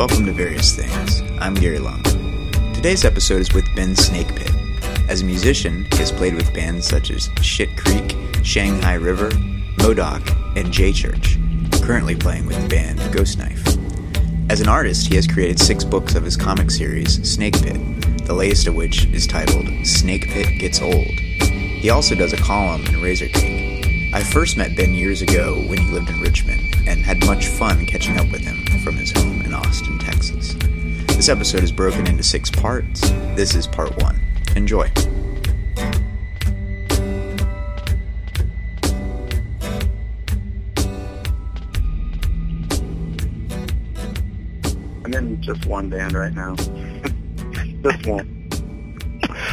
Welcome 0.00 0.24
to 0.24 0.32
Various 0.32 0.74
Things. 0.74 1.20
I'm 1.42 1.52
Gary 1.52 1.78
Lung. 1.78 2.02
Today's 2.72 3.04
episode 3.04 3.42
is 3.42 3.52
with 3.52 3.66
Ben 3.76 3.90
Snakepit. 3.90 5.10
As 5.10 5.20
a 5.20 5.26
musician, 5.26 5.86
he 5.92 5.98
has 5.98 6.10
played 6.10 6.34
with 6.36 6.54
bands 6.54 6.86
such 6.86 7.10
as 7.10 7.28
Shit 7.42 7.76
Creek, 7.76 8.16
Shanghai 8.42 8.94
River, 8.94 9.30
Modoc, 9.76 10.26
and 10.56 10.72
J 10.72 10.94
Church, 10.94 11.36
currently 11.82 12.16
playing 12.16 12.46
with 12.46 12.62
the 12.62 12.66
band 12.66 12.98
Ghost 13.12 13.36
Knife. 13.36 13.62
As 14.48 14.62
an 14.62 14.68
artist, 14.68 15.06
he 15.06 15.16
has 15.16 15.26
created 15.26 15.60
six 15.60 15.84
books 15.84 16.14
of 16.14 16.24
his 16.24 16.34
comic 16.34 16.70
series, 16.70 17.22
Snake 17.30 17.60
Pit, 17.62 18.24
the 18.24 18.32
latest 18.32 18.66
of 18.68 18.74
which 18.74 19.04
is 19.08 19.26
titled 19.26 19.66
Snake 19.86 20.28
Pit 20.28 20.58
Gets 20.58 20.80
Old. 20.80 20.94
He 20.94 21.90
also 21.90 22.14
does 22.14 22.32
a 22.32 22.38
column 22.38 22.86
in 22.86 23.02
Razorcake. 23.02 24.14
I 24.14 24.22
first 24.22 24.56
met 24.56 24.74
Ben 24.74 24.94
years 24.94 25.20
ago 25.20 25.56
when 25.68 25.76
he 25.76 25.90
lived 25.90 26.08
in 26.08 26.22
Richmond 26.22 26.74
and 26.86 27.02
had 27.02 27.22
much 27.26 27.48
fun 27.48 27.84
catching 27.84 28.16
up 28.16 28.32
with 28.32 28.40
him 28.40 28.64
from 28.80 28.96
his 28.96 29.12
home 29.12 29.39
Austin, 29.60 29.98
Texas. 29.98 30.54
This 31.16 31.28
episode 31.28 31.62
is 31.62 31.70
broken 31.70 32.06
into 32.06 32.22
six 32.22 32.50
parts. 32.50 33.00
This 33.36 33.54
is 33.54 33.66
part 33.66 33.94
one. 34.02 34.18
Enjoy. 34.56 34.90
I'm 45.04 45.12
in 45.12 45.42
just 45.42 45.66
one 45.66 45.90
band 45.90 46.14
right 46.14 46.32
now. 46.32 46.54
just 47.82 48.06
one. 48.06 48.48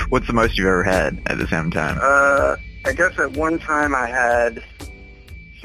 What's 0.07 0.27
the 0.27 0.33
most 0.33 0.57
you've 0.57 0.67
ever 0.67 0.83
had 0.83 1.21
at 1.25 1.37
the 1.37 1.47
same 1.47 1.69
time? 1.69 1.99
Uh, 2.01 2.55
I 2.85 2.93
guess 2.93 3.19
at 3.19 3.33
one 3.33 3.59
time 3.59 3.93
I 3.93 4.07
had 4.07 4.63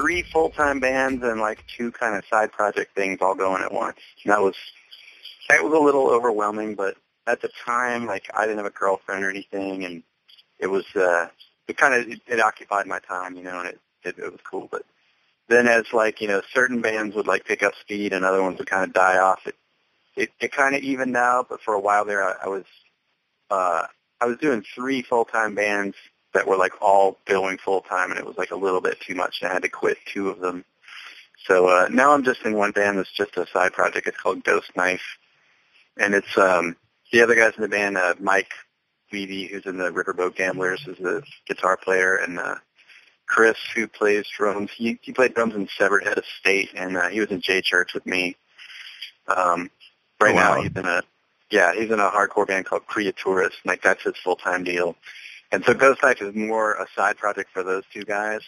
three 0.03 0.23
full-time 0.23 0.81
bands 0.81 1.23
and 1.23 1.41
like 1.41 1.65
two 1.77 1.93
kind 1.93 2.17
of 2.17 2.25
side 2.27 2.51
project 2.51 2.93
things 2.97 3.19
all 3.21 3.37
going 3.37 3.63
at 3.63 3.73
once. 3.73 3.99
And 4.25 4.33
that 4.33 4.41
was 4.41 4.57
that 5.49 5.63
was 5.63 5.73
a 5.73 5.79
little 5.79 6.11
overwhelming, 6.11 6.75
but 6.75 6.97
at 7.27 7.41
the 7.41 7.51
time, 7.65 8.07
like 8.07 8.29
I 8.35 8.43
didn't 8.43 8.57
have 8.57 8.67
a 8.67 8.71
girlfriend 8.71 9.25
or 9.25 9.31
anything, 9.31 9.85
and 9.85 10.03
it 10.59 10.67
was 10.67 10.85
uh, 10.97 11.29
it 11.69 11.77
kind 11.77 11.95
of 11.95 12.09
it, 12.09 12.21
it 12.27 12.41
occupied 12.41 12.87
my 12.89 12.99
time, 12.99 13.37
you 13.37 13.45
know, 13.45 13.61
and 13.61 13.69
it, 13.69 13.81
it 14.03 14.19
it 14.19 14.33
was 14.33 14.41
cool. 14.43 14.69
But 14.71 14.83
then 15.49 15.69
as 15.69 15.93
like 15.93 16.21
you 16.21 16.27
know, 16.27 16.43
certain 16.53 16.81
bands 16.81 17.15
would 17.15 17.29
like 17.29 17.45
pick 17.45 17.63
up 17.63 17.75
speed 17.81 18.13
and 18.13 18.25
other 18.25 18.43
ones 18.43 18.59
would 18.59 18.69
kind 18.69 18.85
of 18.85 18.93
die 18.93 19.19
off. 19.19 19.47
It 19.47 19.55
it, 20.17 20.31
it 20.41 20.53
kind 20.53 20.75
of 20.75 20.83
evened 20.83 21.17
out, 21.17 21.49
but 21.49 21.63
for 21.63 21.75
a 21.75 21.81
while 21.81 22.05
there, 22.05 22.25
I, 22.25 22.47
I 22.47 22.49
was 22.49 22.65
uh, 23.51 23.87
I 24.21 24.27
was 24.27 24.39
doing 24.39 24.65
three 24.75 25.03
full 25.03 25.25
time 25.25 25.55
bands 25.55 25.97
that 26.35 26.47
were 26.47 26.57
like 26.57 26.81
all 26.81 27.19
billing 27.27 27.59
full 27.59 27.83
time, 27.83 28.11
and 28.11 28.19
it 28.19 28.27
was 28.27 28.37
like 28.39 28.51
a 28.51 28.57
little 28.57 28.81
bit 28.81 28.99
too 29.01 29.15
much, 29.15 29.39
and 29.43 29.51
I 29.51 29.55
had 29.55 29.63
to 29.63 29.69
quit 29.69 29.99
two 30.07 30.29
of 30.29 30.41
them. 30.41 30.65
So 31.47 31.69
uh, 31.69 31.89
now 31.91 32.13
I'm 32.13 32.25
just 32.25 32.43
in 32.45 32.55
one 32.55 32.71
band 32.73 32.99
that's 32.99 33.13
just 33.13 33.37
a 33.37 33.47
side 33.53 33.73
project. 33.73 34.07
It's 34.07 34.17
called 34.17 34.45
Ghost 34.45 34.71
Knife, 34.77 35.19
and 35.97 36.15
it's 36.15 36.39
um, 36.39 36.77
the 37.13 37.23
other 37.23 37.35
guys 37.35 37.53
in 37.57 37.63
the 37.63 37.69
band. 37.69 37.99
Uh, 37.99 38.15
Mike 38.21 38.53
Levy, 39.13 39.47
who's 39.47 39.67
in 39.67 39.77
the 39.77 39.91
Riverboat 39.91 40.37
Gamblers, 40.37 40.87
is 40.87 40.99
the 40.99 41.23
guitar 41.47 41.77
player, 41.77 42.17
and 42.17 42.39
uh, 42.39 42.57
Chris, 43.27 43.59
who 43.75 43.87
plays 43.89 44.27
drums. 44.37 44.71
He, 44.77 44.99
he 45.03 45.13
played 45.13 45.35
drums 45.35 45.55
in 45.55 45.69
Severed 45.77 46.05
Head 46.05 46.19
of 46.19 46.25
State, 46.41 46.71
and 46.75 46.97
uh, 46.97 47.09
he 47.09 47.21
was 47.21 47.31
in 47.31 47.41
J 47.41 47.61
Church 47.61 47.93
with 47.95 48.07
me. 48.07 48.37
Um, 49.29 49.71
right 50.21 50.33
Oh, 50.33 50.35
wow. 50.35 50.55
now, 50.55 50.63
he's 50.63 50.73
in 50.77 50.87
a 50.87 51.03
yeah, 51.51 51.75
he's 51.75 51.91
in 51.91 52.01
a 52.01 52.09
hardcore 52.11 52.47
band 52.47 52.65
called 52.67 52.87
Creaturis. 52.87 53.53
Like 53.65 53.83
that's 53.83 54.03
his 54.05 54.15
full 54.23 54.37
time 54.37 54.65
deal. 54.65 54.97
And 55.53 55.63
so 55.65 55.75
Ghost 55.75 56.03
Knife 56.03 56.23
is 56.23 56.35
more 56.35 56.73
a 56.73 56.87
side 56.97 57.19
project 57.19 57.51
for 57.53 57.63
those 57.63 57.85
two 57.93 58.05
guys. 58.05 58.41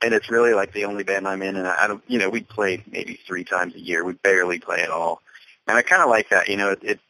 And 0.00 0.14
it's 0.14 0.30
really 0.30 0.54
like 0.54 0.72
the 0.72 0.84
only 0.84 1.02
band 1.02 1.26
I'm 1.26 1.42
in 1.42 1.56
and 1.56 1.66
I 1.66 1.86
don't 1.86 2.02
you 2.06 2.18
know, 2.18 2.30
we 2.30 2.42
play 2.42 2.82
maybe 2.86 3.18
three 3.26 3.44
times 3.44 3.74
a 3.74 3.80
year. 3.80 4.04
We 4.04 4.12
barely 4.12 4.60
play 4.60 4.82
at 4.82 4.90
all. 4.90 5.20
And 5.66 5.76
I 5.76 5.82
kinda 5.82 6.06
like 6.06 6.28
that, 6.30 6.48
you 6.48 6.56
know, 6.56 6.70
it, 6.70 6.78
it 6.82 7.00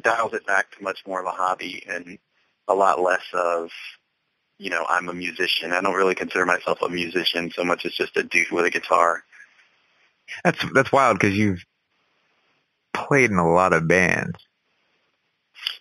dials 0.00 0.34
it 0.34 0.46
back 0.46 0.70
to 0.76 0.82
much 0.82 1.04
more 1.06 1.20
of 1.20 1.26
a 1.26 1.30
hobby 1.30 1.84
and 1.88 2.18
a 2.68 2.74
lot 2.74 3.00
less 3.00 3.24
of 3.32 3.70
you 4.58 4.70
know, 4.70 4.86
I'm 4.88 5.08
a 5.08 5.12
musician. 5.12 5.72
I 5.72 5.80
don't 5.80 5.94
really 5.94 6.14
consider 6.14 6.46
myself 6.46 6.80
a 6.80 6.88
musician 6.88 7.50
so 7.50 7.64
much 7.64 7.84
as 7.84 7.92
just 7.92 8.16
a 8.16 8.22
dude 8.22 8.52
with 8.52 8.64
a 8.64 8.70
guitar. 8.70 9.24
That's 10.44 10.64
that's 10.72 10.92
wild 10.92 11.18
because 11.18 11.36
you've 11.36 11.64
played 12.92 13.30
in 13.30 13.36
a 13.36 13.52
lot 13.52 13.72
of 13.72 13.88
bands. 13.88 14.38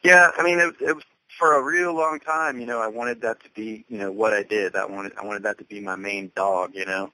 Yeah, 0.03 0.31
I 0.35 0.43
mean, 0.43 0.59
it, 0.59 0.75
it 0.81 0.95
was 0.95 1.03
for 1.43 1.55
a 1.55 1.61
real 1.61 1.93
long 1.93 2.21
time. 2.21 2.61
You 2.61 2.65
know, 2.65 2.79
I 2.79 2.87
wanted 2.87 3.21
that 3.21 3.43
to 3.43 3.49
be, 3.49 3.83
you 3.89 3.97
know, 3.97 4.11
what 4.11 4.33
I 4.33 4.43
did. 4.43 4.77
I 4.77 4.85
wanted, 4.85 5.11
I 5.17 5.25
wanted 5.25 5.43
that 5.43 5.57
to 5.57 5.65
be 5.65 5.81
my 5.81 5.97
main 5.97 6.31
dog. 6.33 6.71
You 6.73 6.85
know, 6.85 7.11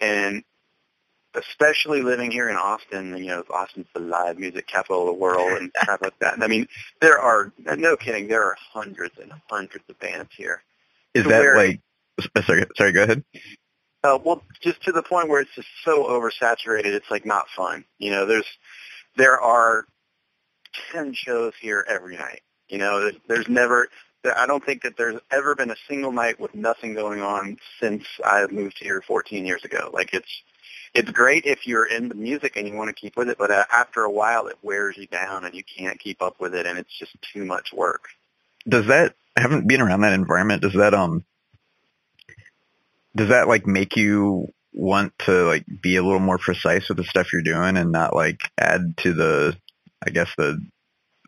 and 0.00 0.44
especially 1.34 2.02
living 2.02 2.30
here 2.30 2.50
in 2.50 2.56
Austin. 2.56 3.16
You 3.16 3.26
know, 3.26 3.44
Austin's 3.48 3.86
the 3.94 4.00
live 4.00 4.38
music 4.38 4.66
capital 4.66 5.00
of 5.02 5.06
the 5.06 5.20
world 5.20 5.58
and 5.58 5.70
stuff 5.82 6.02
like 6.02 6.18
that. 6.18 6.42
I 6.42 6.46
mean, 6.46 6.68
there 7.00 7.18
are 7.18 7.52
no 7.58 7.96
kidding. 7.96 8.28
There 8.28 8.44
are 8.44 8.56
hundreds 8.72 9.16
and 9.18 9.32
hundreds 9.48 9.84
of 9.88 9.98
bands 9.98 10.30
here. 10.36 10.62
Is 11.14 11.24
that 11.24 11.30
where- 11.30 11.56
like? 11.56 11.80
Sorry, 12.46 12.64
sorry. 12.76 12.92
Go 12.92 13.02
ahead. 13.04 13.24
Uh, 14.04 14.18
well, 14.22 14.42
just 14.60 14.82
to 14.82 14.92
the 14.92 15.02
point 15.02 15.30
where 15.30 15.40
it's 15.40 15.54
just 15.56 15.66
so 15.84 16.04
oversaturated, 16.04 16.84
it's 16.84 17.10
like 17.10 17.24
not 17.24 17.46
fun. 17.56 17.86
You 17.98 18.10
know, 18.10 18.26
there's 18.26 18.46
there 19.16 19.40
are 19.40 19.86
ten 20.92 21.14
shows 21.14 21.54
here 21.60 21.84
every 21.88 22.18
night. 22.18 22.42
You 22.68 22.78
know, 22.78 23.10
there's, 23.28 23.48
never. 23.48 23.88
I 24.36 24.46
don't 24.46 24.64
think 24.64 24.82
that 24.82 24.96
there's 24.96 25.20
ever 25.30 25.54
been 25.54 25.70
a 25.70 25.76
single 25.86 26.12
night 26.12 26.40
with 26.40 26.54
nothing 26.54 26.94
going 26.94 27.20
on 27.20 27.58
since 27.78 28.04
I 28.24 28.46
moved 28.50 28.78
here 28.80 29.02
14 29.06 29.44
years 29.44 29.64
ago. 29.64 29.90
Like 29.92 30.14
it's 30.14 30.42
it's 30.94 31.10
great 31.10 31.44
if 31.44 31.66
you're 31.66 31.84
in 31.84 32.08
the 32.08 32.14
music 32.14 32.56
and 32.56 32.66
you 32.66 32.74
want 32.74 32.88
to 32.88 32.94
keep 32.94 33.16
with 33.16 33.28
it, 33.28 33.36
but 33.36 33.50
uh, 33.50 33.64
after 33.70 34.02
a 34.02 34.10
while 34.10 34.46
it 34.46 34.56
wears 34.62 34.96
you 34.96 35.06
down 35.06 35.44
and 35.44 35.54
you 35.54 35.62
can't 35.64 35.98
keep 35.98 36.22
up 36.22 36.40
with 36.40 36.54
it, 36.54 36.66
and 36.66 36.78
it's 36.78 36.96
just 36.98 37.12
too 37.32 37.44
much 37.44 37.72
work. 37.72 38.08
Does 38.66 38.86
that? 38.86 39.14
Haven't 39.36 39.66
been 39.66 39.80
around 39.80 40.02
that 40.02 40.12
environment. 40.12 40.62
Does 40.62 40.74
that 40.74 40.94
um? 40.94 41.24
Does 43.14 43.28
that 43.28 43.48
like 43.48 43.66
make 43.66 43.96
you 43.96 44.48
want 44.72 45.12
to 45.20 45.44
like 45.44 45.64
be 45.82 45.96
a 45.96 46.02
little 46.02 46.20
more 46.20 46.38
precise 46.38 46.88
with 46.88 46.96
the 46.96 47.04
stuff 47.04 47.32
you're 47.32 47.42
doing 47.42 47.76
and 47.76 47.92
not 47.92 48.14
like 48.14 48.40
add 48.58 48.96
to 48.98 49.12
the, 49.12 49.56
I 50.04 50.10
guess 50.10 50.28
the 50.36 50.60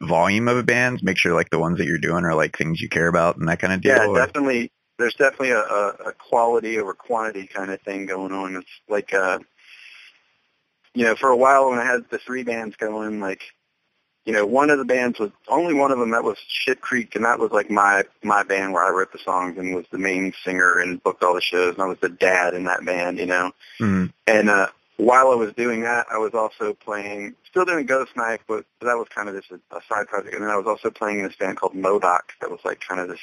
volume 0.01 0.49
of 0.49 0.57
a 0.57 0.63
band? 0.63 1.03
Make 1.03 1.19
sure 1.19 1.35
like 1.35 1.51
the 1.51 1.59
ones 1.59 1.79
that 1.79 1.87
you're 1.87 1.99
doing 1.99 2.25
are 2.25 2.35
like 2.35 2.57
things 2.57 2.81
you 2.81 2.89
care 2.89 3.09
about 3.09 3.37
and 3.37 3.49
that 3.49 3.59
kind 3.59 3.73
of 3.73 3.81
deal. 3.81 3.97
Yeah, 3.97 4.07
or- 4.07 4.17
definitely. 4.17 4.71
There's 4.99 5.15
definitely 5.15 5.51
a, 5.51 5.61
a, 5.61 6.13
quality 6.19 6.79
over 6.79 6.95
quantity 6.95 7.47
kind 7.47 7.71
of 7.71 7.83
thing 7.83 8.07
going 8.07 8.33
on. 8.33 8.57
It's 8.57 8.81
like, 8.89 9.13
uh, 9.13 9.41
you 10.95 11.05
know, 11.05 11.15
for 11.15 11.29
a 11.29 11.37
while 11.37 11.69
when 11.69 11.79
I 11.79 11.85
had 11.85 12.09
the 12.09 12.17
three 12.17 12.45
bands 12.45 12.77
going, 12.77 13.21
like, 13.21 13.43
you 14.25 14.33
know, 14.33 14.47
one 14.47 14.71
of 14.71 14.79
the 14.79 14.87
bands 14.87 15.19
was 15.19 15.31
only 15.49 15.75
one 15.75 15.93
of 15.93 15.99
them 15.99 16.11
that 16.11 16.25
was 16.25 16.39
Shit 16.49 16.81
Creek, 16.81 17.15
and 17.15 17.25
that 17.27 17.39
was 17.39 17.53
like 17.53 17.71
my 17.71 18.05
my 18.25 18.43
band 18.43 18.73
where 18.73 18.85
I 18.85 18.91
wrote 18.91 19.13
the 19.13 19.19
songs 19.19 19.57
and 19.57 19.75
was 19.75 19.85
the 19.93 19.99
main 19.99 20.33
singer 20.45 20.79
and 20.79 21.03
booked 21.03 21.23
all 21.23 21.35
the 21.35 21.41
shows, 21.41 21.75
and 21.75 21.83
I 21.83 21.87
was 21.87 22.01
the 22.01 22.09
dad 22.09 22.55
in 22.55 22.65
that 22.65 22.85
band, 22.85 23.19
you 23.19 23.27
know. 23.27 23.53
Mhm. 23.79 24.13
And 24.27 24.51
uh, 24.51 24.69
while 24.97 25.31
I 25.31 25.35
was 25.35 25.53
doing 25.53 25.83
that, 25.83 26.07
I 26.11 26.19
was 26.19 26.33
also 26.35 26.73
playing, 26.73 27.35
still 27.49 27.65
doing 27.65 27.87
Ghost 27.87 28.17
Knife, 28.17 28.41
but 28.49 28.65
that 28.81 28.97
was 28.97 29.09
kind 29.15 29.29
of 29.29 29.35
just 29.35 29.51
a, 29.51 29.77
a 29.77 29.81
side 29.89 30.07
project. 30.09 30.35
And 30.35 30.43
then 30.43 30.51
I 30.51 30.57
was 30.57 30.67
also 30.67 30.91
playing 30.91 31.19
in 31.19 31.25
this 31.25 31.37
band 31.37 31.59
called 31.59 31.75
Modoc 31.75 32.33
that 32.41 32.51
was 32.51 32.61
like 32.65 32.81
kind 32.81 33.01
of 33.01 33.09
this 33.09 33.21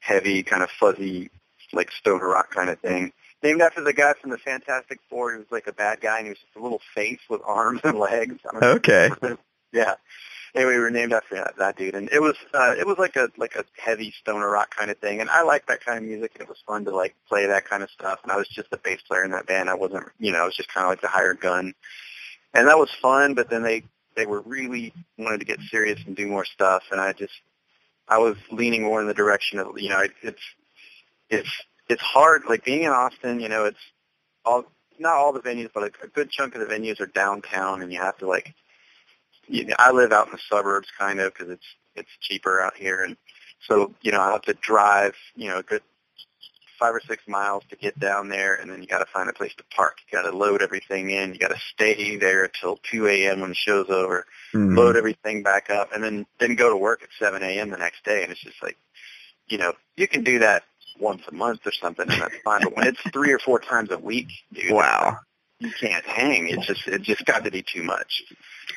heavy, 0.00 0.42
kind 0.42 0.62
of 0.62 0.70
fuzzy, 0.70 1.30
like 1.72 1.90
stoner 1.90 2.28
rock 2.28 2.50
kind 2.50 2.70
of 2.70 2.78
thing. 2.80 3.12
Named 3.42 3.60
after 3.60 3.82
the 3.82 3.92
guy 3.92 4.14
from 4.14 4.30
the 4.30 4.38
Fantastic 4.38 5.00
Four. 5.10 5.32
He 5.32 5.38
was 5.38 5.46
like 5.50 5.66
a 5.66 5.72
bad 5.72 6.00
guy, 6.00 6.18
and 6.18 6.26
he 6.26 6.30
was 6.30 6.38
just 6.38 6.56
a 6.56 6.62
little 6.62 6.80
face 6.94 7.20
with 7.28 7.42
arms 7.44 7.82
and 7.84 7.98
legs. 7.98 8.36
I 8.48 8.52
don't 8.52 8.60
know. 8.62 8.68
Okay. 8.76 9.10
yeah. 9.72 9.94
Anyway, 10.54 10.74
we 10.74 10.78
were 10.78 10.90
named 10.90 11.12
after 11.12 11.34
that, 11.34 11.56
that 11.58 11.76
dude, 11.76 11.96
and 11.96 12.08
it 12.12 12.22
was 12.22 12.36
uh, 12.52 12.74
it 12.78 12.86
was 12.86 12.96
like 12.96 13.16
a 13.16 13.28
like 13.36 13.56
a 13.56 13.64
heavy 13.76 14.12
stoner 14.20 14.48
rock 14.48 14.74
kind 14.74 14.88
of 14.88 14.98
thing, 14.98 15.20
and 15.20 15.28
I 15.28 15.42
like 15.42 15.66
that 15.66 15.84
kind 15.84 15.98
of 15.98 16.04
music, 16.04 16.32
and 16.34 16.42
it 16.42 16.48
was 16.48 16.62
fun 16.64 16.84
to 16.84 16.94
like 16.94 17.16
play 17.28 17.46
that 17.46 17.68
kind 17.68 17.82
of 17.82 17.90
stuff. 17.90 18.20
And 18.22 18.30
I 18.30 18.36
was 18.36 18.46
just 18.48 18.70
the 18.70 18.76
bass 18.76 19.00
player 19.02 19.24
in 19.24 19.32
that 19.32 19.46
band. 19.46 19.68
I 19.68 19.74
wasn't, 19.74 20.06
you 20.20 20.30
know, 20.30 20.42
I 20.42 20.44
was 20.44 20.54
just 20.54 20.72
kind 20.72 20.84
of 20.84 20.90
like 20.90 21.00
the 21.00 21.08
hired 21.08 21.40
gun, 21.40 21.74
and 22.52 22.68
that 22.68 22.78
was 22.78 22.90
fun. 23.02 23.34
But 23.34 23.50
then 23.50 23.64
they 23.64 23.82
they 24.14 24.26
were 24.26 24.42
really 24.42 24.92
wanted 25.18 25.38
to 25.40 25.44
get 25.44 25.58
serious 25.70 26.00
and 26.06 26.14
do 26.14 26.28
more 26.28 26.44
stuff, 26.44 26.84
and 26.92 27.00
I 27.00 27.12
just 27.12 27.34
I 28.08 28.18
was 28.18 28.36
leaning 28.52 28.82
more 28.82 29.00
in 29.00 29.08
the 29.08 29.14
direction 29.14 29.58
of 29.58 29.78
you 29.78 29.88
know 29.88 30.00
it, 30.00 30.12
it's 30.22 30.42
it's 31.30 31.50
it's 31.88 32.02
hard 32.02 32.44
like 32.48 32.64
being 32.64 32.82
in 32.82 32.90
Austin. 32.90 33.40
You 33.40 33.48
know, 33.48 33.64
it's 33.64 33.78
all 34.44 34.64
not 35.00 35.16
all 35.16 35.32
the 35.32 35.40
venues, 35.40 35.70
but 35.74 35.82
a, 35.82 36.04
a 36.04 36.08
good 36.08 36.30
chunk 36.30 36.54
of 36.54 36.60
the 36.60 36.72
venues 36.72 37.00
are 37.00 37.06
downtown, 37.06 37.82
and 37.82 37.92
you 37.92 37.98
have 37.98 38.18
to 38.18 38.28
like. 38.28 38.54
You 39.48 39.66
know, 39.66 39.74
I 39.78 39.92
live 39.92 40.12
out 40.12 40.26
in 40.26 40.32
the 40.32 40.38
suburbs, 40.50 40.88
kind 40.98 41.20
of, 41.20 41.32
because 41.32 41.50
it's 41.50 41.66
it's 41.94 42.10
cheaper 42.20 42.60
out 42.60 42.76
here, 42.76 43.02
and 43.02 43.16
so 43.68 43.92
you 44.02 44.12
know 44.12 44.20
I 44.20 44.32
have 44.32 44.42
to 44.42 44.54
drive, 44.54 45.14
you 45.36 45.48
know, 45.48 45.58
a 45.58 45.62
good 45.62 45.82
five 46.78 46.94
or 46.94 47.00
six 47.06 47.22
miles 47.28 47.62
to 47.70 47.76
get 47.76 47.98
down 47.98 48.28
there, 48.28 48.54
and 48.54 48.70
then 48.70 48.80
you 48.82 48.88
got 48.88 48.98
to 48.98 49.06
find 49.06 49.28
a 49.28 49.32
place 49.32 49.54
to 49.56 49.64
park. 49.74 49.98
You 50.10 50.18
got 50.18 50.28
to 50.28 50.36
load 50.36 50.60
everything 50.60 51.10
in. 51.10 51.32
You 51.32 51.38
got 51.38 51.50
to 51.52 51.60
stay 51.72 52.16
there 52.16 52.48
till 52.48 52.78
2 52.90 53.06
a.m. 53.06 53.40
when 53.40 53.50
the 53.50 53.54
show's 53.54 53.88
over. 53.90 54.26
Mhm. 54.52 54.76
Load 54.76 54.96
everything 54.96 55.42
back 55.42 55.70
up, 55.70 55.92
and 55.92 56.02
then 56.02 56.26
then 56.38 56.56
go 56.56 56.70
to 56.70 56.76
work 56.76 57.02
at 57.02 57.08
7 57.18 57.42
a.m. 57.42 57.70
the 57.70 57.76
next 57.78 58.04
day. 58.04 58.22
And 58.22 58.32
it's 58.32 58.42
just 58.42 58.62
like, 58.62 58.76
you 59.48 59.58
know, 59.58 59.74
you 59.96 60.08
can 60.08 60.24
do 60.24 60.40
that 60.40 60.64
once 60.98 61.22
a 61.28 61.34
month 61.34 61.60
or 61.66 61.72
something, 61.72 62.10
and 62.10 62.20
that's 62.20 62.36
fine. 62.44 62.60
But 62.62 62.76
when 62.76 62.86
it's 62.86 63.00
three 63.12 63.32
or 63.32 63.38
four 63.38 63.58
times 63.58 63.90
a 63.90 63.98
week, 63.98 64.28
dude, 64.52 64.72
Wow. 64.72 65.18
You 65.64 65.72
can't 65.72 66.04
hang. 66.04 66.48
It 66.48 66.60
just 66.60 66.86
it 66.86 67.02
just 67.02 67.24
got 67.24 67.44
to 67.44 67.50
be 67.50 67.62
too 67.62 67.82
much, 67.82 68.22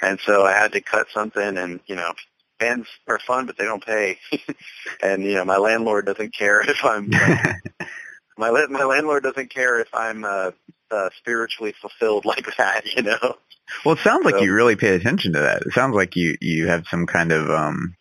and 0.02 0.20
so 0.26 0.44
I 0.44 0.54
had 0.54 0.72
to 0.74 0.82
cut 0.82 1.08
something. 1.14 1.58
And 1.58 1.80
you 1.86 1.96
know, 1.96 2.14
bands 2.60 2.88
are 3.08 3.20
fun, 3.20 3.46
but 3.46 3.58
they 3.58 3.66
don't 3.66 3.86
pay. 3.86 4.20
and 5.02 5.24
you 5.24 5.36
know, 5.36 5.46
my 5.46 5.58
landlord 5.58 6.06
doesn't 6.06 6.34
care 6.34 6.62
if 6.70 6.84
I'm 6.84 7.10
my 8.38 8.66
my 8.70 8.84
landlord 8.84 9.24
doesn't 9.24 9.50
care 9.54 9.80
if 9.80 9.94
I'm 9.94 10.24
uh, 10.24 10.52
uh, 10.92 11.10
spiritually 11.18 11.74
fulfilled 11.80 12.26
like 12.26 12.48
that. 12.58 12.82
You 12.96 13.04
know. 13.04 13.36
Well, 13.84 13.96
it 13.96 14.02
sounds 14.02 14.26
like 14.26 14.36
So- 14.36 14.42
you 14.44 14.54
really 14.54 14.76
pay 14.76 14.96
attention 14.96 15.34
to 15.34 15.40
that. 15.40 15.64
It 15.64 15.74
sounds 15.74 15.96
like 15.96 16.16
you 16.16 16.38
you 16.42 16.68
have 16.68 16.86
some 16.90 17.06
kind 17.06 17.32
of 17.32 17.50
um 17.50 17.96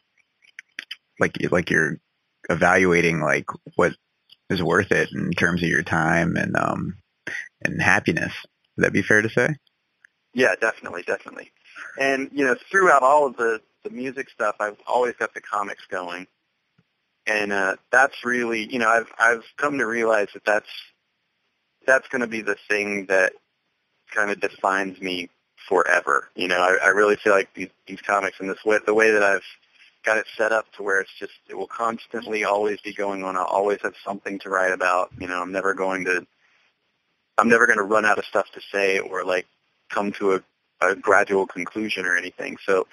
like 1.19 1.37
like 1.51 1.71
you're 1.71 1.99
evaluating 2.49 3.21
like 3.21 3.47
what 3.75 3.93
is 4.49 4.63
worth 4.63 4.93
it 4.93 5.09
in 5.13 5.33
terms 5.33 5.63
of 5.63 5.69
your 5.69 5.83
time 5.83 6.37
and 6.37 6.57
um 6.57 6.99
and 7.63 7.83
happiness. 7.83 8.33
Would 8.77 8.85
that 8.85 8.93
be 8.93 9.03
fair 9.03 9.23
to 9.23 9.29
say? 9.29 9.57
Yeah, 10.35 10.55
definitely, 10.61 11.03
definitely. 11.03 11.51
And 11.99 12.31
you 12.33 12.45
know, 12.45 12.57
throughout 12.71 13.03
all 13.03 13.27
of 13.27 13.37
the 13.37 13.61
the 13.85 13.91
music 13.91 14.29
stuff, 14.31 14.57
I've 14.61 14.77
always 14.87 15.15
got 15.15 15.33
the 15.33 15.41
comics 15.41 15.85
going, 15.91 16.27
and 17.27 17.53
uh, 17.53 17.77
that's 17.91 18.25
really, 18.25 18.71
you 18.71 18.79
know, 18.79 18.89
I've 18.89 19.11
I've 19.19 19.45
come 19.57 19.79
to 19.79 19.87
realize 19.87 20.29
that 20.35 20.45
that's 20.45 20.69
that's 21.87 22.09
going 22.09 22.21
to 22.21 22.27
be 22.27 22.43
the 22.43 22.57
thing 22.69 23.07
that 23.07 23.33
kind 24.15 24.31
of 24.31 24.41
defines 24.41 25.01
me 25.01 25.31
forever. 25.69 26.29
You 26.35 26.49
know, 26.49 26.59
I, 26.59 26.87
I 26.87 26.89
really 26.89 27.17
feel 27.17 27.33
like 27.33 27.53
these 27.55 27.71
these 27.87 28.01
comics 28.03 28.39
and 28.41 28.51
this 28.51 28.65
way, 28.65 28.79
the 28.85 28.95
way 28.95 29.11
that 29.13 29.23
I've 29.23 29.45
got 30.05 30.19
it 30.19 30.27
set 30.37 30.53
up 30.53 30.71
to 30.73 30.83
where 30.83 31.01
it's 31.01 31.11
just 31.19 31.33
it 31.49 31.57
will 31.57 31.67
constantly 31.67 32.45
always 32.45 32.81
be 32.81 32.93
going 32.93 33.25
on. 33.25 33.37
I'll 33.37 33.45
always 33.45 33.79
have 33.83 33.95
something 34.05 34.39
to 34.41 34.51
write 34.51 34.73
about. 34.73 35.11
You 35.19 35.29
know, 35.29 35.41
I'm 35.41 35.53
never 35.53 35.75
going 35.75 36.05
to 36.05 36.27
I'm 37.39 37.49
never 37.49 37.67
going 37.67 37.79
to 37.79 37.85
run 37.85 38.05
out 38.05 38.19
of 38.19 38.25
stuff 38.25 38.47
to 38.53 38.61
say 38.73 38.99
or 38.99 39.25
like 39.25 39.47
come 39.91 40.13
to 40.13 40.35
a, 40.35 40.43
a 40.81 40.97
gradual 40.97 41.47
conclusion 41.47 42.07
or 42.07 42.17
anything. 42.17 42.57
So, 42.65 42.87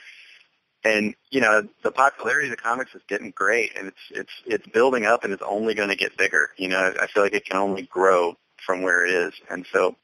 and 0.84 1.16
you 1.32 1.42
know, 1.42 1.68
the 1.84 1.92
popularity 1.92 2.50
of 2.50 2.56
the 2.56 2.62
comics 2.62 2.94
is 2.96 3.02
getting 3.08 3.32
great, 3.32 3.72
and 3.78 3.88
it's 3.88 3.98
it's 4.12 4.34
it's 4.46 4.68
building 4.68 5.06
up, 5.06 5.24
and 5.24 5.34
it's 5.34 5.44
only 5.44 5.74
going 5.76 5.90
to 5.90 5.96
get 5.96 6.18
bigger. 6.18 6.50
You 6.58 6.70
know, 6.70 6.94
I 7.02 7.08
feel 7.08 7.24
like 7.24 7.34
it 7.34 7.46
can 7.46 7.58
only 7.58 7.84
grow 7.84 8.38
from 8.66 8.82
where 8.82 9.06
it 9.06 9.12
is, 9.14 9.34
and 9.50 9.66
so 9.72 9.96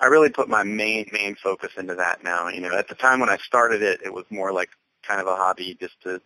I 0.00 0.06
really 0.06 0.30
put 0.30 0.48
my 0.48 0.62
main 0.64 1.08
main 1.12 1.36
focus 1.36 1.72
into 1.78 1.94
that 1.96 2.24
now. 2.24 2.48
You 2.48 2.60
know, 2.62 2.76
at 2.76 2.88
the 2.88 2.94
time 2.94 3.20
when 3.20 3.30
I 3.30 3.38
started 3.38 3.82
it, 3.82 4.00
it 4.04 4.12
was 4.12 4.24
more 4.30 4.52
like 4.52 4.70
kind 5.06 5.20
of 5.20 5.26
a 5.26 5.36
hobby, 5.36 5.76
just 5.80 6.00
to 6.02 6.20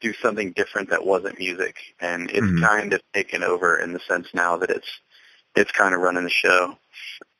do 0.00 0.12
something 0.14 0.52
different 0.52 0.90
that 0.90 1.04
wasn't 1.06 1.38
music, 1.38 1.76
and 2.00 2.30
it's 2.30 2.46
Mhm. 2.46 2.60
kind 2.60 2.92
of 2.92 3.02
taken 3.14 3.42
over 3.42 3.78
in 3.78 3.92
the 3.92 4.00
sense 4.00 4.28
now 4.34 4.56
that 4.58 4.70
it's 4.70 5.00
it's 5.56 5.72
kind 5.72 5.94
of 5.94 6.00
running 6.00 6.24
the 6.24 6.30
show. 6.30 6.78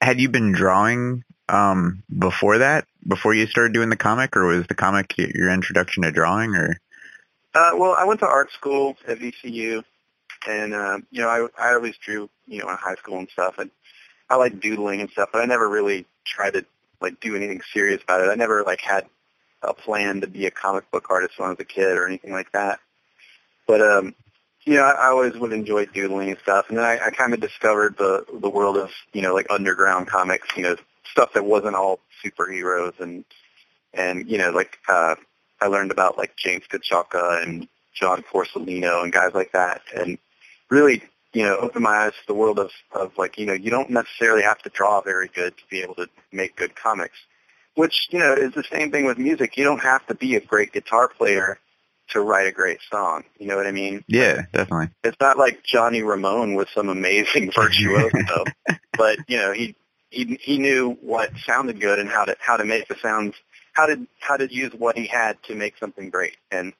Had 0.01 0.21
you 0.21 0.29
been 0.29 0.53
drawing 0.53 1.25
um 1.49 2.03
before 2.17 2.59
that? 2.59 2.87
Before 3.07 3.35
you 3.35 3.47
started 3.47 3.73
doing 3.73 3.91
the 3.91 3.97
comic 3.97 4.37
or 4.37 4.47
was 4.47 4.67
the 4.67 4.75
comic 4.75 5.17
your 5.19 5.51
introduction 5.51 6.03
to 6.05 6.13
drawing 6.13 6.55
or 6.55 6.79
Uh, 7.55 7.73
well, 7.75 7.95
I 7.95 8.05
went 8.05 8.21
to 8.21 8.27
art 8.27 8.51
school 8.53 8.97
at 9.07 9.19
VCU, 9.19 9.85
and 10.47 10.75
uh, 10.75 10.99
you 11.11 11.21
know, 11.21 11.29
I 11.29 11.71
I 11.71 11.75
always 11.75 11.97
drew, 11.99 12.31
you 12.47 12.61
know, 12.61 12.71
in 12.71 12.77
high 12.77 12.95
school 12.97 13.19
and 13.19 13.29
stuff, 13.29 13.59
and 13.59 13.71
I 14.31 14.37
like 14.37 14.61
doodling 14.61 15.01
and 15.01 15.11
stuff, 15.11 15.29
but 15.33 15.43
I 15.43 15.45
never 15.45 15.69
really 15.69 16.07
tried 16.25 16.55
to 16.55 16.65
like 17.01 17.21
do 17.21 17.37
anything 17.37 17.61
serious 17.73 18.03
about 18.03 18.23
it. 18.23 18.31
I 18.31 18.35
never 18.35 18.63
like 18.63 18.81
had 18.81 19.07
a 19.63 19.75
plan 19.75 20.23
to 20.23 20.27
be 20.27 20.47
a 20.47 20.51
comic 20.51 20.91
book 20.91 21.09
artist 21.11 21.39
when 21.39 21.49
I 21.49 21.51
was 21.51 21.61
a 21.61 21.65
kid 21.65 21.97
or 21.97 22.07
anything 22.07 22.33
like 22.33 22.51
that. 22.53 22.81
But 23.67 23.81
um, 23.81 24.15
know, 24.67 24.83
I, 24.83 25.09
always 25.09 25.35
would 25.35 25.53
enjoy 25.53 25.87
doodling 25.87 26.31
and 26.31 26.39
stuff, 26.39 26.67
and 26.69 26.79
then 26.79 26.85
I, 26.85 27.07
I 27.07 27.11
kind 27.11 27.35
of 27.35 27.41
discovered 27.41 27.97
the 27.99 28.25
the 28.33 28.49
world 28.49 28.77
of 28.77 28.91
you 29.13 29.23
know 29.23 29.35
like 29.35 29.47
underground 29.51 30.07
comics, 30.07 30.49
you 30.57 30.63
know, 30.63 30.77
stuff 31.11 31.33
that 31.35 31.45
wasn't 31.45 31.75
all 31.75 31.99
superheroes 32.25 32.99
and 33.01 33.25
and 33.93 34.31
you 34.31 34.39
know 34.39 34.51
like 34.51 34.79
uh 34.89 35.17
I 35.61 35.67
learned 35.67 35.91
about 35.91 36.17
like 36.17 36.37
James 36.37 36.65
Kochalka 36.71 37.43
and 37.43 37.69
John 37.95 38.23
Porcellino 38.23 39.03
and 39.03 39.13
guys 39.13 39.33
like 39.35 39.53
that, 39.53 39.83
and 39.95 40.19
really, 40.71 41.03
you 41.33 41.43
know, 41.43 41.57
opened 41.57 41.85
my 41.85 42.07
eyes 42.07 42.13
to 42.13 42.27
the 42.29 42.35
world 42.35 42.59
of 42.61 42.71
of 42.93 43.19
like, 43.19 43.39
you 43.39 43.47
know, 43.47 43.53
you 43.53 43.71
don't 43.71 43.91
necessarily 43.91 44.43
have 44.43 44.59
to 44.63 44.71
draw 44.71 45.01
very 45.01 45.29
good 45.29 45.57
to 45.57 45.63
be 45.71 45.83
able 45.83 45.97
to 45.97 46.09
make 46.31 46.57
good 46.57 46.77
comics. 46.77 47.17
Which 47.75 48.09
you 48.11 48.19
know 48.21 48.35
is 48.35 48.53
the 48.53 48.65
same 48.65 48.93
thing 48.93 49.07
with 49.07 49.19
music. 49.19 49.57
You 49.57 49.65
don't 49.65 49.83
have 49.83 50.07
to 50.07 50.15
be 50.15 50.37
a 50.37 50.41
great 50.41 50.73
guitar 50.73 51.09
player 51.09 51.59
to 52.13 52.21
write 52.21 52.47
a 52.47 52.53
great 52.53 52.79
song. 52.91 53.25
You 53.39 53.47
know 53.47 53.57
what 53.57 53.67
I 53.67 53.73
mean? 53.73 54.05
Yeah, 54.07 54.43
definitely. 54.53 54.91
It's 55.05 55.21
not 55.21 55.39
like 55.39 55.63
Johnny 55.65 56.03
Ramone 56.03 56.55
was 56.55 56.69
some 56.75 56.89
amazing 56.89 57.53
virtuoso, 57.55 58.45
but 58.97 59.19
you 59.29 59.37
know 59.37 59.53
he 59.53 59.77
he 60.11 60.39
he 60.41 60.59
knew 60.59 60.97
what 61.01 61.31
sounded 61.45 61.81
good 61.81 61.99
and 61.99 62.09
how 62.09 62.25
to 62.25 62.37
how 62.39 62.57
to 62.57 62.65
make 62.65 62.89
the 62.89 62.97
sounds 62.97 63.35
how 63.73 63.87
to 63.87 64.07
how 64.21 64.37
to 64.37 64.53
use 64.53 64.73
what 64.73 64.97
he 64.97 65.07
had 65.07 65.43
to 65.45 65.55
make 65.55 65.77
something 65.79 66.11
great. 66.11 66.37
And 66.51 66.73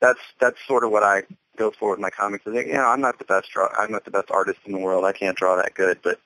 that's 0.00 0.20
that's 0.40 0.56
sort 0.66 0.84
of 0.84 0.90
what 0.90 1.02
I 1.02 1.22
go 1.56 1.70
for 1.78 1.90
with 1.90 2.00
my 2.00 2.10
comics. 2.10 2.46
I 2.46 2.52
think 2.52 2.68
you 2.68 2.74
know 2.74 2.86
I'm 2.86 3.00
not 3.00 3.18
the 3.18 3.24
best 3.24 3.50
draw 3.50 3.68
I'm 3.78 3.92
not 3.92 4.04
the 4.04 4.10
best 4.10 4.30
artist 4.30 4.60
in 4.64 4.72
the 4.72 4.78
world. 4.78 5.04
I 5.04 5.12
can't 5.12 5.36
draw 5.36 5.56
that 5.56 5.74
good, 5.74 6.00
but 6.02 6.18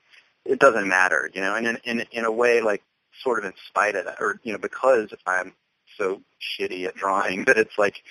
it 0.44 0.58
doesn't 0.58 0.88
matter, 0.88 1.30
you 1.34 1.40
know. 1.40 1.54
And 1.54 1.66
in 1.66 1.78
in 1.84 2.06
in 2.12 2.24
a 2.24 2.32
way, 2.32 2.60
like 2.60 2.82
sort 3.22 3.38
of 3.38 3.46
in 3.46 3.52
spite 3.68 3.96
of 3.96 4.04
that, 4.04 4.20
or 4.20 4.40
you 4.42 4.52
know, 4.52 4.58
because 4.58 5.12
I'm 5.26 5.52
so 5.98 6.20
shitty 6.40 6.86
at 6.86 6.94
drawing 6.94 7.44
that 7.46 7.58
it's 7.58 7.78
like 7.78 8.02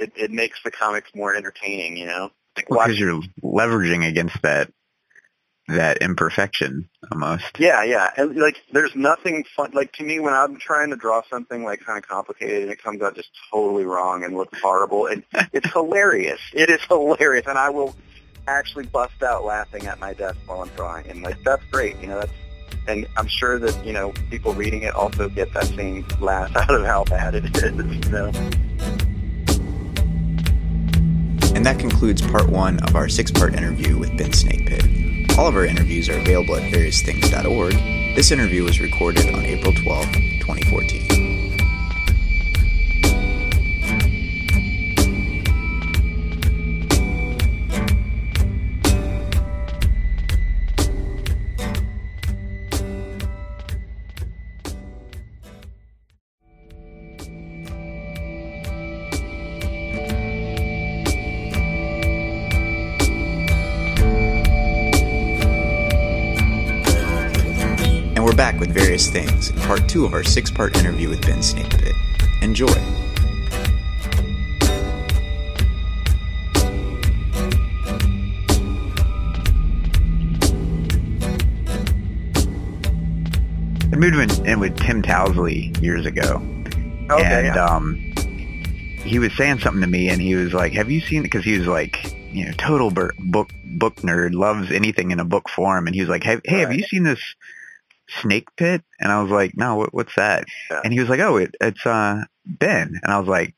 it, 0.00 0.12
it 0.16 0.30
makes 0.30 0.62
the 0.64 0.70
comics 0.70 1.10
more 1.14 1.34
entertaining, 1.34 1.96
you 1.96 2.06
know. 2.06 2.30
Like 2.56 2.68
Because 2.68 2.76
watch, 2.88 2.98
you're 2.98 3.22
leveraging 3.42 4.06
against 4.08 4.40
that 4.42 4.72
that 5.68 5.98
imperfection 5.98 6.88
almost. 7.12 7.44
yeah, 7.60 7.84
yeah, 7.84 8.10
and 8.16 8.34
like 8.36 8.56
there's 8.72 8.94
nothing 8.96 9.44
fun. 9.56 9.70
Like 9.72 9.92
to 9.94 10.02
me, 10.02 10.18
when 10.18 10.34
I'm 10.34 10.58
trying 10.58 10.90
to 10.90 10.96
draw 10.96 11.22
something 11.30 11.62
like 11.62 11.80
kind 11.80 11.98
of 11.98 12.08
complicated 12.08 12.62
and 12.64 12.72
it 12.72 12.82
comes 12.82 13.02
out 13.02 13.14
just 13.14 13.30
totally 13.52 13.84
wrong 13.84 14.24
and 14.24 14.36
looks 14.36 14.60
horrible, 14.60 15.06
and 15.06 15.22
it's 15.52 15.70
hilarious. 15.72 16.40
It 16.52 16.70
is 16.70 16.80
hilarious, 16.88 17.46
and 17.46 17.58
I 17.58 17.70
will 17.70 17.94
actually 18.48 18.86
bust 18.86 19.22
out 19.22 19.44
laughing 19.44 19.86
at 19.86 20.00
my 20.00 20.12
desk 20.12 20.38
while 20.46 20.62
I'm 20.62 20.68
drawing, 20.70 21.06
and 21.08 21.22
like 21.22 21.42
that's 21.44 21.64
great, 21.70 21.96
you 22.00 22.08
know. 22.08 22.18
That's 22.18 22.32
and 22.88 23.06
I'm 23.16 23.28
sure 23.28 23.58
that 23.58 23.84
you 23.86 23.92
know 23.92 24.12
people 24.30 24.54
reading 24.54 24.82
it 24.82 24.94
also 24.94 25.28
get 25.28 25.52
that 25.54 25.66
same 25.66 26.04
laugh 26.20 26.54
out 26.56 26.74
of 26.74 26.84
how 26.84 27.04
bad 27.04 27.34
it 27.36 27.56
is, 27.56 27.72
you 27.74 28.10
know. 28.10 28.32
And 31.60 31.66
that 31.66 31.78
concludes 31.78 32.22
part 32.22 32.48
one 32.48 32.78
of 32.84 32.96
our 32.96 33.06
six 33.06 33.30
part 33.30 33.54
interview 33.54 33.98
with 33.98 34.16
Ben 34.16 34.30
Snakepit. 34.30 35.36
All 35.36 35.46
of 35.46 35.54
our 35.54 35.66
interviews 35.66 36.08
are 36.08 36.18
available 36.18 36.56
at 36.56 36.72
variousthings.org. 36.72 37.74
This 38.16 38.30
interview 38.30 38.64
was 38.64 38.80
recorded 38.80 39.26
on 39.34 39.44
April 39.44 39.74
12, 39.74 40.06
2014. 40.40 41.19
Back 69.12 69.26
things 69.26 69.50
in 69.50 69.56
part 69.60 69.88
two 69.88 70.04
of 70.04 70.12
our 70.12 70.24
six 70.24 70.50
part 70.50 70.76
interview 70.76 71.08
with 71.08 71.20
Ben 71.22 71.38
Snakepit. 71.38 71.94
Enjoy. 72.42 72.66
I 83.92 83.96
moved 83.96 84.16
in, 84.16 84.46
in 84.46 84.60
with 84.60 84.76
Tim 84.78 85.02
Towsley 85.02 85.80
years 85.82 86.06
ago, 86.06 86.36
Okay, 87.10 87.48
and 87.48 87.54
yeah. 87.54 87.64
um, 87.64 87.94
he 89.04 89.18
was 89.18 89.36
saying 89.36 89.58
something 89.58 89.80
to 89.80 89.86
me, 89.86 90.08
and 90.08 90.20
he 90.20 90.36
was 90.36 90.54
like, 90.54 90.72
"Have 90.74 90.90
you 90.90 91.00
seen?" 91.00 91.22
Because 91.22 91.44
he 91.44 91.58
was 91.58 91.66
like, 91.66 92.14
you 92.32 92.46
know, 92.46 92.52
total 92.52 92.90
book 92.90 93.50
book 93.64 93.96
nerd, 93.96 94.34
loves 94.34 94.70
anything 94.70 95.10
in 95.10 95.18
a 95.18 95.24
book 95.24 95.48
form, 95.48 95.86
and 95.86 95.94
he 95.94 96.00
was 96.00 96.08
like, 96.08 96.22
"Hey, 96.22 96.38
hey, 96.44 96.60
have 96.60 96.72
you 96.72 96.84
seen 96.84 97.02
this 97.02 97.20
Snake 98.20 98.48
Pit?" 98.56 98.82
And 98.98 99.10
I 99.12 99.22
was 99.22 99.30
like, 99.30 99.52
"No, 99.56 99.76
what, 99.76 99.94
what's 99.94 100.14
that?" 100.16 100.44
Yeah. 100.70 100.80
And 100.84 100.92
he 100.92 101.00
was 101.00 101.08
like, 101.08 101.20
"Oh, 101.20 101.36
it, 101.36 101.54
it's 101.60 101.84
uh 101.86 102.24
Ben," 102.44 102.98
and 103.02 103.12
I 103.12 103.18
was 103.18 103.28
like, 103.28 103.54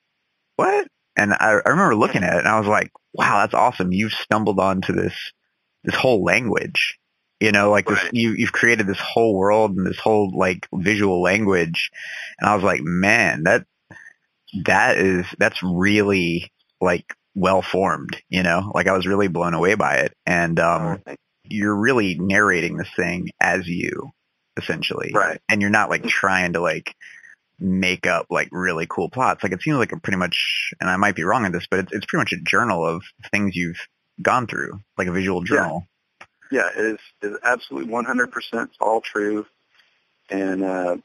"What?" 0.57 0.87
And 1.17 1.33
I, 1.33 1.61
I 1.65 1.69
remember 1.69 1.97
looking 1.97 2.25
at 2.25 2.35
it, 2.35 2.41
and 2.41 2.49
I 2.49 2.59
was 2.59 2.69
like, 2.69 2.91
"Wow, 3.13 3.41
that's 3.41 3.55
awesome! 3.55 3.93
You've 3.93 4.13
stumbled 4.13 4.59
onto 4.61 4.93
this 4.93 5.15
this 5.85 5.95
whole 5.95 6.25
language." 6.25 6.99
You 7.41 7.51
know, 7.51 7.73
like 7.73 7.89
this, 7.89 7.99
you, 8.13 8.35
you've 8.37 8.53
created 8.53 8.87
this 8.87 9.01
whole 9.01 9.35
world 9.37 9.73
and 9.77 9.85
this 9.85 9.99
whole 9.99 10.31
like 10.33 10.69
visual 10.73 11.21
language. 11.21 11.91
And 12.39 12.49
I 12.49 12.55
was 12.55 12.63
like, 12.63 12.83
man, 12.85 13.43
that, 13.43 13.67
that 14.65 14.97
is, 14.97 15.27
that's 15.39 15.61
really 15.61 16.53
like 16.81 17.05
well 17.35 17.61
formed, 17.61 18.17
you 18.29 18.45
know, 18.45 18.71
like 18.77 18.87
I 18.87 18.93
was 18.93 19.09
really 19.09 19.27
blown 19.27 19.55
away 19.55 19.75
by 19.75 19.97
it. 19.97 20.13
And, 20.25 20.61
um, 20.61 21.03
you're 21.43 21.75
really 21.75 22.17
narrating 22.17 22.77
this 22.77 22.91
thing 22.95 23.31
as 23.41 23.67
you, 23.67 24.13
essentially. 24.57 25.13
Right. 25.15 25.41
And 25.49 25.61
you're 25.61 25.71
not 25.71 25.91
like 25.91 26.05
trying 26.05 26.55
to 26.55 26.61
like 26.61 26.95
make 27.59 28.07
up 28.07 28.27
like 28.31 28.49
really 28.53 28.87
cool 28.89 29.09
plots. 29.09 29.43
Like 29.43 29.53
it 29.53 29.63
seems 29.63 29.77
like 29.77 29.93
a 29.93 29.99
pretty 29.99 30.19
much, 30.19 30.75
and 30.81 30.91
I 30.91 30.97
might 30.97 31.17
be 31.17 31.25
wrong 31.25 31.45
on 31.45 31.53
this, 31.53 31.67
but 31.71 31.81
it's, 31.81 31.93
it's 31.93 32.07
pretty 32.07 32.21
much 32.21 32.33
a 32.33 32.43
journal 32.43 32.87
of 32.87 33.03
things 33.31 33.57
you've 33.57 33.81
gone 34.21 34.47
through, 34.47 34.81
like 34.99 35.09
a 35.09 35.13
visual 35.13 35.43
journal. 35.43 35.87
Yeah, 36.51 36.69
it 36.77 36.85
is, 36.85 36.99
it 37.23 37.27
is 37.29 37.39
absolutely 37.43 37.91
100% 37.93 38.69
all 38.81 39.01
true. 39.01 39.47
And 40.29 40.63
uh, 40.63 40.97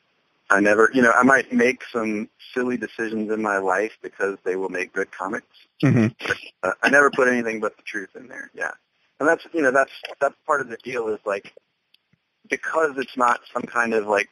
I 0.50 0.60
never, 0.60 0.90
you 0.94 1.02
know, 1.02 1.12
I 1.12 1.24
might 1.24 1.52
make 1.54 1.84
some 1.92 2.30
silly 2.54 2.78
decisions 2.78 3.32
in 3.32 3.42
my 3.42 3.58
life 3.58 3.98
because 4.02 4.38
they 4.44 4.56
will 4.56 4.70
make 4.70 4.94
good 4.94 5.12
comics. 5.12 5.48
Mm-hmm. 5.84 6.08
Uh, 6.64 6.72
I 6.82 6.90
never 6.90 7.12
put 7.12 7.28
anything 7.28 7.60
but 7.60 7.78
the 7.78 7.84
truth 7.84 8.10
in 8.16 8.28
there. 8.28 8.50
Yeah, 8.54 8.72
and 9.20 9.28
that's 9.28 9.46
you 9.54 9.62
know 9.62 9.72
that's 9.72 9.92
that's 10.20 10.36
part 10.46 10.62
of 10.62 10.70
the 10.70 10.78
deal 10.78 11.10
is 11.10 11.20
like 11.26 11.54
because 12.50 12.98
it's 12.98 13.16
not 13.18 13.42
some 13.54 13.64
kind 13.64 13.94
of 13.94 14.08
like 14.08 14.30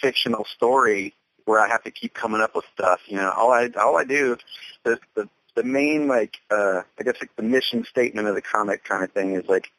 fictional 0.00 0.44
story 0.44 1.14
where 1.44 1.58
I 1.60 1.68
have 1.68 1.82
to 1.84 1.90
keep 1.90 2.14
coming 2.14 2.40
up 2.40 2.54
with 2.54 2.64
stuff. 2.74 3.00
You 3.06 3.16
know, 3.16 3.30
all 3.30 3.50
I 3.52 3.68
all 3.80 3.96
I 3.96 4.04
do 4.04 4.36
the 4.84 4.98
the 5.14 5.28
the 5.54 5.62
main 5.64 6.08
like 6.08 6.36
uh 6.50 6.82
I 6.98 7.02
guess 7.02 7.16
like 7.20 7.34
the 7.36 7.42
mission 7.42 7.84
statement 7.84 8.28
of 8.28 8.34
the 8.34 8.42
comic 8.42 8.84
kind 8.84 9.04
of 9.04 9.12
thing 9.12 9.34
is 9.34 9.46
like 9.48 9.70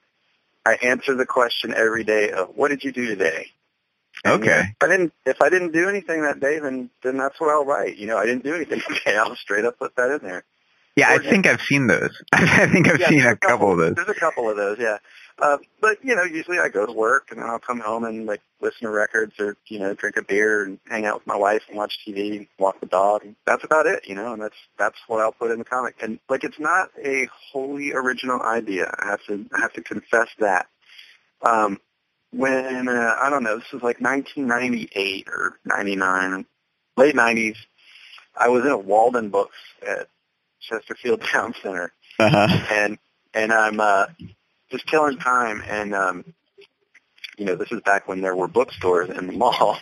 I 0.65 0.75
answer 0.75 1.15
the 1.15 1.25
question 1.25 1.73
every 1.73 2.03
day 2.03 2.31
of 2.31 2.49
what 2.55 2.69
did 2.69 2.83
you 2.83 2.91
do 2.91 3.05
today? 3.07 3.47
And, 4.25 4.43
you 4.43 4.49
know, 4.49 4.55
Okay. 4.55 4.67
if 4.69 4.83
I 4.83 4.87
didn't 4.87 5.13
if 5.25 5.41
I 5.41 5.49
didn't 5.49 5.71
do 5.71 5.89
anything 5.89 6.21
that 6.21 6.39
day 6.39 6.59
then 6.59 6.89
then 7.03 7.17
that's 7.17 7.39
what 7.39 7.49
I'll 7.49 7.65
write. 7.65 7.97
You 7.97 8.07
know, 8.07 8.17
I 8.17 8.25
didn't 8.25 8.43
do 8.43 8.55
anything 8.55 8.81
today. 8.87 9.17
I'll 9.17 9.35
straight 9.35 9.65
up 9.65 9.79
put 9.79 9.95
that 9.95 10.11
in 10.11 10.19
there. 10.27 10.43
Yeah, 10.95 11.09
I 11.09 11.15
Or- 11.15 11.23
think 11.23 11.47
I've 11.47 11.61
seen 11.61 11.87
those. 11.87 12.11
I 12.33 12.67
think 12.67 12.87
I've 12.87 12.99
Yeah, 12.99 13.09
seen 13.09 13.25
a 13.25 13.35
couple 13.35 13.71
of 13.71 13.77
those. 13.79 13.95
There's 13.95 14.15
a 14.15 14.19
couple 14.19 14.47
of 14.49 14.55
those, 14.57 14.77
yeah. 14.79 14.97
Uh, 15.39 15.57
but 15.81 15.97
you 16.03 16.15
know, 16.15 16.23
usually 16.23 16.59
I 16.59 16.69
go 16.69 16.85
to 16.85 16.91
work 16.93 17.27
and 17.31 17.39
then 17.39 17.47
I'll 17.49 17.59
come 17.59 17.79
home 17.79 18.03
and 18.05 18.25
like 18.25 18.41
listen 18.61 18.81
to 18.81 18.89
records 18.91 19.33
or 19.39 19.57
you 19.67 19.79
know 19.79 19.93
drink 19.93 20.15
a 20.17 20.21
beer 20.21 20.63
and 20.63 20.79
hang 20.87 21.05
out 21.05 21.15
with 21.15 21.27
my 21.27 21.35
wife 21.35 21.63
and 21.67 21.77
watch 21.77 21.97
TV, 22.07 22.37
and 22.37 22.47
walk 22.59 22.79
the 22.79 22.85
dog. 22.85 23.23
And 23.23 23.35
that's 23.45 23.63
about 23.63 23.87
it, 23.87 24.07
you 24.07 24.13
know. 24.15 24.33
And 24.33 24.41
that's 24.41 24.55
that's 24.77 24.97
what 25.07 25.21
I'll 25.21 25.31
put 25.31 25.51
in 25.51 25.57
the 25.59 25.65
comic. 25.65 25.95
And 26.01 26.19
like, 26.29 26.43
it's 26.43 26.59
not 26.59 26.89
a 27.03 27.27
wholly 27.51 27.93
original 27.93 28.41
idea. 28.41 28.93
I 28.99 29.07
have 29.07 29.23
to 29.27 29.45
I 29.55 29.61
have 29.61 29.73
to 29.73 29.81
confess 29.81 30.27
that. 30.39 30.67
Um, 31.41 31.79
when 32.31 32.87
uh, 32.87 33.15
I 33.21 33.29
don't 33.29 33.43
know, 33.43 33.57
this 33.57 33.71
was 33.73 33.83
like 33.83 33.99
1998 34.01 35.27
or 35.27 35.57
99, 35.65 36.45
late 36.97 37.15
90s. 37.15 37.57
I 38.35 38.49
was 38.49 38.63
in 38.65 38.71
a 38.71 38.77
Waldenbooks 38.77 39.49
at 39.87 40.07
Chesterfield 40.61 41.21
Town 41.31 41.53
Center 41.61 41.91
Uh-huh. 42.19 42.65
and 42.71 42.97
and 43.33 43.51
I'm 43.51 43.79
uh, 43.79 44.05
just 44.73 44.85
killing 44.87 45.17
time. 45.17 45.63
And 45.65 45.95
um, 45.95 46.33
you 47.37 47.45
know, 47.45 47.55
this 47.55 47.71
is 47.71 47.79
back 47.81 48.07
when 48.07 48.21
there 48.21 48.35
were 48.35 48.47
bookstores 48.49 49.09
in 49.09 49.27
the 49.27 49.33
mall, 49.33 49.77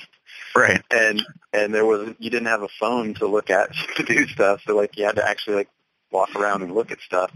Right. 0.55 0.81
and 0.91 1.23
and 1.53 1.73
there 1.73 1.85
was 1.85 2.13
you 2.19 2.29
didn't 2.29 2.47
have 2.47 2.61
a 2.61 2.67
phone 2.79 3.15
to 3.15 3.25
look 3.27 3.49
at 3.49 3.71
to 3.95 4.03
do 4.03 4.27
stuff, 4.27 4.61
so 4.65 4.75
like 4.75 4.97
you 4.97 5.05
had 5.05 5.15
to 5.15 5.27
actually 5.27 5.55
like 5.55 5.69
walk 6.11 6.35
around 6.35 6.61
and 6.61 6.75
look 6.75 6.91
at 6.91 6.99
stuff. 7.01 7.31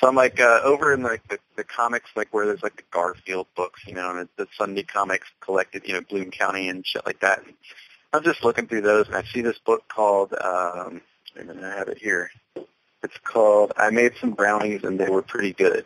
So 0.00 0.08
I'm 0.08 0.14
like 0.16 0.40
uh, 0.40 0.60
over 0.64 0.92
in 0.92 1.02
like 1.02 1.26
the, 1.28 1.38
the 1.56 1.64
comics, 1.64 2.10
like 2.16 2.28
where 2.34 2.46
there's 2.46 2.62
like 2.62 2.76
the 2.76 2.82
Garfield 2.90 3.46
books, 3.56 3.80
you 3.86 3.94
know, 3.94 4.10
and 4.16 4.28
the 4.36 4.48
Sunday 4.58 4.82
comics 4.82 5.28
collected, 5.40 5.86
you 5.86 5.94
know, 5.94 6.00
Bloom 6.00 6.30
County 6.30 6.68
and 6.68 6.86
shit 6.86 7.06
like 7.06 7.20
that. 7.20 7.42
I'm 8.12 8.22
just 8.24 8.44
looking 8.44 8.66
through 8.66 8.82
those, 8.82 9.06
and 9.06 9.16
I 9.16 9.22
see 9.22 9.40
this 9.40 9.58
book 9.58 9.84
called. 9.88 10.34
Um, 10.34 11.00
wait 11.36 11.42
a 11.42 11.46
minute, 11.46 11.64
I 11.64 11.76
have 11.78 11.88
it 11.88 11.98
here. 11.98 12.30
It's 13.02 13.18
called 13.22 13.72
I 13.76 13.90
Made 13.90 14.12
Some 14.20 14.32
Brownies 14.32 14.82
and 14.84 14.98
They 14.98 15.08
Were 15.10 15.22
Pretty 15.22 15.52
Good 15.52 15.84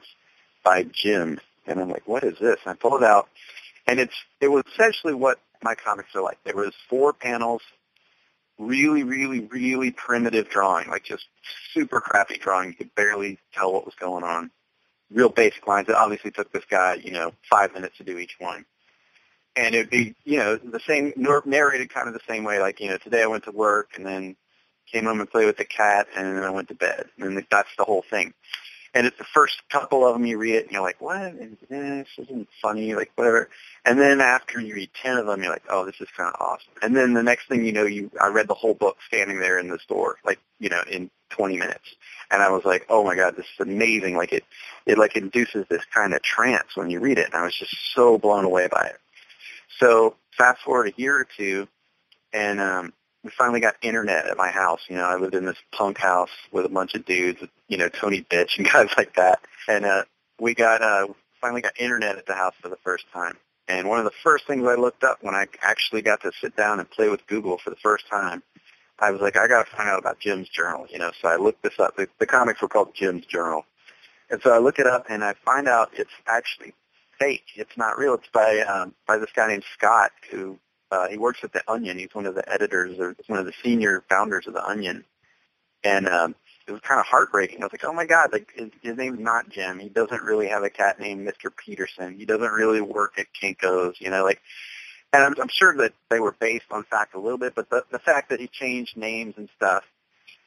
by 0.69 0.83
Jim. 0.83 1.41
And 1.67 1.81
I'm 1.81 1.89
like, 1.89 2.07
what 2.07 2.25
is 2.25 2.39
this? 2.39 2.59
And 2.65 2.73
I 2.73 2.75
pull 2.75 2.97
it 2.99 3.03
out, 3.03 3.29
and 3.87 3.99
it's 3.99 4.15
it 4.41 4.49
was 4.49 4.65
essentially 4.73 5.15
what 5.15 5.39
my 5.63 5.75
comics 5.75 6.15
are 6.15 6.23
like. 6.23 6.39
There 6.45 6.57
was 6.57 6.73
four 6.91 7.13
panels, 7.15 7.63
really, 8.59 9.03
really, 9.03 9.41
really 9.41 9.91
primitive 9.91 10.51
drawing, 10.51 10.89
like 10.89 11.05
just 11.05 11.25
super 11.73 12.01
crappy 12.01 12.39
drawing. 12.39 12.69
You 12.69 12.75
could 12.75 12.95
barely 12.95 13.39
tell 13.55 13.73
what 13.73 13.87
was 13.87 13.95
going 13.95 14.25
on. 14.25 14.51
Real 15.11 15.31
basic 15.31 15.67
lines. 15.67 15.89
It 15.89 15.95
obviously 15.95 16.33
took 16.33 16.53
this 16.53 16.65
guy, 16.71 16.95
you 16.95 17.13
know, 17.13 17.33
five 17.51 17.73
minutes 17.73 17.97
to 17.99 18.05
do 18.05 18.19
each 18.19 18.37
one. 18.39 18.67
And 19.57 19.75
it'd 19.75 19.91
be, 19.91 20.15
you 20.25 20.39
know, 20.39 20.57
the 20.57 20.81
same, 20.87 21.13
narrated 21.17 21.93
kind 21.93 22.09
of 22.09 22.15
the 22.15 22.21
same 22.29 22.45
way, 22.45 22.61
like, 22.61 22.81
you 22.81 22.89
know, 22.89 22.99
today 22.99 23.23
I 23.23 23.27
went 23.27 23.45
to 23.45 23.53
work 23.53 23.93
and 23.97 24.07
then 24.07 24.37
came 24.93 25.05
home 25.05 25.21
and 25.21 25.31
played 25.31 25.47
with 25.47 25.57
the 25.57 25.65
cat 25.65 26.09
and 26.15 26.37
then 26.37 26.45
I 26.45 26.51
went 26.51 26.69
to 26.69 26.75
bed. 26.75 27.07
And 27.19 27.45
that's 27.51 27.71
the 27.77 27.85
whole 27.85 28.05
thing. 28.09 28.35
And 28.95 29.07
it's 29.07 29.19
the 29.19 29.25
first 29.25 29.63
couple 29.71 30.07
of 30.07 30.15
them 30.15 30.27
you 30.27 30.39
read 30.39 30.55
it 30.55 30.65
and 30.65 30.73
you're 30.73 30.83
like, 30.83 31.01
what? 31.01 31.35
is 31.35 31.57
This 31.69 32.07
isn't 32.19 32.49
funny, 32.63 32.95
like 32.95 33.13
whatever. 33.17 33.49
And 33.85 33.99
then 33.99 34.21
after 34.21 34.61
you 34.61 34.75
read 34.75 34.91
10 35.03 35.19
of 35.19 35.27
them, 35.27 35.43
you're 35.43 35.53
like, 35.53 35.65
oh, 35.69 35.85
this 35.85 36.01
is 36.01 36.09
kind 36.17 36.35
of 36.35 36.41
awesome. 36.41 36.73
And 36.83 36.97
then 36.97 37.15
the 37.15 37.23
next 37.23 37.49
thing 37.49 37.65
you 37.65 37.73
know, 37.73 37.85
you 37.85 38.11
I 38.21 38.29
read 38.29 38.49
the 38.49 38.55
whole 38.55 38.75
book 38.75 38.97
standing 39.07 39.41
there 39.41 39.59
in 39.59 39.69
the 39.69 39.79
store, 39.79 40.17
like, 40.25 40.39
you 40.59 40.69
know, 40.69 40.83
in 40.91 41.11
20 41.31 41.57
minutes. 41.59 41.95
And 42.31 42.43
I 42.43 42.51
was 42.51 42.65
like, 42.65 42.87
oh 42.89 43.05
my 43.05 43.15
God, 43.15 43.37
this 43.37 43.47
is 43.47 43.61
amazing. 43.61 44.17
Like 44.17 44.33
it, 44.33 44.45
it 44.87 44.99
like 44.99 45.17
induces 45.17 45.67
this 45.69 45.85
kind 45.95 46.15
of 46.15 46.23
trance 46.23 46.75
when 46.75 46.91
you 46.91 47.01
read 47.01 47.19
it. 47.19 47.27
And 47.27 47.35
I 47.35 47.45
was 47.45 47.55
just 47.55 47.77
so 47.95 48.19
blown 48.19 48.45
away 48.45 48.69
by 48.69 48.87
it. 48.87 48.99
So 49.79 50.17
fast 50.37 50.63
forward 50.63 50.89
a 50.89 51.01
year 51.01 51.17
or 51.17 51.27
two, 51.37 51.69
and 52.33 52.61
um, 52.61 52.93
we 53.25 53.31
finally 53.31 53.61
got 53.61 53.77
internet 53.83 54.27
at 54.27 54.37
my 54.37 54.51
house. 54.51 54.81
You 54.89 54.97
know, 54.97 55.05
I 55.05 55.17
lived 55.17 55.35
in 55.35 55.45
this 55.45 55.59
punk 55.73 55.99
house 55.99 56.31
with 56.53 56.65
a 56.65 56.69
bunch 56.69 56.95
of 56.95 57.05
dudes, 57.05 57.43
you 57.69 57.77
know, 57.77 57.89
Tony 57.89 58.23
Bitch 58.23 58.59
and 58.59 58.67
guys 58.73 58.91
like 58.97 59.15
that. 59.17 59.41
And 59.67 59.85
uh, 59.85 60.05
we 60.41 60.55
got 60.55 60.83
uh, 60.83 61.09
finally 61.41 61.61
got 61.61 61.79
internet 61.79 62.17
at 62.17 62.27
the 62.27 62.35
house 62.35 62.55
for 62.61 62.69
the 62.69 62.79
first 62.85 63.05
time. 63.13 63.37
And 63.69 63.89
one 63.89 63.99
of 63.99 64.05
the 64.05 64.13
first 64.23 64.47
things 64.47 64.67
I 64.67 64.77
looked 64.77 65.05
up 65.05 65.19
when 65.21 65.35
I 65.35 65.47
actually 65.63 66.03
got 66.03 66.23
to 66.23 66.33
sit 66.41 66.57
down 66.57 66.81
and 66.81 66.91
play 66.91 67.09
with 67.11 67.27
Google 67.27 67.59
for 67.59 67.71
the 67.71 67.77
first 67.77 68.09
time, 68.09 68.43
I 68.99 69.11
was 69.11 69.21
like, 69.21 69.37
I 69.37 69.47
got 69.47 69.67
to 69.67 69.77
find 69.77 69.89
out 69.89 69.99
about 69.99 70.19
Jim's 70.21 70.49
journal. 70.49 70.87
You 70.91 70.99
know, 70.99 71.13
so 71.21 71.29
I 71.29 71.37
looked 71.37 71.63
this 71.63 71.79
up. 71.79 71.97
The, 71.97 72.09
the 72.19 72.27
comics 72.27 72.63
were 72.63 72.69
called 72.69 72.95
Jim's 72.95 73.27
Journal. 73.27 73.67
And 74.31 74.41
so 74.43 74.53
I 74.53 74.59
look 74.59 74.79
it 74.79 74.87
up 74.87 75.07
and 75.09 75.25
I 75.25 75.35
find 75.45 75.69
out 75.69 75.91
it's 75.95 76.11
actually 76.27 76.75
fake. 77.19 77.45
It's 77.57 77.77
not 77.77 77.99
real. 77.99 78.15
It's 78.15 78.29
by 78.33 78.61
um, 78.61 78.95
by 79.07 79.19
this 79.19 79.31
guy 79.35 79.49
named 79.49 79.65
Scott 79.75 80.13
who 80.31 80.59
uh, 80.91 81.09
he 81.09 81.19
works 81.19 81.41
at 81.43 81.53
the 81.53 81.63
Onion. 81.71 81.99
He's 81.99 82.15
one 82.15 82.27
of 82.27 82.35
the 82.35 82.51
editors 82.51 82.99
or 82.99 83.15
one 83.27 83.39
of 83.39 83.47
the 83.47 83.53
senior 83.63 84.03
founders 84.09 84.47
of 84.47 84.55
the 84.55 84.65
Onion. 84.65 85.05
And 85.85 86.09
um, 86.09 86.35
it 86.67 86.73
was 86.73 86.81
kind 86.81 87.01
of 87.01 87.07
heartbreaking. 87.07 87.63
I 87.63 87.67
was 87.67 87.73
like, 87.73 87.85
oh 87.85 87.93
my 87.93 88.07
god, 88.07 88.33
like 88.33 88.53
his, 88.55 88.71
his 88.83 88.97
name's 88.97 89.21
not 89.21 89.49
Jim. 89.49 89.79
He 89.79 89.89
doesn't 89.89 90.23
really 90.23 90.49
have 90.49 90.63
a 90.63 90.71
cat 90.71 90.99
named 90.99 91.27
Mr. 91.27 91.51
Peterson. 91.55 92.19
He 92.19 92.25
doesn't 92.25 92.53
really 92.53 92.81
work 92.81 93.19
at 93.19 93.27
Kinko's. 93.41 94.01
You 94.01 94.11
know, 94.11 94.25
like. 94.25 94.41
And 95.11 95.23
I'm, 95.23 95.35
I'm 95.41 95.49
sure 95.49 95.75
that 95.79 95.95
they 96.11 96.21
were 96.21 96.37
based 96.39 96.67
on 96.71 96.85
fact 96.85 97.15
a 97.15 97.19
little 97.19 97.39
bit, 97.39 97.55
but 97.55 97.71
the, 97.71 97.83
the 97.91 97.99
fact 97.99 98.29
that 98.29 98.41
he 98.41 98.47
changed 98.47 98.95
names 98.95 99.33
and 99.39 99.49
stuff, 99.57 99.83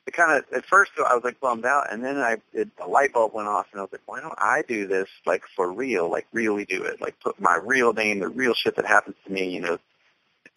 it 0.05 0.13
kind 0.13 0.37
of 0.37 0.45
at 0.53 0.65
first 0.65 0.91
I 0.97 1.15
was 1.15 1.23
like 1.23 1.39
bummed 1.39 1.65
out, 1.65 1.91
and 1.91 2.03
then 2.03 2.17
I 2.17 2.37
it, 2.53 2.69
a 2.79 2.87
light 2.87 3.13
bulb 3.13 3.33
went 3.33 3.47
off, 3.47 3.65
and 3.71 3.79
I 3.79 3.83
was 3.83 3.91
like, 3.91 4.01
why 4.05 4.21
don't 4.21 4.37
I 4.37 4.63
do 4.67 4.85
this 4.85 5.07
like 5.25 5.41
for 5.55 5.71
real, 5.71 6.11
like 6.11 6.27
really 6.31 6.65
do 6.65 6.83
it, 6.83 7.01
like 7.01 7.19
put 7.19 7.39
my 7.39 7.59
real 7.63 7.91
name, 7.93 8.19
the 8.19 8.27
real 8.27 8.53
shit 8.53 8.75
that 8.75 8.85
happens 8.85 9.15
to 9.25 9.31
me, 9.31 9.49
you 9.49 9.61
know, 9.61 9.79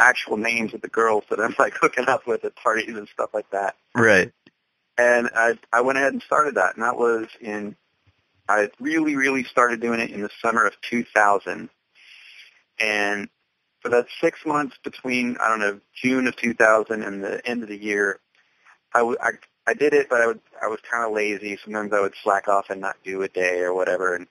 actual 0.01 0.37
names 0.37 0.75
of 0.75 0.81
the 0.81 0.89
girls 0.89 1.25
that 1.31 1.41
I'm 1.41 1.55
like 1.59 1.75
hooking 1.75 2.09
up 2.09 2.27
with 2.27 2.45
at 2.45 2.57
parties 2.57 2.97
and 2.97 3.09
stuff 3.09 3.31
like 3.33 3.51
that. 3.51 3.77
Right. 3.95 4.33
And 4.97 5.31
I 5.35 5.59
I 5.73 5.81
went 5.81 5.99
ahead 5.99 6.13
and 6.13 6.23
started 6.23 6.55
that, 6.55 6.75
and 6.77 6.85
that 6.85 6.97
was 6.97 7.27
in 7.41 7.77
I 8.49 8.71
really 8.79 9.17
really 9.17 9.45
started 9.45 9.81
doing 9.81 10.01
it 10.01 10.11
in 10.11 10.23
the 10.23 10.31
summer 10.41 10.65
of 10.65 10.75
2000, 10.83 11.69
and 12.79 13.29
for 13.81 13.89
that 13.91 14.07
six 14.21 14.47
months 14.47 14.77
between 14.83 15.37
I 15.41 15.49
don't 15.49 15.61
know 15.61 15.81
June 16.01 16.27
of 16.27 16.37
2000 16.37 17.03
and 17.03 17.23
the 17.23 17.47
end 17.47 17.63
of 17.63 17.69
the 17.69 17.77
year, 17.77 18.21
I, 18.95 19.01
w- 19.01 19.19
I, 19.21 19.33
I 19.67 19.75
did 19.75 19.93
it, 19.93 20.09
but 20.09 20.21
I 20.21 20.27
would 20.27 20.41
I 20.63 20.69
was 20.69 20.81
kind 20.91 21.05
of 21.05 21.13
lazy. 21.13 21.59
Sometimes 21.63 21.93
I 21.93 22.01
would 22.01 22.15
slack 22.23 22.49
off 22.49 22.71
and 22.71 22.81
not 22.81 22.97
do 23.05 23.23
a 23.23 23.29
day 23.29 23.61
or 23.61 23.75
whatever. 23.75 24.15
And 24.15 24.27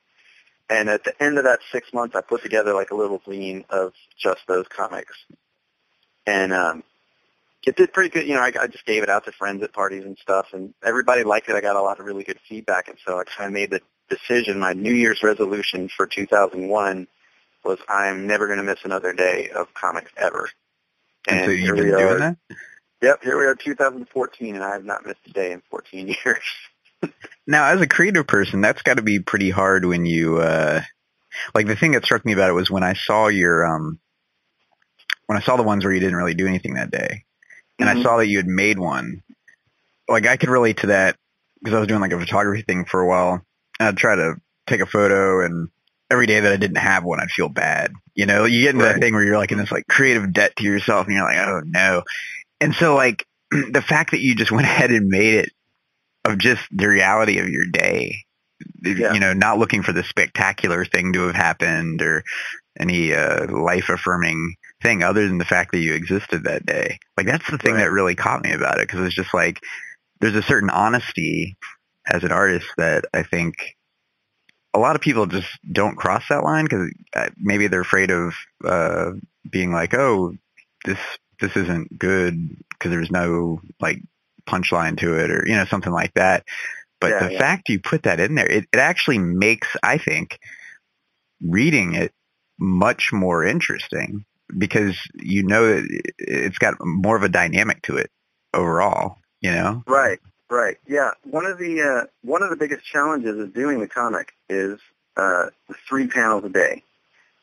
and 0.70 0.90
at 0.90 1.04
the 1.04 1.22
end 1.22 1.38
of 1.38 1.44
that 1.44 1.60
six 1.72 1.94
months, 1.94 2.16
I 2.16 2.22
put 2.22 2.42
together 2.42 2.74
like 2.74 2.92
a 2.92 2.96
little 2.96 3.20
zine 3.20 3.66
of 3.70 3.94
just 4.18 4.42
those 4.48 4.66
comics, 4.70 5.16
and 6.26 6.54
um, 6.54 6.84
it 7.66 7.76
did 7.76 7.94
pretty 7.94 8.10
good. 8.10 8.28
You 8.28 8.36
know, 8.36 8.42
I, 8.42 8.52
I 8.60 8.68
just 8.68 8.86
gave 8.86 9.04
it 9.04 9.10
out 9.10 9.26
to 9.26 9.32
friends 9.32 9.64
at 9.64 9.74
parties 9.74 10.06
and 10.06 10.18
stuff, 10.18 10.48
and 10.54 10.74
everybody 10.84 11.24
liked 11.24 11.50
it. 11.50 11.56
I 11.56 11.62
got 11.62 11.76
a 11.76 11.82
lot 11.82 12.00
of 12.00 12.06
really 12.06 12.24
good 12.24 12.40
feedback, 12.48 12.88
and 12.88 12.98
so 13.06 13.20
I 13.20 13.24
kind 13.24 13.48
of 13.48 13.54
made 13.54 13.70
the 13.70 13.82
decision. 14.10 14.60
My 14.60 14.74
New 14.74 14.94
Year's 14.94 15.24
resolution 15.24 15.90
for 15.90 16.06
2001 16.06 17.08
was 17.64 17.80
I'm 17.88 18.28
never 18.28 18.48
going 18.48 18.60
to 18.60 18.64
miss 18.64 18.80
another 18.84 19.14
day 19.14 19.50
of 19.50 19.74
comics 19.74 20.12
ever. 20.18 20.50
And, 21.28 21.46
so 21.46 21.52
here 21.52 21.76
you've 21.76 21.76
been 21.76 21.98
doing 21.98 22.20
that? 22.20 22.38
Yep, 23.02 23.24
here 23.24 23.38
we 23.38 23.46
are, 23.46 23.56
2014, 23.56 24.56
and 24.56 24.64
I 24.64 24.72
have 24.72 24.86
not 24.86 25.06
missed 25.06 25.20
a 25.28 25.32
day 25.32 25.52
in 25.52 25.62
14 25.70 26.08
years. 26.26 27.14
Now, 27.46 27.68
as 27.68 27.82
a 27.82 27.88
creative 27.88 28.28
person, 28.28 28.62
that's 28.62 28.82
got 28.82 28.96
to 28.96 29.04
be 29.04 29.20
pretty 29.20 29.50
hard 29.50 29.84
when 29.84 30.06
you, 30.06 30.38
uh, 30.38 30.82
like 31.54 31.68
the 31.68 31.76
thing 31.76 31.92
that 31.92 32.06
struck 32.06 32.26
me 32.26 32.32
about 32.32 32.50
it 32.50 32.54
was 32.54 32.72
when 32.72 32.84
I 32.84 32.94
saw 32.94 33.28
your, 33.28 33.66
um, 33.66 34.00
when 35.28 35.38
I 35.38 35.42
saw 35.42 35.56
the 35.58 35.64
ones 35.64 35.84
where 35.84 35.94
you 35.94 36.00
didn't 36.00 36.16
really 36.16 36.34
do 36.34 36.48
anything 36.48 36.76
that 36.76 36.92
day, 36.92 37.24
and 37.80 37.90
I 37.90 37.96
Mhm. 37.96 38.04
saw 38.04 38.18
that 38.18 38.28
you 38.28 38.38
had 38.38 38.48
made 38.48 38.78
one. 38.80 39.22
Like 40.08 40.26
I 40.26 40.38
could 40.38 40.50
relate 40.50 40.78
to 40.78 40.88
that 40.88 41.16
because 41.64 41.76
I 41.76 41.80
was 41.80 41.88
doing 41.88 42.02
like 42.02 42.12
a 42.12 42.20
photography 42.20 42.64
thing 42.64 42.86
for 42.86 43.02
a 43.02 43.08
while, 43.08 43.46
and 43.80 43.88
I'd 43.90 43.98
try 43.98 44.16
to 44.16 44.36
take 44.68 44.82
a 44.82 44.86
photo, 44.86 45.44
and 45.46 45.70
every 46.12 46.28
day 46.28 46.40
that 46.42 46.52
I 46.54 46.58
didn't 46.58 46.78
have 46.78 47.04
one, 47.04 47.20
I'd 47.20 47.32
feel 47.32 47.50
bad. 47.50 47.92
You 48.16 48.26
know, 48.26 48.46
you 48.46 48.62
get 48.62 48.76
into 48.76 48.86
Right. 48.86 48.94
that 48.94 49.00
thing 49.02 49.14
where 49.14 49.24
you're 49.24 49.38
like 49.38 49.52
in 49.52 49.58
this 49.58 49.72
like 49.72 49.88
creative 49.88 50.32
debt 50.34 50.56
to 50.58 50.64
yourself 50.64 51.08
and 51.08 51.16
you're 51.16 51.24
like, 51.26 51.38
oh 51.38 51.62
no. 51.66 52.04
And 52.62 52.76
so 52.76 52.96
like 52.96 53.26
the 53.52 53.82
fact 53.82 54.12
that 54.12 54.20
you 54.22 54.36
just 54.36 54.52
went 54.52 54.66
ahead 54.68 54.92
and 54.92 55.08
made 55.08 55.36
it 55.36 55.50
of 56.26 56.38
just 56.38 56.62
the 56.72 56.88
reality 56.88 57.40
of 57.40 57.50
your 57.50 57.66
day, 57.66 58.26
Yeah. 58.84 59.14
you 59.14 59.20
know, 59.20 59.34
not 59.34 59.58
looking 59.58 59.82
for 59.84 59.92
the 59.94 60.04
spectacular 60.04 60.86
thing 60.86 61.14
to 61.14 61.22
have 61.28 61.36
happened 61.36 62.02
or 62.02 62.24
any 62.80 63.14
uh, 63.14 63.48
life 63.52 63.90
affirming 63.90 64.56
thing 64.84 65.04
other 65.04 65.28
than 65.28 65.40
the 65.40 65.46
fact 65.46 65.74
that 65.74 65.80
you 65.80 65.96
existed 65.96 66.46
that 66.46 66.68
day. 66.68 67.00
Like 67.18 67.28
that's 67.28 67.50
the 67.52 67.60
thing 67.60 67.76
Right. 67.76 67.84
that 67.84 67.92
really 67.92 68.16
caught 68.16 68.44
me 68.44 68.54
about 68.54 68.80
it 68.82 68.88
because 68.90 69.06
it's 69.08 69.16
just 69.16 69.34
like 69.34 69.62
there's 70.22 70.36
a 70.36 70.44
certain 70.44 70.72
honesty 70.72 71.58
as 72.08 72.24
an 72.24 72.34
artist 72.34 72.68
that 72.78 73.06
I 73.14 73.24
think 73.24 73.56
a 74.74 74.80
lot 74.80 74.96
of 74.96 75.02
people 75.04 75.28
just 75.28 75.50
don't 75.72 75.98
cross 75.98 76.26
that 76.30 76.44
line 76.44 76.66
because 76.66 76.92
maybe 77.38 77.68
they're 77.68 77.82
afraid 77.82 78.12
of 78.12 78.34
uh, 78.66 79.12
being 79.50 79.74
like, 79.74 79.96
oh, 79.96 80.34
this 80.86 81.00
this 81.42 81.58
isn't 81.58 82.00
good 82.00 82.36
because 82.72 82.92
there's 82.92 83.12
no 83.12 83.62
like 83.82 84.00
punchline 84.48 84.98
to 85.00 85.20
it 85.20 85.32
or 85.32 85.46
you 85.48 85.56
know 85.56 85.66
something 85.66 85.94
like 85.94 86.14
that. 86.16 86.46
But 87.02 87.12
Yeah, 87.12 87.20
the 87.20 87.32
yeah. 87.32 87.40
fact 87.40 87.70
you 87.70 87.80
put 87.82 88.04
that 88.04 88.20
in 88.22 88.36
there, 88.36 88.50
it, 88.50 88.66
it 88.74 88.80
actually 88.80 89.20
makes 89.20 89.70
I 89.84 90.00
think 90.00 90.40
reading 91.42 91.96
it 91.96 92.14
much 92.60 93.12
more 93.14 93.44
interesting 93.46 94.26
because 94.58 94.98
you 95.16 95.44
know 95.44 95.66
it- 95.66 96.14
it's 96.18 96.58
got 96.58 96.76
more 96.80 97.16
of 97.16 97.24
a 97.24 97.30
dynamic 97.30 97.82
to 97.84 97.98
it 97.98 98.10
overall. 98.54 99.18
You 99.42 99.52
know, 99.52 99.84
Right, 99.88 100.20
right. 100.50 100.78
Yeah. 100.88 101.12
One 101.24 101.46
of 101.46 101.58
the 101.58 101.82
uh, 101.82 102.08
one 102.24 102.44
of 102.44 102.50
the 102.50 102.56
biggest 102.56 102.86
challenges 102.86 103.38
of 103.40 103.54
doing 103.54 103.80
the 103.80 103.88
comic 103.88 104.32
is 104.50 104.80
uh, 105.18 105.48
three 105.90 106.08
panels 106.08 106.44
a 106.46 106.50
day, 106.50 106.84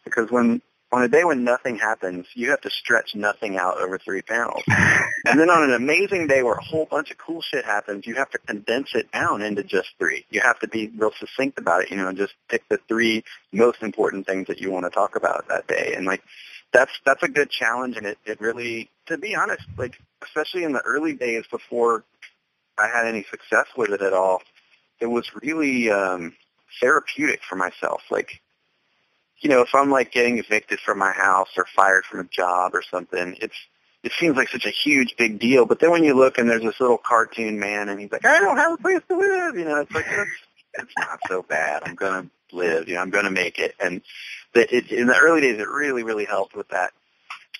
because 0.05 0.31
when 0.31 0.63
on 0.93 1.03
a 1.03 1.09
day 1.09 1.23
when 1.25 1.45
nothing 1.45 1.77
happens, 1.77 2.27
you 2.35 2.51
have 2.51 2.61
to 2.63 2.71
stretch 2.71 3.15
nothing 3.15 3.57
out 3.59 3.81
over 3.81 3.99
three 3.99 4.23
panels, 4.23 4.63
and 4.69 5.39
then 5.39 5.51
on 5.51 5.63
an 5.63 5.75
amazing 5.75 6.27
day 6.27 6.43
where 6.43 6.55
a 6.55 6.65
whole 6.65 6.87
bunch 6.87 7.11
of 7.11 7.19
cool 7.19 7.43
shit 7.43 7.65
happens, 7.65 8.07
you 8.07 8.15
have 8.15 8.31
to 8.31 8.39
condense 8.39 8.95
it 8.95 9.13
down 9.13 9.43
into 9.43 9.63
just 9.63 9.91
three. 9.99 10.25
You 10.31 10.41
have 10.41 10.59
to 10.61 10.69
be 10.69 10.89
real 10.97 11.13
succinct 11.19 11.59
about 11.59 11.83
it, 11.83 11.91
you 11.91 11.97
know, 11.99 12.09
and 12.09 12.17
just 12.19 12.33
pick 12.49 12.67
the 12.69 12.79
three 12.89 13.25
most 13.53 13.83
important 13.83 14.27
things 14.27 14.47
that 14.49 14.59
you 14.61 14.71
want 14.71 14.87
to 14.87 14.91
talk 14.91 15.17
about 15.17 15.49
that 15.49 15.67
day, 15.67 15.93
and 15.97 16.07
like. 16.07 16.23
That's 16.73 16.93
that's 17.05 17.23
a 17.23 17.29
good 17.29 17.51
challenge, 17.51 17.97
and 17.97 18.07
it, 18.07 18.19
it 18.25 18.41
really, 18.41 18.91
to 19.07 19.19
be 19.19 19.35
honest, 19.35 19.65
like 19.77 19.99
especially 20.23 20.65
in 20.65 20.73
the 20.73 20.81
early 20.81 21.15
days 21.15 21.45
before 21.51 22.05
I 22.79 22.87
had 22.89 23.07
any 23.07 23.25
success 23.31 23.67
with 23.77 23.91
it 23.91 24.03
at 24.03 24.13
all, 24.13 24.43
it 25.01 25.07
was 25.07 25.29
really 25.43 25.91
um, 25.91 26.35
therapeutic 26.81 27.41
for 27.49 27.57
myself. 27.57 28.03
Like, 28.11 28.41
you 29.41 29.51
know, 29.51 29.63
if 29.63 29.75
I'm 29.75 29.91
like 29.91 30.13
getting 30.13 30.39
evicted 30.39 30.79
from 30.81 30.99
my 30.99 31.13
house 31.13 31.51
or 31.57 31.67
fired 31.75 32.05
from 32.05 32.21
a 32.21 32.25
job 32.25 32.75
or 32.75 32.83
something, 32.83 33.37
it's 33.41 33.57
it 34.03 34.13
seems 34.13 34.37
like 34.37 34.49
such 34.49 34.65
a 34.65 34.71
huge 34.71 35.17
big 35.17 35.39
deal. 35.39 35.67
But 35.67 35.81
then 35.81 35.91
when 35.91 36.05
you 36.05 36.15
look 36.15 36.39
and 36.39 36.49
there's 36.49 36.63
this 36.63 36.81
little 36.81 36.99
cartoon 36.99 37.59
man 37.59 37.89
and 37.89 38.01
he's 38.01 38.13
like, 38.13 38.25
I 38.25 38.41
don't 38.41 38.57
have 38.57 38.73
a 38.73 38.77
place 38.77 39.01
to 39.09 39.19
live, 39.19 39.57
you 39.57 39.65
know, 39.65 39.81
it's 39.81 39.93
like 39.93 40.07
that's, 40.07 40.31
it's 40.75 40.93
not 40.99 41.19
so 41.29 41.43
bad. 41.43 41.83
I'm 41.85 41.95
gonna 41.97 42.31
live, 42.53 42.89
you 42.89 42.95
know, 42.95 43.01
I'm 43.01 43.11
gonna 43.11 43.31
make 43.31 43.59
it. 43.59 43.75
And 43.81 44.03
the, 44.53 44.75
it, 44.75 44.91
in 44.91 45.07
the 45.07 45.17
early 45.17 45.41
days, 45.41 45.59
it 45.59 45.69
really, 45.69 46.03
really 46.03 46.25
helped 46.25 46.55
with 46.57 46.69
that 46.69 46.93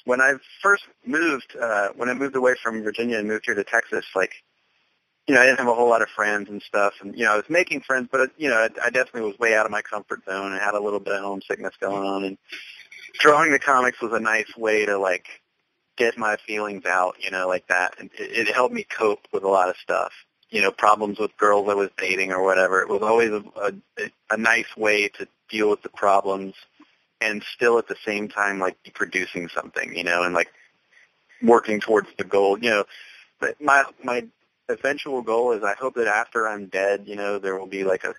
when 0.05 0.21
I 0.21 0.35
first 0.63 0.85
moved, 1.05 1.57
uh, 1.61 1.89
when 1.97 2.09
I 2.09 2.15
moved 2.15 2.37
away 2.37 2.55
from 2.63 2.83
Virginia 2.83 3.19
and 3.19 3.29
moved 3.29 3.47
here 3.47 3.55
to 3.55 3.65
Texas, 3.65 4.05
like, 4.15 4.33
you 5.27 5.35
know, 5.35 5.41
I 5.41 5.47
didn't 5.47 5.59
have 5.59 5.69
a 5.69 5.75
whole 5.75 5.89
lot 5.89 6.03
of 6.03 6.09
friends 6.09 6.49
and 6.49 6.63
stuff, 6.63 6.95
and 7.01 7.17
you 7.17 7.25
know, 7.25 7.35
I 7.35 7.37
was 7.37 7.49
making 7.49 7.83
friends, 7.83 8.09
but 8.11 8.31
you 8.37 8.49
know, 8.49 8.57
I, 8.57 8.69
I 8.87 8.91
definitely 8.91 9.31
was 9.31 9.39
way 9.39 9.55
out 9.55 9.67
of 9.67 9.71
my 9.71 9.83
comfort 9.83 10.25
zone 10.25 10.53
and 10.53 10.61
had 10.61 10.75
a 10.75 10.81
little 10.81 10.99
bit 10.99 11.15
of 11.15 11.23
homesickness 11.23 11.75
going 11.81 12.05
on. 12.05 12.25
And 12.25 12.39
drawing 13.21 13.53
the 13.53 13.59
comics 13.59 14.01
was 14.01 14.13
a 14.13 14.21
nice 14.21 14.57
way 14.57 14.87
to 14.87 14.99
like 14.99 15.27
get 15.97 16.19
my 16.19 16.37
feelings 16.47 16.85
out, 16.87 17.17
you 17.21 17.31
know, 17.31 17.47
like 17.47 17.69
that, 17.69 17.95
and 18.01 18.11
it, 18.19 18.49
it 18.49 18.55
helped 18.55 18.75
me 18.75 18.85
cope 18.85 19.21
with 19.33 19.45
a 19.45 19.49
lot 19.49 19.69
of 19.69 19.77
stuff. 19.77 20.13
You 20.51 20.63
know, 20.63 20.73
problems 20.73 21.19
with 21.19 21.37
girls 21.37 21.69
I 21.69 21.75
was 21.75 21.91
dating 21.97 22.33
or 22.33 22.43
whatever. 22.43 22.83
It 22.83 22.89
was 22.89 23.03
always 23.03 23.31
a, 23.31 23.45
a, 23.57 23.73
a 24.31 24.37
nice 24.37 24.77
way 24.77 25.09
to 25.09 25.29
deal 25.49 25.71
with 25.71 25.83
the 25.83 25.89
problems 25.89 26.55
and 27.21 27.43
still 27.55 27.79
at 27.79 27.87
the 27.87 27.97
same 28.05 28.29
time 28.29 28.59
like 28.59 28.77
producing 28.95 29.49
something, 29.49 29.95
you 29.95 30.05
know, 30.05 30.23
and 30.23 30.35
like 30.35 30.49
working 31.43 31.81
towards 31.81 32.09
the 32.19 32.25
goal. 32.25 32.59
You 32.59 32.71
know, 32.71 32.85
but 33.39 33.61
my 33.61 33.85
my 34.03 34.25
eventual 34.69 35.23
goal 35.23 35.53
is 35.53 35.63
I 35.63 35.75
hope 35.75 35.95
that 35.95 36.07
after 36.07 36.49
I'm 36.49 36.67
dead, 36.67 37.05
you 37.07 37.17
know, 37.17 37.39
there 37.39 37.57
will 37.57 37.67
be 37.67 37.85
like 37.85 38.05
a 38.05 38.15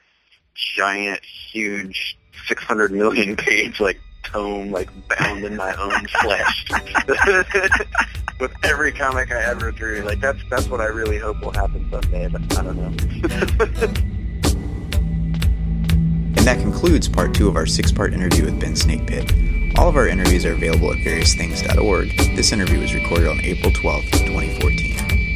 giant, 0.75 1.21
huge, 1.23 2.17
600 2.47 2.91
million 2.91 3.35
page 3.35 3.79
like 3.79 3.99
tome 4.23 4.71
like 4.71 4.89
bound 5.07 5.43
in 5.43 5.55
my 5.55 5.73
own 5.75 6.07
flesh 6.21 6.65
with 8.39 8.51
every 8.63 8.91
comic 8.91 9.31
I 9.31 9.43
ever 9.43 9.71
drew. 9.71 10.01
Like 10.01 10.19
that's 10.19 10.39
that's 10.49 10.67
what 10.67 10.81
I 10.81 10.85
really 10.85 11.17
hope 11.17 11.41
will 11.41 11.53
happen 11.53 11.87
someday. 11.89 12.27
But 12.27 12.57
I 12.57 12.63
don't 12.63 12.77
know. 12.77 13.93
And 16.41 16.47
that 16.47 16.59
concludes 16.59 17.07
part 17.07 17.35
two 17.35 17.47
of 17.47 17.55
our 17.55 17.67
six 17.67 17.91
part 17.91 18.15
interview 18.15 18.45
with 18.45 18.59
Ben 18.59 18.73
Snakepit. 18.73 19.77
All 19.77 19.89
of 19.89 19.95
our 19.95 20.07
interviews 20.07 20.43
are 20.43 20.53
available 20.53 20.91
at 20.91 20.97
variousthings.org. 20.97 22.35
This 22.35 22.51
interview 22.51 22.79
was 22.79 22.95
recorded 22.95 23.27
on 23.27 23.39
April 23.41 23.71
12th, 23.71 24.09
2014. 24.11 25.30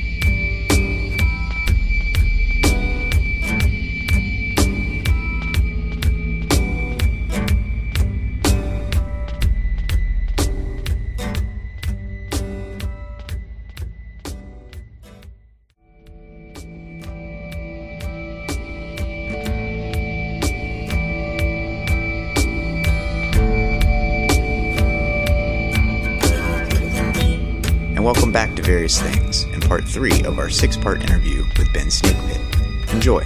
Various 28.85 29.01
Things 29.01 29.43
in 29.45 29.61
part 29.61 29.83
three 29.83 30.23
of 30.25 30.37
our 30.37 30.47
six 30.47 30.77
part 30.77 31.01
interview 31.01 31.43
with 31.57 31.73
Ben 31.73 31.87
Snakepit. 31.87 32.93
Enjoy. 32.93 33.25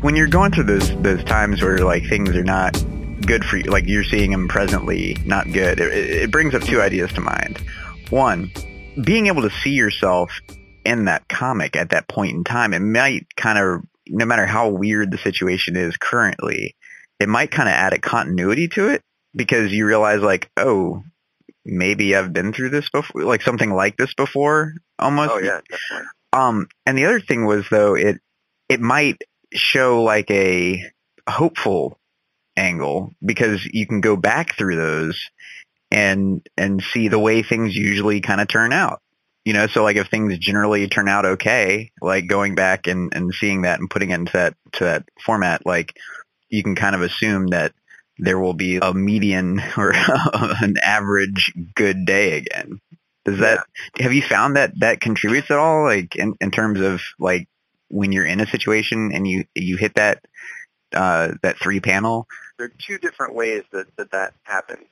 when 0.00 0.16
you're 0.16 0.26
going 0.26 0.50
through 0.50 0.64
those 0.64 0.88
those 1.02 1.22
times 1.24 1.60
where 1.60 1.84
like 1.84 2.02
things 2.06 2.30
are 2.30 2.42
not 2.42 2.72
good 3.26 3.44
for 3.44 3.58
you, 3.58 3.64
like 3.64 3.86
you're 3.86 4.02
seeing 4.02 4.30
them 4.30 4.48
presently 4.48 5.18
not 5.26 5.52
good, 5.52 5.78
it, 5.80 5.92
it 5.92 6.30
brings 6.30 6.54
up 6.54 6.62
two 6.62 6.80
ideas 6.80 7.12
to 7.12 7.20
mind. 7.20 7.58
One, 8.08 8.50
being 9.04 9.26
able 9.26 9.42
to 9.42 9.50
see 9.50 9.72
yourself 9.72 10.40
in 10.86 11.04
that 11.04 11.28
comic 11.28 11.76
at 11.76 11.90
that 11.90 12.08
point 12.08 12.34
in 12.34 12.44
time, 12.44 12.72
it 12.72 12.80
might 12.80 13.36
kind 13.36 13.58
of, 13.58 13.82
no 14.10 14.24
matter 14.26 14.46
how 14.46 14.68
weird 14.68 15.10
the 15.10 15.18
situation 15.18 15.76
is 15.76 15.96
currently, 15.96 16.76
it 17.18 17.28
might 17.28 17.50
kind 17.50 17.68
of 17.68 17.74
add 17.74 17.92
a 17.92 17.98
continuity 17.98 18.68
to 18.68 18.88
it 18.88 19.02
because 19.34 19.72
you 19.72 19.86
realize 19.86 20.20
like, 20.20 20.50
oh, 20.56 21.02
maybe 21.64 22.14
I've 22.16 22.32
been 22.32 22.52
through 22.52 22.70
this 22.70 22.88
before, 22.90 23.22
like 23.22 23.42
something 23.42 23.70
like 23.70 23.96
this 23.96 24.14
before, 24.14 24.74
almost. 24.98 25.30
Oh 25.32 25.38
yeah, 25.38 25.60
definitely. 25.68 26.08
Um, 26.32 26.68
and 26.86 26.96
the 26.96 27.06
other 27.06 27.20
thing 27.20 27.46
was 27.46 27.66
though, 27.70 27.94
it 27.94 28.20
it 28.68 28.80
might 28.80 29.20
show 29.52 30.02
like 30.02 30.30
a 30.30 30.82
hopeful 31.28 31.98
angle 32.56 33.12
because 33.24 33.64
you 33.72 33.86
can 33.86 34.00
go 34.00 34.16
back 34.16 34.56
through 34.56 34.76
those 34.76 35.30
and 35.90 36.46
and 36.56 36.82
see 36.82 37.08
the 37.08 37.18
way 37.18 37.42
things 37.42 37.74
usually 37.74 38.20
kind 38.20 38.40
of 38.40 38.48
turn 38.48 38.72
out. 38.72 39.00
You 39.44 39.54
know, 39.54 39.66
so 39.66 39.82
like 39.82 39.96
if 39.96 40.08
things 40.08 40.36
generally 40.38 40.86
turn 40.88 41.08
out 41.08 41.24
okay, 41.24 41.90
like 42.02 42.26
going 42.26 42.54
back 42.54 42.86
and, 42.86 43.12
and 43.14 43.32
seeing 43.34 43.62
that 43.62 43.80
and 43.80 43.88
putting 43.88 44.10
it 44.10 44.14
into 44.14 44.32
that 44.34 44.54
to 44.72 44.84
that 44.84 45.04
format, 45.24 45.64
like 45.64 45.96
you 46.48 46.62
can 46.62 46.74
kind 46.74 46.94
of 46.94 47.00
assume 47.02 47.48
that 47.48 47.72
there 48.18 48.38
will 48.38 48.52
be 48.52 48.76
a 48.76 48.92
median 48.92 49.62
or 49.76 49.92
an 50.34 50.74
average 50.82 51.52
good 51.74 52.04
day 52.04 52.36
again. 52.36 52.80
Does 53.24 53.40
that 53.40 53.64
have 53.98 54.12
you 54.12 54.22
found 54.22 54.56
that 54.56 54.72
that 54.80 55.00
contributes 55.00 55.50
at 55.50 55.58
all 55.58 55.84
like 55.84 56.16
in, 56.16 56.34
in 56.40 56.50
terms 56.50 56.80
of 56.80 57.00
like 57.18 57.48
when 57.88 58.12
you're 58.12 58.24
in 58.24 58.40
a 58.40 58.46
situation 58.46 59.12
and 59.12 59.26
you 59.26 59.44
you 59.54 59.76
hit 59.76 59.94
that 59.96 60.24
uh 60.94 61.32
that 61.42 61.58
three 61.58 61.80
panel 61.80 62.26
there 62.60 62.66
are 62.66 62.72
two 62.78 62.98
different 62.98 63.34
ways 63.34 63.62
that 63.72 63.86
that, 63.96 64.10
that 64.10 64.34
happens. 64.42 64.84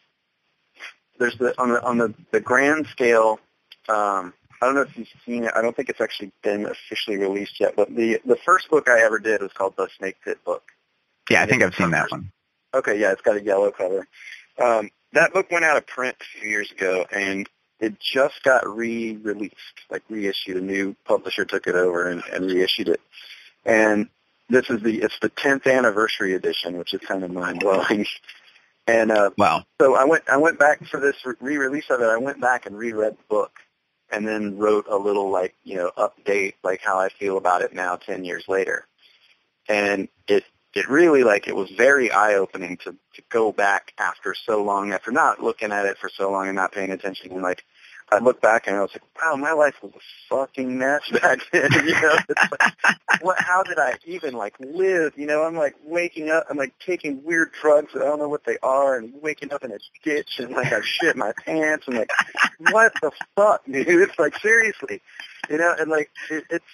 There's 1.18 1.36
the 1.36 1.52
on 1.60 1.68
the 1.68 1.84
on 1.84 1.98
the, 1.98 2.14
the 2.32 2.40
grand 2.40 2.86
scale. 2.86 3.40
Um, 3.88 4.34
I 4.60 4.66
don't 4.66 4.74
know 4.74 4.82
if 4.82 4.96
you've 4.98 5.08
seen 5.24 5.44
it. 5.44 5.52
I 5.54 5.62
don't 5.62 5.74
think 5.76 5.88
it's 5.88 6.00
actually 6.00 6.32
been 6.42 6.66
officially 6.66 7.16
released 7.16 7.60
yet. 7.60 7.74
But 7.76 7.94
the 7.94 8.20
the 8.24 8.36
first 8.36 8.68
book 8.70 8.88
I 8.88 9.00
ever 9.02 9.18
did 9.18 9.40
was 9.40 9.52
called 9.52 9.74
the 9.76 9.88
Snake 9.98 10.16
Pit 10.24 10.38
book. 10.44 10.62
yeah 11.30 11.42
i 11.42 11.46
think 11.46 11.62
i've 11.62 11.74
seen 11.74 11.90
that 11.92 12.10
one 12.10 12.32
Okay, 12.74 13.00
yeah, 13.00 13.12
it's 13.12 13.22
got 13.22 13.36
a 13.38 13.42
yellow 13.42 13.70
cover. 13.70 14.06
Um, 14.62 14.90
that 15.14 15.32
book 15.32 15.50
went 15.50 15.64
out 15.64 15.78
of 15.78 15.86
print 15.86 16.16
a 16.20 16.38
few 16.40 16.50
years 16.50 16.70
ago, 16.70 17.06
and 17.10 17.48
it 17.80 17.98
just 17.98 18.42
got 18.42 18.68
re-released, 18.68 19.54
like 19.90 20.02
reissued. 20.10 20.58
A 20.58 20.60
new 20.60 20.94
publisher 21.06 21.46
took 21.46 21.66
it 21.66 21.74
over 21.74 22.06
and, 22.10 22.22
and 22.30 22.44
reissued 22.44 22.88
it. 22.88 23.00
And 23.64 24.10
this 24.50 24.68
is 24.68 24.82
the 24.82 25.00
it's 25.00 25.18
the 25.22 25.30
10th 25.30 25.66
anniversary 25.66 26.34
edition, 26.34 26.76
which 26.76 26.92
is 26.92 27.00
kind 27.00 27.24
of 27.24 27.30
mind 27.30 27.60
blowing. 27.60 28.04
And 28.86 29.10
uh, 29.12 29.30
Wow. 29.38 29.64
so 29.80 29.94
I 29.96 30.04
went 30.04 30.24
I 30.28 30.36
went 30.38 30.58
back 30.58 30.86
for 30.86 30.98
this 31.00 31.16
re-release 31.40 31.90
of 31.90 32.00
it. 32.02 32.06
I 32.06 32.16
went 32.18 32.40
back 32.40 32.66
and 32.66 32.76
reread 32.76 33.14
the 33.14 33.24
book, 33.28 33.52
and 34.10 34.26
then 34.26 34.58
wrote 34.58 34.86
a 34.88 34.96
little 34.96 35.30
like 35.30 35.54
you 35.64 35.76
know 35.76 35.90
update 35.96 36.54
like 36.62 36.80
how 36.80 36.98
I 36.98 37.08
feel 37.08 37.36
about 37.36 37.62
it 37.62 37.74
now, 37.74 37.96
10 37.96 38.24
years 38.24 38.44
later. 38.48 38.86
And 39.68 40.08
it 40.26 40.44
it 40.74 40.88
really 40.88 41.24
like 41.24 41.48
it 41.48 41.56
was 41.56 41.70
very 41.70 42.10
eye 42.10 42.34
opening 42.34 42.76
to 42.78 42.92
to 43.14 43.22
go 43.30 43.52
back 43.52 43.92
after 43.98 44.34
so 44.34 44.62
long 44.62 44.92
after 44.92 45.10
not 45.10 45.42
looking 45.42 45.72
at 45.72 45.86
it 45.86 45.98
for 45.98 46.08
so 46.08 46.30
long 46.30 46.46
and 46.46 46.56
not 46.56 46.72
paying 46.72 46.90
attention 46.90 47.32
and 47.32 47.42
like 47.42 47.64
I 48.10 48.18
look 48.18 48.40
back 48.40 48.66
and 48.66 48.76
I 48.76 48.80
was 48.80 48.90
like, 48.92 49.02
wow, 49.20 49.36
my 49.36 49.52
life 49.52 49.74
was 49.82 49.92
a 49.94 50.00
fucking 50.28 50.78
mess 50.78 51.02
back 51.12 51.40
then. 51.52 51.70
You 51.72 51.92
know, 51.92 52.18
it's 52.28 52.50
like, 52.50 53.22
what? 53.22 53.38
How 53.38 53.62
did 53.62 53.78
I 53.78 53.94
even 54.06 54.34
like 54.34 54.54
live? 54.60 55.12
You 55.16 55.26
know, 55.26 55.42
I'm 55.42 55.56
like 55.56 55.76
waking 55.84 56.30
up, 56.30 56.46
I'm 56.48 56.56
like 56.56 56.72
taking 56.84 57.22
weird 57.22 57.52
drugs 57.60 57.92
that 57.92 58.02
I 58.02 58.06
don't 58.06 58.18
know 58.18 58.28
what 58.28 58.44
they 58.44 58.58
are, 58.62 58.96
and 58.96 59.12
waking 59.20 59.52
up 59.52 59.62
in 59.62 59.72
a 59.72 59.78
ditch 60.04 60.38
and 60.38 60.52
like 60.52 60.72
I 60.72 60.80
shit 60.82 61.16
my 61.16 61.32
pants 61.44 61.86
and 61.86 61.98
like, 61.98 62.10
what 62.70 62.92
the 63.02 63.10
fuck, 63.36 63.64
dude? 63.66 63.86
It's 63.88 64.18
like 64.18 64.38
seriously, 64.38 65.02
you 65.50 65.58
know, 65.58 65.74
and 65.78 65.90
like 65.90 66.10
it, 66.30 66.44
it's. 66.50 66.64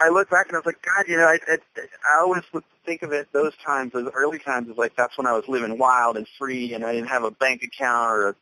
I 0.00 0.08
look 0.08 0.30
back 0.30 0.48
and 0.48 0.56
I 0.56 0.58
was 0.58 0.66
like, 0.66 0.82
God, 0.82 1.06
you 1.06 1.16
know, 1.16 1.26
I 1.26 1.38
I, 1.46 1.58
I 1.78 2.20
always 2.20 2.42
would 2.52 2.64
think 2.84 3.02
of 3.02 3.12
it 3.12 3.28
those 3.32 3.52
times, 3.64 3.92
those 3.92 4.10
early 4.14 4.38
times, 4.38 4.68
as 4.68 4.76
like 4.76 4.96
that's 4.96 5.16
when 5.16 5.26
I 5.26 5.32
was 5.32 5.44
living 5.48 5.78
wild 5.78 6.16
and 6.16 6.26
free, 6.38 6.74
and 6.74 6.84
I 6.84 6.92
didn't 6.92 7.08
have 7.08 7.24
a 7.24 7.30
bank 7.30 7.62
account 7.62 8.10
or 8.10 8.28
a 8.30 8.34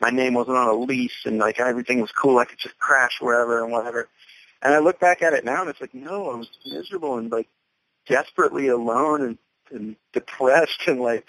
my 0.00 0.10
name 0.10 0.34
wasn't 0.34 0.56
on 0.56 0.68
a 0.68 0.74
lease 0.74 1.24
and 1.24 1.38
like 1.38 1.58
everything 1.60 2.00
was 2.00 2.12
cool. 2.12 2.38
I 2.38 2.44
could 2.44 2.58
just 2.58 2.78
crash 2.78 3.18
wherever 3.20 3.62
and 3.62 3.72
whatever. 3.72 4.08
And 4.62 4.74
I 4.74 4.78
look 4.78 4.98
back 4.98 5.22
at 5.22 5.32
it 5.32 5.44
now 5.44 5.60
and 5.60 5.70
it's 5.70 5.80
like, 5.80 5.94
no, 5.94 6.30
I 6.30 6.36
was 6.36 6.48
miserable 6.64 7.18
and 7.18 7.30
like 7.30 7.48
desperately 8.06 8.68
alone 8.68 9.22
and, 9.22 9.38
and 9.70 9.96
depressed 10.12 10.82
and 10.86 11.00
like 11.00 11.24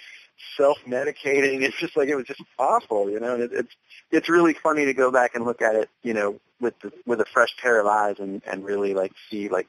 self-medicating. 0.56 1.62
It's 1.62 1.78
just 1.78 1.98
like, 1.98 2.10
it 2.10 2.16
was 2.16 2.26
just 2.26 2.42
awful, 2.58 3.10
you 3.10 3.20
know, 3.20 3.36
and 3.36 3.44
it, 3.44 3.52
it's, 3.54 3.76
it's 4.12 4.30
really 4.30 4.54
funny 4.54 4.86
to 4.86 4.94
go 4.94 5.12
back 5.12 5.36
and 5.36 5.46
look 5.46 5.62
at 5.62 5.76
it, 5.76 5.90
you 6.04 6.14
know, 6.14 6.40
with 6.60 6.80
the, 6.80 6.92
with 7.06 7.22
a 7.22 7.26
fresh 7.26 7.56
pair 7.62 7.80
of 7.80 7.88
eyes 7.88 8.16
and, 8.20 8.42
and 8.46 8.64
really 8.64 8.94
like 8.94 9.14
see 9.30 9.50
like 9.50 9.68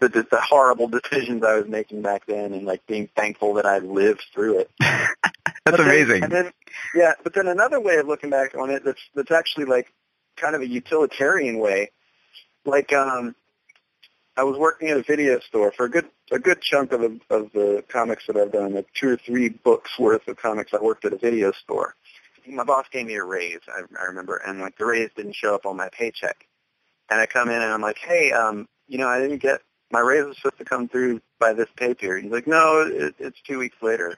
the, 0.00 0.08
the, 0.08 0.26
the 0.30 0.40
horrible 0.40 0.88
decisions 1.02 1.42
I 1.44 1.56
was 1.56 1.68
making 1.68 2.02
back 2.02 2.26
then 2.26 2.52
and 2.52 2.66
like 2.66 2.86
being 2.86 3.08
thankful 3.14 3.54
that 3.54 3.66
I 3.66 3.78
lived 3.78 4.24
through 4.34 4.60
it. 4.60 4.70
That's 5.64 5.78
then- 5.78 5.86
amazing. 5.86 6.22
and 6.24 6.32
then, 6.32 6.52
yeah, 6.94 7.12
but 7.22 7.34
then 7.34 7.46
another 7.46 7.80
way 7.80 7.96
of 7.96 8.06
looking 8.06 8.30
back 8.30 8.54
on 8.56 8.70
it 8.70 8.84
that's 8.84 9.00
that's 9.14 9.30
actually 9.30 9.66
like 9.66 9.92
kind 10.36 10.54
of 10.54 10.62
a 10.62 10.66
utilitarian 10.66 11.58
way. 11.58 11.90
Like 12.64 12.92
um 12.92 13.34
I 14.36 14.44
was 14.44 14.56
working 14.58 14.88
at 14.88 14.96
a 14.96 15.02
video 15.02 15.38
store 15.40 15.72
for 15.72 15.84
a 15.84 15.90
good 15.90 16.06
a 16.30 16.38
good 16.38 16.60
chunk 16.62 16.92
of 16.92 17.00
the 17.00 17.20
of 17.30 17.52
the 17.52 17.84
comics 17.88 18.26
that 18.26 18.36
I've 18.36 18.52
done, 18.52 18.74
like 18.74 18.88
two 18.94 19.10
or 19.10 19.16
three 19.16 19.50
books 19.50 19.98
worth 19.98 20.26
of 20.26 20.36
comics. 20.36 20.72
I 20.74 20.80
worked 20.80 21.04
at 21.04 21.12
a 21.12 21.18
video 21.18 21.52
store. 21.52 21.94
My 22.48 22.64
boss 22.64 22.86
gave 22.90 23.06
me 23.06 23.14
a 23.14 23.22
raise, 23.22 23.60
I, 23.68 23.82
I 24.00 24.06
remember, 24.06 24.36
and 24.36 24.58
like 24.58 24.76
the 24.76 24.84
raise 24.84 25.10
didn't 25.14 25.36
show 25.36 25.54
up 25.54 25.64
on 25.64 25.76
my 25.76 25.88
paycheck. 25.90 26.48
And 27.08 27.20
I 27.20 27.26
come 27.26 27.48
in 27.48 27.54
and 27.54 27.72
I'm 27.72 27.82
like, 27.82 27.98
hey, 27.98 28.32
um, 28.32 28.66
you 28.88 28.98
know, 28.98 29.06
I 29.06 29.20
didn't 29.20 29.38
get 29.38 29.60
my 29.92 30.00
raise 30.00 30.24
was 30.24 30.36
supposed 30.38 30.58
to 30.58 30.64
come 30.64 30.88
through 30.88 31.20
by 31.38 31.52
this 31.52 31.68
pay 31.76 31.94
period. 31.94 32.24
He's 32.24 32.32
like, 32.32 32.48
no, 32.48 32.80
it, 32.90 33.14
it's 33.20 33.40
two 33.42 33.58
weeks 33.58 33.76
later. 33.80 34.16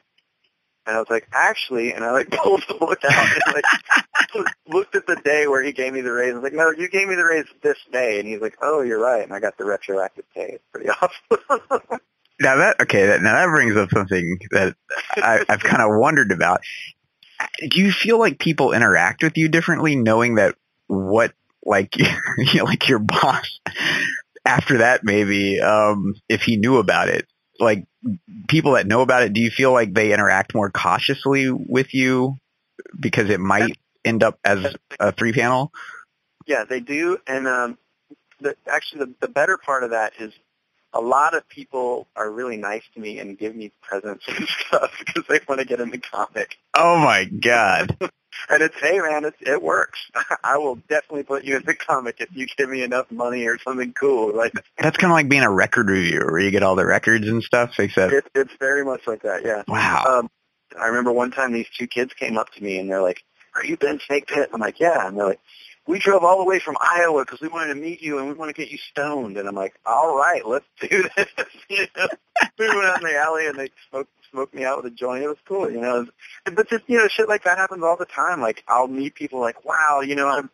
And 0.87 0.97
I 0.97 0.99
was 0.99 1.09
like, 1.09 1.29
actually, 1.33 1.93
and 1.93 2.05
I 2.05 2.13
like 2.13 2.31
pulled 2.43 2.65
the 2.69 2.75
book 2.75 3.01
out 3.05 3.29
and 3.47 3.55
like 3.55 4.47
looked 4.69 4.95
at 4.95 5.07
the 5.07 5.17
day 5.17 5.47
where 5.47 5.63
he 5.63 5.73
gave 5.73 5.93
me 5.93 6.01
the 6.01 6.13
raise. 6.13 6.33
I 6.33 6.35
was 6.35 6.43
like, 6.43 6.53
no, 6.53 6.71
you 6.71 6.89
gave 6.89 7.09
me 7.09 7.15
the 7.15 7.25
raise 7.25 7.47
this 7.63 7.79
day. 7.93 8.19
And 8.19 8.29
he's 8.29 8.41
like, 8.41 8.57
oh, 8.63 8.83
you're 8.83 9.01
right. 9.01 9.23
And 9.23 9.33
I 9.33 9.41
got 9.41 9.57
the 9.57 9.65
retroactive 9.65 10.25
pay. 10.35 10.59
It's 10.59 10.65
pretty 10.73 10.89
awesome. 11.03 12.01
Now 12.41 12.57
that 12.57 12.81
okay, 12.81 13.07
that, 13.07 13.23
now 13.23 13.35
that 13.35 13.47
brings 13.47 13.77
up 13.77 13.91
something 13.91 14.39
that 14.51 14.75
I, 15.17 15.45
I've 15.49 15.63
kind 15.63 15.83
of 15.83 15.99
wondered 15.99 16.33
about. 16.33 16.61
Do 17.71 17.81
you 17.81 17.93
feel 17.93 18.19
like 18.19 18.39
people 18.39 18.73
interact 18.73 19.23
with 19.23 19.37
you 19.37 19.49
differently, 19.49 19.95
knowing 19.95 20.37
that 20.37 20.57
what 20.89 21.33
like 21.65 21.97
you 21.97 22.07
know, 22.55 22.65
like 22.65 22.89
your 22.89 22.99
boss 22.99 23.61
after 24.45 24.79
that 24.79 25.05
maybe 25.05 25.61
um, 25.61 26.15
if 26.29 26.43
he 26.43 26.57
knew 26.57 26.79
about 26.79 27.09
it, 27.09 27.27
like 27.61 27.87
people 28.49 28.73
that 28.73 28.87
know 28.87 29.03
about 29.03 29.23
it, 29.23 29.33
do 29.33 29.41
you 29.41 29.51
feel 29.51 29.73
like 29.73 29.95
they 29.95 30.13
interact 30.13 30.55
more 30.55 30.71
cautiously 30.71 31.51
with 31.51 31.95
you 31.95 32.37
because 32.99 33.31
it 33.31 33.41
might 33.41 33.79
end 34.05 34.23
up 34.23 34.39
as 34.45 34.75
a 35.01 35.13
three 35.13 35.33
panel? 35.33 35.73
yeah, 36.47 36.65
they 36.65 36.81
do. 36.81 37.19
And 37.27 37.47
um, 37.47 37.79
the, 38.41 38.57
actually, 38.69 39.07
the, 39.07 39.15
the 39.21 39.29
better 39.29 39.57
part 39.59 39.85
of 39.85 39.91
that 39.91 40.13
is 40.19 40.33
a 40.93 41.01
lot 41.01 41.35
of 41.35 41.49
people 41.49 42.07
are 42.15 42.31
really 42.31 42.57
nice 42.57 42.83
to 42.95 43.01
me 43.01 43.19
and 43.19 43.39
give 43.39 43.55
me 43.55 43.73
presents 43.83 44.25
and 44.29 44.47
stuff 44.67 44.93
because 44.99 45.25
they 45.29 45.41
want 45.49 45.61
to 45.61 45.67
get 45.67 45.81
in 45.81 45.91
the 45.91 45.99
comic. 45.99 46.57
Oh 46.77 46.99
my 46.99 47.25
god. 47.25 47.97
And 48.49 48.63
it's, 48.63 48.77
hey 48.81 48.99
man, 48.99 49.25
it, 49.25 49.35
it 49.41 49.63
works. 49.63 50.01
I 50.45 50.59
will 50.59 50.77
definitely 50.77 51.25
put 51.25 51.45
you 51.45 51.57
in 51.57 51.65
the 51.65 51.75
comic 51.75 52.17
if 52.21 52.29
you 52.35 52.47
give 52.57 52.69
me 52.69 52.83
enough 52.83 53.11
money 53.11 53.47
or 53.47 53.59
something 53.59 53.93
cool. 53.93 54.35
Like 54.35 54.53
That's 54.79 54.97
kind 54.97 55.11
of 55.13 55.17
like 55.17 55.29
being 55.29 55.43
a 55.43 55.51
record 55.51 55.89
reviewer 55.89 56.31
where 56.33 56.41
you 56.41 56.51
get 56.51 56.63
all 56.63 56.77
the 56.77 56.87
records 56.87 57.27
and 57.29 57.43
stuff, 57.43 57.79
except, 57.79 58.13
it, 58.13 58.25
it's 58.35 58.53
very 58.59 58.85
much 58.85 59.07
like 59.07 59.23
that. 59.23 59.45
Yeah. 59.45 59.63
wow. 59.69 60.05
Um, 60.21 60.31
I 60.79 60.89
remember 60.89 61.13
one 61.13 61.31
time 61.31 61.53
these 61.53 61.69
two 61.77 61.87
kids 61.87 62.13
came 62.15 62.37
up 62.37 62.53
to 62.53 62.63
me 62.63 62.79
and 62.79 62.91
they're 62.91 63.03
like, 63.03 63.23
"Are 63.55 63.65
you 63.65 63.77
Ben 63.77 63.99
Snakepit?" 63.99 64.49
I'm 64.53 64.61
like, 64.61 64.81
"Yeah." 64.81 65.07
And 65.07 65.17
they're 65.17 65.27
like, 65.27 65.41
"We 65.87 65.99
drove 66.01 66.25
all 66.25 66.39
the 66.39 66.45
way 66.45 66.59
from 66.59 66.77
Iowa 66.81 67.25
because 67.25 67.41
we 67.41 67.49
wanted 67.49 67.75
to 67.75 67.81
meet 67.81 68.03
you 68.03 68.19
and 68.19 68.27
we 68.27 68.35
want 68.35 68.55
to 68.55 68.61
get 68.61 68.73
you 68.73 68.79
stoned." 68.91 69.37
And 69.37 69.49
I'm 69.49 69.55
like, 69.55 69.75
"All 69.87 70.17
right, 70.17 70.45
let's 70.45 70.67
do 70.81 71.05
this." 71.17 71.29
you 71.69 71.87
know? 71.97 72.09
we 72.59 72.69
went 72.69 72.85
out 72.85 72.99
in 72.99 73.05
the 73.05 73.17
alley 73.17 73.47
and 73.47 73.59
they 73.59 73.71
smoked 73.89 74.11
smoked 74.35 74.55
me 74.55 74.65
out 74.65 74.83
with 74.83 74.93
a 74.93 74.95
joint. 74.95 75.23
It 75.23 75.29
was 75.29 75.39
cool, 75.47 75.71
you 75.71 75.81
know. 75.81 76.07
But 76.45 76.69
just 76.69 76.85
you 76.89 76.99
know, 76.99 77.09
shit 77.09 77.29
like 77.29 77.45
that 77.45 77.57
happens 77.57 77.85
all 77.85 77.97
the 77.97 78.05
time. 78.05 78.41
Like 78.41 78.65
I'll 78.67 78.89
meet 78.89 79.15
people 79.15 79.41
like, 79.41 79.65
"Wow, 79.65 80.01
you 80.01 80.17
know, 80.17 80.29
I'm." 80.29 80.51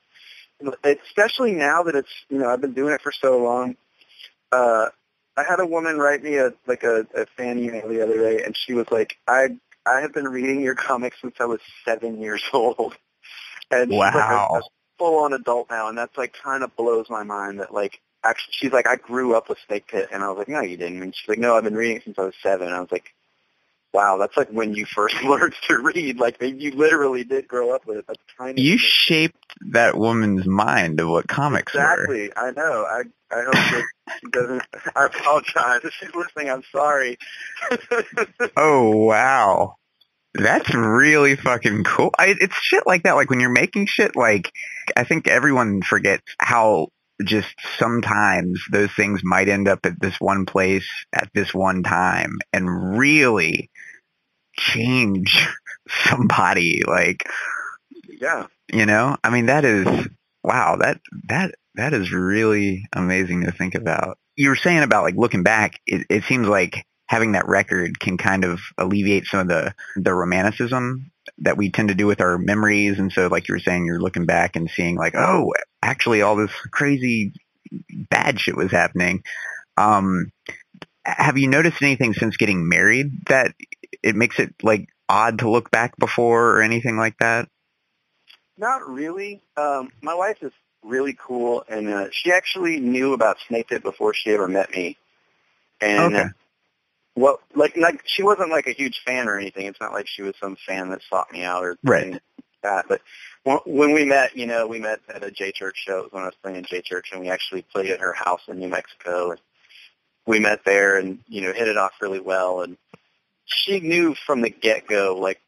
Especially 0.85 1.53
now 1.53 1.85
that 1.85 1.95
it's 1.95 2.11
you 2.29 2.39
know 2.39 2.51
I've 2.51 2.61
been 2.61 2.75
doing 2.75 2.93
it 2.93 3.01
for 3.01 3.13
so 3.13 3.39
long. 3.39 3.77
Uh, 4.53 4.91
I 5.37 5.45
had 5.49 5.59
a 5.59 5.67
woman 5.67 5.97
write 5.97 6.23
me 6.23 6.37
a 6.37 6.53
like 6.67 6.83
a, 6.83 7.07
a 7.15 7.25
fan 7.37 7.59
email 7.59 7.89
the 7.89 8.03
other 8.03 8.19
day, 8.19 8.45
and 8.45 8.55
she 8.55 8.75
was 8.75 8.87
like, 8.91 9.17
"I 9.27 9.57
I 9.87 10.03
have 10.03 10.13
been 10.13 10.29
reading 10.29 10.61
your 10.61 10.75
comics 10.75 11.17
since 11.23 11.37
I 11.41 11.47
was 11.47 11.61
seven 11.87 12.21
years 12.21 12.43
old." 12.53 12.95
And 13.71 13.91
she's 13.91 13.99
like 13.99 14.15
a, 14.15 14.59
a 14.59 14.63
full-on 14.99 15.33
adult 15.33 15.71
now, 15.71 15.89
and 15.89 15.97
that's 15.97 16.19
like 16.19 16.35
kind 16.35 16.63
of 16.63 16.77
blows 16.77 17.09
my 17.09 17.23
mind. 17.23 17.61
That 17.61 17.73
like 17.73 18.01
actually, 18.23 18.53
she's 18.53 18.73
like, 18.73 18.87
"I 18.87 18.97
grew 18.97 19.35
up 19.35 19.49
with 19.49 19.59
Snake 19.67 19.87
Pit," 19.87 20.11
and 20.13 20.23
I 20.23 20.29
was 20.29 20.37
like, 20.37 20.49
"No, 20.49 20.61
you 20.61 20.77
didn't." 20.77 21.03
And 21.03 21.15
she's 21.15 21.29
like, 21.29 21.39
"No, 21.39 21.57
I've 21.57 21.65
been 21.65 21.75
reading 21.75 21.97
it 21.99 22.05
since 22.05 22.19
I 22.19 22.25
was 22.25 22.35
seven. 22.43 22.67
And 22.67 22.77
I 22.77 22.81
was 22.81 22.93
like, 22.93 23.15
"Wow, 23.93 24.19
that's 24.19 24.37
like 24.37 24.49
when 24.51 24.75
you 24.75 24.87
first 24.87 25.15
learned 25.25 25.55
to 25.69 25.79
read. 25.79 26.19
Like 26.19 26.37
you 26.41 26.73
literally 26.73 27.25
did 27.25 27.49
grow 27.49 27.75
up 27.75 27.87
with 27.87 27.99
it. 27.99 28.05
That's 28.07 28.21
of 28.39 28.59
You 28.59 28.79
shaped 28.79 29.37
that 29.73 29.97
woman's 29.97 30.47
mind 30.47 31.01
of 31.01 31.09
what 31.09 31.29
comics 31.29 31.75
were. 31.75 31.81
Exactly. 31.81 32.33
I 32.37 32.51
know. 32.53 32.85
I 32.85 33.03
I 33.33 33.43
hope 33.45 33.53
that 33.53 33.85
she 34.21 34.31
doesn't. 34.31 34.63
I 34.95 35.07
apologize 35.07 35.81
if 35.85 35.93
she's 35.95 36.15
listening. 36.15 36.51
I'm 36.51 36.63
sorry. 36.73 37.19
Oh 38.57 38.91
wow, 38.91 39.77
that's 40.35 40.75
really 40.75 41.37
fucking 41.37 41.85
cool. 41.85 42.11
I, 42.19 42.35
it's 42.41 42.57
shit 42.57 42.87
like 42.87 43.05
that. 43.05 43.13
Like 43.13 43.31
when 43.31 43.41
you're 43.41 43.51
making 43.51 43.87
shit, 43.87 44.17
like 44.17 44.51
I 44.97 45.05
think 45.05 45.29
everyone 45.29 45.83
forgets 45.83 46.25
how 46.39 46.89
just 47.25 47.55
sometimes 47.79 48.63
those 48.71 48.91
things 48.93 49.21
might 49.23 49.49
end 49.49 49.69
up 49.69 49.81
at 49.85 50.01
this 50.01 50.17
one 50.19 50.47
place 50.47 50.89
at 51.13 51.29
this 51.35 51.53
one 51.53 51.83
time 51.83 52.39
and 52.53 52.99
really 52.99 53.70
change 54.61 55.49
somebody. 55.89 56.83
Like 56.87 57.29
yeah. 58.21 58.47
you 58.73 58.87
know, 58.87 59.17
I 59.25 59.31
mean 59.31 59.47
that 59.47 59.65
is 59.65 60.09
wow. 60.45 60.77
That 60.77 61.01
that 61.29 61.55
that 61.75 61.95
is 61.95 62.13
really 62.13 62.87
amazing 62.93 63.45
to 63.45 63.53
think 63.53 63.75
about. 63.75 64.19
You 64.37 64.51
were 64.51 64.57
saying 64.57 64.83
about 64.83 65.05
like 65.05 65.17
looking 65.17 65.43
back. 65.43 65.81
It, 65.87 66.07
it 66.09 66.25
seems 66.25 66.47
like 66.47 66.85
having 67.07 67.33
that 67.33 67.49
record 67.49 67.99
can 67.99 68.17
kind 68.17 68.45
of 68.45 68.61
alleviate 68.79 69.27
some 69.27 69.41
of 69.41 69.49
the 69.49 69.75
the 69.97 70.15
romanticism 70.15 71.11
that 71.39 71.57
we 71.57 71.71
tend 71.71 71.89
to 71.89 71.95
do 71.95 72.07
with 72.07 72.21
our 72.21 72.39
memories. 72.39 72.99
And 72.99 73.13
so, 73.13 73.27
like 73.29 73.49
you 73.49 73.55
were 73.55 73.61
saying, 73.61 73.87
you're 73.87 74.01
looking 74.01 74.27
back 74.27 74.57
and 74.57 74.71
seeing 74.71 74.97
like, 74.97 75.15
oh, 75.17 75.53
actually, 75.83 76.23
all 76.23 76.37
this 76.37 76.53
crazy 76.71 77.33
bad 77.91 78.41
shit 78.41 78.57
was 78.57 78.71
happening. 78.71 79.23
Um, 79.77 80.33
have 81.05 81.39
you 81.39 81.49
noticed 81.49 81.83
anything 81.83 82.15
since 82.15 82.37
getting 82.37 82.69
married 82.69 83.27
that 83.27 83.55
it 84.03 84.17
makes 84.17 84.39
it 84.39 84.55
like 84.63 84.89
odd 85.09 85.41
to 85.41 85.51
look 85.51 85.71
back 85.71 85.97
before 85.99 86.57
or 86.57 86.63
anything 86.63 86.97
like 86.97 87.19
that? 87.19 87.49
Not 88.57 88.89
really. 88.89 89.41
Um, 89.57 89.91
my 90.03 90.15
wife 90.15 90.43
is 90.43 90.53
really 90.83 91.17
cool, 91.19 91.65
and 91.69 91.89
uh, 91.89 92.09
she 92.11 92.33
actually 92.33 92.79
knew 92.81 93.13
about 93.13 93.39
Snake 93.49 93.69
Pit 93.69 93.83
before 93.83 94.15
she 94.15 94.31
ever 94.31 94.49
met 94.49 94.71
me. 94.71 94.97
And 95.81 96.15
Okay. 96.15 96.23
uh, 96.23 96.29
what, 97.15 97.41
like, 97.55 97.77
like 97.77 98.03
she 98.07 98.23
wasn't 98.23 98.51
like 98.51 98.67
a 98.67 98.73
huge 98.73 99.03
fan 99.05 99.29
or 99.29 99.39
anything. 99.39 99.67
It's 99.67 99.81
not 99.81 99.93
like 99.93 100.07
she 100.07 100.23
was 100.23 100.35
some 100.41 100.57
fan 100.67 100.91
that 100.91 101.01
sought 101.09 101.33
me 101.33 101.43
out 101.43 101.65
or 101.65 101.79
Right. 101.83 102.03
anything. 102.03 102.21
that. 102.63 102.87
But 102.89 103.01
when 103.67 103.93
we 103.93 104.05
met, 104.05 104.37
you 104.37 104.47
know, 104.47 104.67
we 104.67 104.79
met 104.79 105.01
at 105.09 105.25
a 105.25 105.31
J 105.31 105.53
Church 105.53 105.83
show. 105.87 105.99
It 106.01 106.03
was 106.05 106.13
when 106.13 106.23
I 106.23 106.27
was 106.27 106.35
playing 106.43 106.59
in 106.59 106.65
J 106.65 106.83
Church, 106.83 107.11
and 107.13 107.21
we 107.21 107.31
actually 107.31 107.63
played 107.63 107.91
at 107.91 108.01
her 108.01 108.13
house 108.13 108.43
in 108.49 108.59
New 108.59 108.69
Mexico. 108.69 109.31
And 109.33 109.41
we 110.27 110.39
met 110.39 110.65
there, 110.65 110.99
and 110.99 111.21
you 111.29 111.43
know, 111.43 111.53
hit 111.53 111.69
it 111.69 111.77
off 111.77 111.93
really 112.01 112.21
well. 112.21 112.61
And 112.63 112.77
she 113.51 113.81
knew 113.81 114.15
from 114.15 114.41
the 114.41 114.51
get 114.51 114.87
go, 114.87 115.17
like 115.19 115.41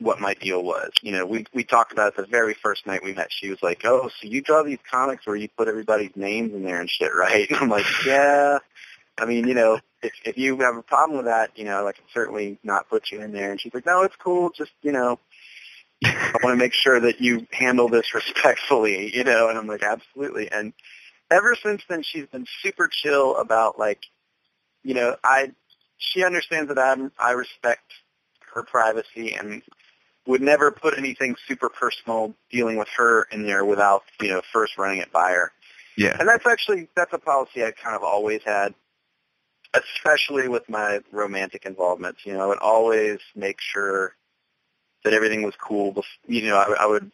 what 0.00 0.20
my 0.20 0.34
deal 0.34 0.62
was. 0.62 0.90
You 1.02 1.12
know, 1.12 1.26
we 1.26 1.46
we 1.54 1.64
talked 1.64 1.92
about 1.92 2.08
it 2.08 2.16
the 2.16 2.26
very 2.26 2.54
first 2.54 2.86
night 2.86 3.04
we 3.04 3.12
met. 3.12 3.28
She 3.30 3.50
was 3.50 3.62
like, 3.62 3.82
"Oh, 3.84 4.08
so 4.08 4.28
you 4.28 4.40
draw 4.40 4.62
these 4.62 4.78
comics 4.90 5.26
where 5.26 5.36
you 5.36 5.48
put 5.56 5.68
everybody's 5.68 6.16
names 6.16 6.54
in 6.54 6.64
there 6.64 6.80
and 6.80 6.90
shit, 6.90 7.14
right?" 7.14 7.48
And 7.48 7.58
I'm 7.60 7.68
like, 7.68 7.86
"Yeah." 8.04 8.58
I 9.18 9.26
mean, 9.26 9.46
you 9.46 9.54
know, 9.54 9.78
if 10.02 10.12
if 10.24 10.38
you 10.38 10.58
have 10.60 10.76
a 10.76 10.82
problem 10.82 11.18
with 11.18 11.26
that, 11.26 11.50
you 11.56 11.64
know, 11.64 11.86
I 11.86 11.92
can 11.92 12.04
certainly 12.14 12.58
not 12.64 12.88
put 12.88 13.10
you 13.10 13.20
in 13.20 13.32
there. 13.32 13.50
And 13.50 13.60
she's 13.60 13.74
like, 13.74 13.86
"No, 13.86 14.02
it's 14.02 14.16
cool. 14.16 14.50
Just 14.50 14.72
you 14.82 14.92
know, 14.92 15.18
I 16.04 16.38
want 16.42 16.54
to 16.54 16.62
make 16.62 16.72
sure 16.72 16.98
that 17.00 17.20
you 17.20 17.46
handle 17.52 17.88
this 17.88 18.14
respectfully, 18.14 19.14
you 19.14 19.24
know." 19.24 19.48
And 19.48 19.58
I'm 19.58 19.66
like, 19.66 19.82
"Absolutely." 19.82 20.50
And 20.50 20.72
ever 21.30 21.54
since 21.62 21.82
then, 21.88 22.02
she's 22.02 22.26
been 22.26 22.46
super 22.62 22.88
chill 22.88 23.36
about 23.36 23.78
like, 23.78 24.00
you 24.82 24.94
know, 24.94 25.16
I 25.22 25.52
she 26.00 26.24
understands 26.24 26.68
that 26.68 26.78
I'm 26.78 27.12
I 27.18 27.32
respect 27.32 27.92
her 28.54 28.64
privacy 28.64 29.34
and 29.34 29.62
would 30.26 30.40
never 30.40 30.70
put 30.70 30.98
anything 30.98 31.36
super 31.46 31.68
personal 31.68 32.34
dealing 32.50 32.76
with 32.76 32.88
her 32.96 33.28
in 33.30 33.44
there 33.44 33.64
without 33.64 34.02
you 34.20 34.28
know 34.28 34.42
first 34.52 34.76
running 34.76 34.98
it 34.98 35.12
by 35.12 35.30
her. 35.30 35.52
Yeah. 35.96 36.16
And 36.18 36.28
that's 36.28 36.46
actually 36.46 36.88
that's 36.96 37.12
a 37.12 37.18
policy 37.18 37.64
I 37.64 37.70
kind 37.70 37.94
of 37.94 38.02
always 38.02 38.40
had, 38.44 38.74
especially 39.74 40.48
with 40.48 40.68
my 40.68 41.00
romantic 41.12 41.66
involvements. 41.66 42.20
You 42.24 42.32
know, 42.32 42.40
I 42.40 42.46
would 42.46 42.58
always 42.58 43.18
make 43.36 43.60
sure 43.60 44.14
that 45.04 45.12
everything 45.12 45.42
was 45.42 45.54
cool. 45.56 46.02
You 46.26 46.48
know, 46.48 46.56
I, 46.56 46.84
I 46.84 46.86
would 46.86 47.10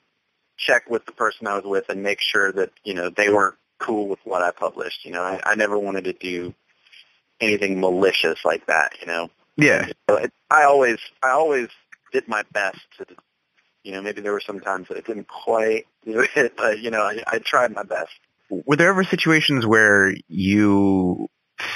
check 0.57 0.88
with 0.88 1.05
the 1.07 1.12
person 1.12 1.46
I 1.46 1.57
was 1.57 1.64
with 1.64 1.88
and 1.88 2.03
make 2.03 2.20
sure 2.20 2.53
that 2.53 2.70
you 2.85 2.94
know 2.94 3.11
they 3.11 3.31
weren't 3.31 3.57
cool 3.79 4.09
with 4.09 4.20
what 4.25 4.42
I 4.42 4.53
published. 4.53 5.05
You 5.05 5.12
know, 5.12 5.22
I, 5.22 5.40
I 5.44 5.55
never 5.57 5.79
wanted 5.79 6.05
to 6.05 6.12
do 6.12 6.55
anything 7.40 7.81
malicious 7.81 8.38
like 8.44 8.66
that. 8.66 8.92
You 9.01 9.07
know. 9.07 9.31
Yeah. 9.57 9.88
So 10.09 10.16
it, 10.16 10.33
I 10.51 10.64
always 10.64 10.99
I 11.22 11.31
always 11.31 11.68
did 12.12 12.29
my 12.29 12.44
best 12.53 12.79
to 12.99 13.07
you 13.87 13.92
know, 13.92 14.03
maybe 14.03 14.20
there 14.20 14.33
were 14.33 14.42
some 14.44 14.59
times 14.59 14.88
that 14.88 14.96
I 14.96 15.01
didn't 15.01 15.29
quite 15.29 15.87
do 16.05 16.27
it, 16.37 16.57
but 16.57 16.81
you 16.81 16.90
know, 16.90 17.03
I, 17.03 17.22
I 17.27 17.38
tried 17.38 17.72
my 17.72 17.85
best. 17.85 18.11
Were 18.51 18.77
there 18.77 18.88
ever 18.88 19.05
situations 19.05 19.64
where 19.64 20.12
you 20.29 21.29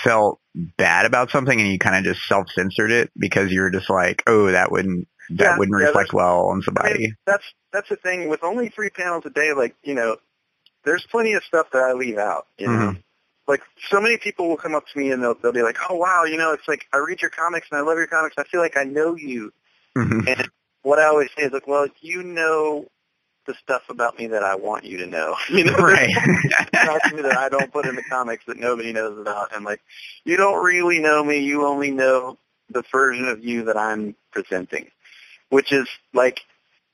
felt 0.04 0.40
bad 0.76 1.06
about 1.06 1.30
something 1.30 1.58
and 1.58 1.70
you 1.70 1.78
kind 1.78 1.96
of 1.96 2.12
just 2.12 2.26
self-censored 2.26 2.90
it 2.90 3.10
because 3.16 3.50
you 3.52 3.60
were 3.60 3.70
just 3.70 3.88
like, 3.88 4.22
oh, 4.26 4.50
that 4.50 4.70
wouldn't 4.72 5.06
that 5.30 5.44
Yeah, 5.44 5.58
wouldn't 5.58 5.80
yeah, 5.80 5.86
reflect 5.86 6.12
well 6.12 6.46
on 6.46 6.58
I 6.58 6.64
somebody? 6.64 6.98
mean, 6.98 7.16
that's 7.26 7.44
that's 7.72 7.88
the 7.88 7.96
thing 7.96 8.28
with 8.28 8.42
only 8.42 8.68
three 8.68 8.90
panels 8.90 9.24
a 9.26 9.30
day. 9.30 9.52
Like 9.52 9.76
you 9.84 9.94
know, 9.94 10.16
there's 10.84 11.06
plenty 11.10 11.34
of 11.34 11.44
stuff 11.44 11.68
that 11.72 11.82
I 11.82 11.92
leave 11.92 12.18
out. 12.18 12.46
You 12.58 12.66
know, 12.66 12.72
Mhm. 12.72 13.02
Like 13.50 13.62
so 13.90 14.00
many 14.00 14.16
people 14.16 14.48
will 14.48 14.56
come 14.56 14.74
up 14.74 14.86
to 14.86 14.98
me 14.98 15.10
and 15.10 15.22
they'll 15.22 15.34
they'll 15.34 15.52
be 15.52 15.62
like, 15.62 15.78
"Oh 15.88 15.96
wow, 15.96 16.24
you 16.24 16.36
know, 16.36 16.52
it's 16.52 16.66
like 16.68 16.86
I 16.92 16.98
read 16.98 17.20
your 17.20 17.30
comics 17.30 17.68
and 17.70 17.78
I 17.78 17.82
love 17.82 17.98
your 17.98 18.06
comics. 18.06 18.36
I 18.38 18.44
feel 18.44 18.60
like 18.60 18.76
I 18.76 18.84
know 18.84 19.16
you." 19.16 19.52
Mhm. 19.96 20.26
And 20.26 20.50
what 20.82 20.98
I 20.98 21.06
always 21.06 21.30
say 21.36 21.44
is 21.44 21.52
like, 21.52 21.66
"Well, 21.66 21.88
you 22.00 22.22
know 22.22 22.86
the 23.46 23.54
stuff 23.54 23.82
about 23.88 24.18
me 24.18 24.28
that 24.28 24.42
I 24.42 24.54
want 24.54 24.84
you 24.84 24.98
to 24.98 25.06
know." 25.06 25.36
You 25.50 25.64
know, 25.64 25.74
right. 25.74 26.10
stuff 26.82 27.02
to 27.08 27.16
me 27.16 27.22
that 27.22 27.36
I 27.36 27.48
don't 27.48 27.72
put 27.72 27.86
in 27.86 27.96
the 27.96 28.04
comics 28.04 28.44
that 28.46 28.58
nobody 28.58 28.92
knows 28.92 29.18
about. 29.18 29.54
And 29.54 29.64
like, 29.64 29.80
you 30.24 30.36
don't 30.36 30.64
really 30.64 31.00
know 31.00 31.24
me. 31.24 31.38
You 31.38 31.66
only 31.66 31.90
know 31.90 32.38
the 32.70 32.84
version 32.92 33.26
of 33.28 33.44
you 33.44 33.64
that 33.64 33.76
I'm 33.76 34.14
presenting, 34.30 34.86
which 35.48 35.72
is 35.72 35.88
like 36.14 36.40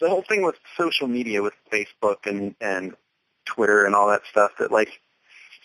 the 0.01 0.09
whole 0.09 0.23
thing 0.23 0.43
with 0.43 0.57
social 0.77 1.07
media, 1.07 1.43
with 1.43 1.55
Facebook 1.71 2.25
and 2.25 2.55
and 2.61 2.97
Twitter 3.45 3.85
and 3.85 3.95
all 3.95 4.09
that 4.09 4.23
stuff. 4.31 4.53
That 4.59 4.73
like 4.73 5.01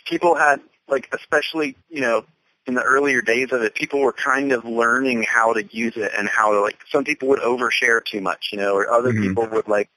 people 0.05 0.35
had 0.35 0.59
like, 0.91 1.09
especially 1.13 1.75
you 1.89 2.01
know. 2.01 2.25
In 2.67 2.75
the 2.75 2.83
earlier 2.83 3.23
days 3.23 3.51
of 3.51 3.63
it, 3.63 3.73
people 3.73 4.01
were 4.01 4.13
kind 4.13 4.51
of 4.51 4.65
learning 4.65 5.23
how 5.23 5.51
to 5.53 5.63
use 5.75 5.97
it 5.97 6.11
and 6.15 6.29
how 6.29 6.53
to 6.53 6.61
like. 6.61 6.77
Some 6.91 7.03
people 7.03 7.29
would 7.29 7.39
overshare 7.39 8.05
too 8.05 8.21
much, 8.21 8.49
you 8.51 8.59
know, 8.59 8.75
or 8.75 8.87
other 8.87 9.11
Mhm. 9.11 9.23
people 9.23 9.47
would 9.47 9.67
like. 9.67 9.89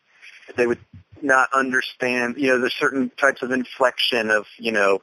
They 0.57 0.67
would 0.67 0.79
not 1.21 1.53
understand, 1.53 2.37
you 2.39 2.49
know, 2.49 2.59
there's 2.61 2.73
certain 2.73 3.11
types 3.19 3.43
of 3.43 3.51
inflection 3.51 4.31
of, 4.31 4.47
you 4.57 4.73
know, 4.73 5.03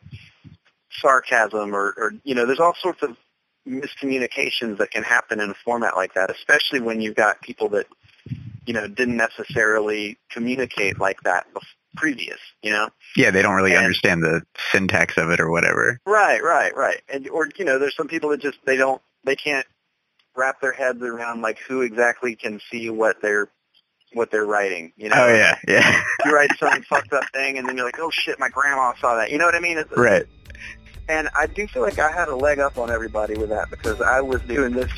sarcasm 0.89 1.75
or, 1.75 1.93
or, 1.95 2.13
you 2.23 2.33
know, 2.33 2.47
there's 2.47 2.59
all 2.59 2.73
sorts 2.81 3.03
of 3.03 3.15
miscommunications 3.67 4.77
that 4.77 4.89
can 4.89 5.03
happen 5.03 5.39
in 5.39 5.51
a 5.51 5.55
format 5.63 5.95
like 5.95 6.15
that, 6.15 6.31
especially 6.31 6.79
when 6.79 6.99
you've 6.99 7.15
got 7.15 7.41
people 7.41 7.69
that, 7.69 7.85
you 8.65 8.73
know, 8.73 8.87
didn't 8.87 9.17
necessarily 9.17 10.17
communicate 10.31 10.99
like 10.99 11.21
that 11.21 11.45
previous, 11.95 12.39
you 12.61 12.71
know? 12.71 12.89
yeah, 13.15 13.31
they 13.31 13.41
don't 13.41 13.55
really 13.55 13.71
And- 13.71 13.79
understand 13.83 14.23
the 14.23 14.41
syntax 14.71 15.17
of 15.17 15.29
it 15.29 15.39
or 15.39 15.49
whatever. 15.51 15.99
Right, 16.05 16.41
right, 16.43 16.75
right. 16.75 17.01
And, 17.09 17.27
or, 17.29 17.49
you 17.57 17.65
know, 17.65 17.79
there's 17.79 17.95
some 17.95 18.07
people 18.07 18.29
that 18.29 18.41
just, 18.41 18.57
they 18.65 18.77
don't, 18.77 19.01
they 19.23 19.35
can't 19.35 19.65
wrap 20.35 20.61
their 20.61 20.71
heads 20.71 21.01
around 21.01 21.41
like 21.41 21.59
who 21.59 21.81
exactly 21.81 22.35
can 22.35 22.59
see 22.71 22.89
what 22.89 23.21
they're, 23.21 23.49
what 24.13 24.31
they're 24.31 24.45
writing, 24.45 24.93
you 24.97 25.09
know? 25.09 25.15
Oh 25.17 25.33
yeah, 25.33 25.57
yeah. 25.67 26.01
you 26.25 26.31
write 26.33 26.49
some 26.59 26.81
fucked 26.83 27.13
up 27.13 27.23
thing 27.33 27.57
and 27.57 27.67
then 27.67 27.75
you're 27.77 27.85
like, 27.85 27.99
oh 27.99 28.09
shit, 28.11 28.39
my 28.39 28.49
grandma 28.49 28.93
saw 28.99 29.15
that. 29.17 29.31
You 29.31 29.37
know 29.37 29.45
what 29.45 29.55
I 29.55 29.59
mean? 29.59 29.77
It's, 29.77 29.91
right. 29.95 30.25
And 31.09 31.29
I 31.35 31.47
do 31.47 31.67
feel 31.67 31.81
like 31.81 31.99
I 31.99 32.11
had 32.11 32.27
a 32.29 32.35
leg 32.35 32.59
up 32.59 32.77
on 32.77 32.89
everybody 32.89 33.35
with 33.37 33.49
that 33.49 33.69
because 33.69 33.99
I 34.01 34.21
was 34.21 34.41
doing 34.43 34.71
this 34.73 34.91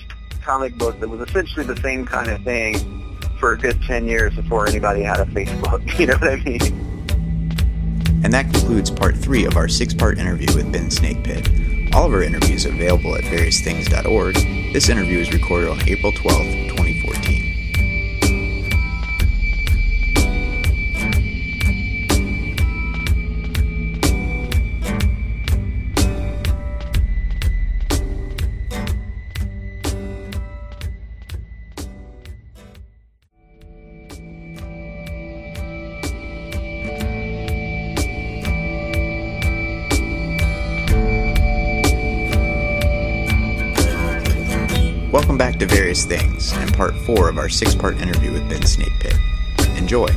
comic 0.44 0.78
book 0.78 1.00
that 1.00 1.08
was 1.10 1.28
essentially 1.28 1.66
the 1.66 1.78
same 1.82 2.06
kind 2.06 2.30
of 2.30 2.44
thing 2.44 3.03
for 3.40 3.54
a 3.54 3.58
good 3.58 3.82
10 3.84 4.08
years 4.08 4.36
before 4.36 4.68
anybody 4.68 5.02
had 5.02 5.20
a 5.20 5.26
Facebook. 5.26 5.82
You 6.00 6.08
know 6.08 6.16
what 6.16 6.30
I 6.30 6.36
mean? 6.38 6.62
And 8.24 8.34
that 8.34 8.52
concludes 8.54 8.90
part 8.90 9.18
three 9.18 9.46
of 9.46 9.58
our 9.58 9.68
six 9.68 9.94
part 9.94 10.18
interview 10.18 10.48
with 10.56 10.72
Ben 10.72 10.90
Snakepit. 10.90 11.94
All 11.94 12.08
of 12.08 12.14
our 12.14 12.24
interviews 12.24 12.66
are 12.66 12.70
available 12.70 13.16
at 13.16 13.24
variousthings.org. 13.26 14.36
This 14.74 14.90
interview 14.90 15.20
was 15.20 15.32
recorded 15.32 15.70
on 15.70 15.88
April 15.88 16.12
12th, 16.12 16.73
Various 45.94 46.06
Things 46.06 46.52
and 46.54 46.74
part 46.74 46.96
four 47.06 47.30
of 47.30 47.38
our 47.38 47.48
six 47.48 47.76
part 47.76 47.98
interview 47.98 48.32
with 48.32 48.50
Ben 48.50 48.62
Snakepit. 48.62 49.78
Enjoy. 49.78 50.08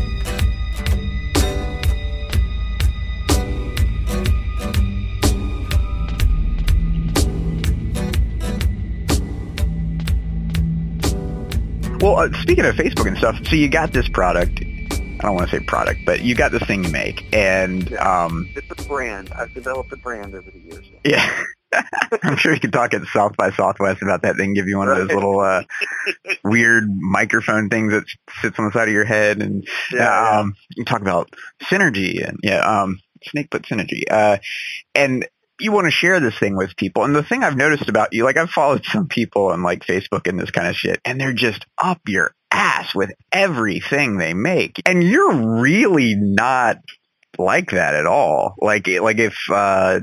Well, 12.01 12.21
uh, 12.21 12.33
speaking 12.41 12.65
of 12.65 12.75
Facebook 12.77 13.07
and 13.07 13.19
stuff, 13.19 13.39
so 13.47 13.57
you 13.57 13.69
got 13.69 13.93
this 13.93 14.09
product. 14.09 14.61
I 14.63 15.19
don't 15.23 15.35
want 15.35 15.51
to 15.51 15.59
say 15.59 15.63
product, 15.63 16.01
but 16.07 16.23
you 16.23 16.35
got 16.35 16.53
this 16.53 16.63
thing 16.63 16.85
you 16.85 16.91
make, 16.91 17.27
and 17.35 17.93
um, 17.99 18.49
It's 18.55 18.71
a 18.71 18.89
brand. 18.89 19.31
I've 19.35 19.53
developed 19.53 19.93
a 19.93 19.97
brand 19.97 20.35
over 20.35 20.51
the 20.51 20.59
years. 20.59 20.87
yeah, 21.05 21.43
I'm 22.23 22.37
sure 22.37 22.55
you 22.55 22.61
could 22.61 22.73
talk 22.73 22.95
at 22.95 23.05
South 23.07 23.37
by 23.37 23.51
Southwest 23.51 24.03
about 24.03 24.23
that 24.23 24.37
thing. 24.37 24.55
Give 24.55 24.67
you 24.67 24.79
one 24.79 24.89
of 24.89 24.97
those 24.97 25.09
little 25.09 25.41
uh, 25.41 25.63
weird 26.45 26.85
microphone 26.89 27.69
things 27.69 27.93
that 27.93 28.05
sits 28.41 28.59
on 28.59 28.67
the 28.67 28.73
side 28.73 28.89
of 28.89 28.95
your 28.95 29.05
head, 29.05 29.43
and 29.43 29.67
Yeah, 29.93 30.39
um, 30.39 30.55
you 30.77 30.85
talk 30.85 31.01
about 31.01 31.31
synergy 31.65 32.27
and 32.27 32.39
yeah, 32.43 32.61
um, 32.61 32.99
Snake 33.25 33.51
Pit 33.51 33.63
synergy. 33.63 34.03
Uh, 34.11 34.39
and 34.95 35.27
you 35.59 35.73
want 35.73 35.87
to 35.87 35.91
share 35.91 36.21
this 36.21 36.39
thing 36.39 36.57
with 36.57 36.77
people. 36.77 37.05
And 37.05 37.15
the 37.15 37.23
thing 37.23 37.43
I've 37.43 37.57
noticed 37.57 37.89
about 37.89 38.13
you, 38.13 38.25
like 38.25 38.37
I've 38.37 38.51
followed 38.51 38.85
some 38.93 39.09
people 39.09 39.49
on 39.49 39.63
like 39.63 39.85
Facebook 39.85 40.27
and 40.27 40.39
this 40.39 40.51
kind 40.51 40.69
of 40.69 40.77
shit, 40.77 41.01
and 41.05 41.21
they're 41.21 41.33
just 41.33 41.65
up 41.83 42.01
your 42.07 42.35
ass 42.51 42.95
with 42.95 43.11
everything 43.33 44.19
they 44.19 44.35
make. 44.35 44.81
And 44.87 45.03
you're 45.03 45.61
really 45.61 46.15
not 46.15 46.79
like 47.39 47.73
that 47.73 47.95
at 47.95 48.07
all. 48.07 48.55
Like, 48.59 48.89
like 48.89 49.19
if, 49.19 49.37
uh, 49.51 50.01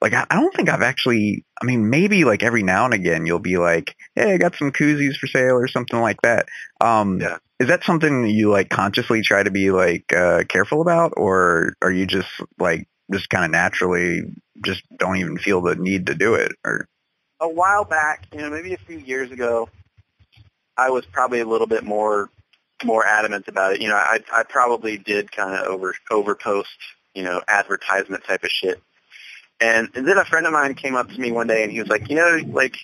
like 0.00 0.12
I, 0.12 0.26
I 0.30 0.36
don't 0.36 0.54
think 0.54 0.68
I've 0.68 0.82
actually, 0.82 1.44
I 1.60 1.64
mean, 1.64 1.88
maybe 1.90 2.24
like 2.24 2.42
every 2.42 2.62
now 2.62 2.84
and 2.84 2.94
again 2.94 3.26
you'll 3.26 3.38
be 3.38 3.56
like, 3.56 3.96
hey, 4.14 4.34
I 4.34 4.38
got 4.38 4.54
some 4.56 4.72
koozies 4.72 5.16
for 5.16 5.26
sale 5.26 5.54
or 5.56 5.68
something 5.68 6.00
like 6.00 6.20
that. 6.22 6.46
Um, 6.80 7.20
Yeah. 7.20 7.38
is 7.58 7.68
that 7.68 7.84
something 7.84 8.26
you 8.26 8.50
like 8.50 8.68
consciously 8.68 9.22
try 9.22 9.42
to 9.42 9.50
be 9.50 9.70
like 9.70 10.12
uh, 10.14 10.44
careful 10.48 10.82
about, 10.82 11.14
or 11.16 11.74
are 11.80 11.90
you 11.90 12.06
just 12.06 12.28
like 12.58 12.86
just 13.12 13.30
kind 13.30 13.44
of 13.44 13.50
naturally 13.50 14.22
just 14.64 14.82
don't 14.98 15.16
even 15.16 15.38
feel 15.38 15.62
the 15.62 15.74
need 15.76 16.06
to 16.06 16.14
do 16.14 16.34
it? 16.34 16.52
Or 16.64 16.88
a 17.40 17.48
while 17.48 17.84
back, 17.84 18.26
you 18.32 18.40
know, 18.40 18.50
maybe 18.50 18.74
a 18.74 18.78
few 18.78 18.98
years 18.98 19.30
ago, 19.30 19.68
I 20.76 20.90
was 20.90 21.06
probably 21.06 21.40
a 21.40 21.46
little 21.46 21.66
bit 21.66 21.84
more 21.84 22.28
more 22.84 23.06
adamant 23.06 23.48
about 23.48 23.72
it. 23.74 23.80
You 23.80 23.88
know, 23.88 23.96
I 23.96 24.20
I 24.30 24.42
probably 24.42 24.98
did 24.98 25.32
kind 25.32 25.54
of 25.54 25.66
over 25.66 25.94
over 26.10 26.34
post, 26.34 26.76
you 27.14 27.22
know, 27.22 27.40
advertisement 27.48 28.24
type 28.24 28.44
of 28.44 28.50
shit. 28.50 28.80
And, 29.60 29.88
and 29.94 30.06
then 30.06 30.18
a 30.18 30.24
friend 30.24 30.46
of 30.46 30.52
mine 30.52 30.74
came 30.74 30.94
up 30.94 31.08
to 31.08 31.18
me 31.20 31.32
one 31.32 31.46
day 31.46 31.62
and 31.62 31.72
he 31.72 31.80
was 31.80 31.88
like, 31.88 32.08
you 32.10 32.16
know, 32.16 32.40
like 32.52 32.76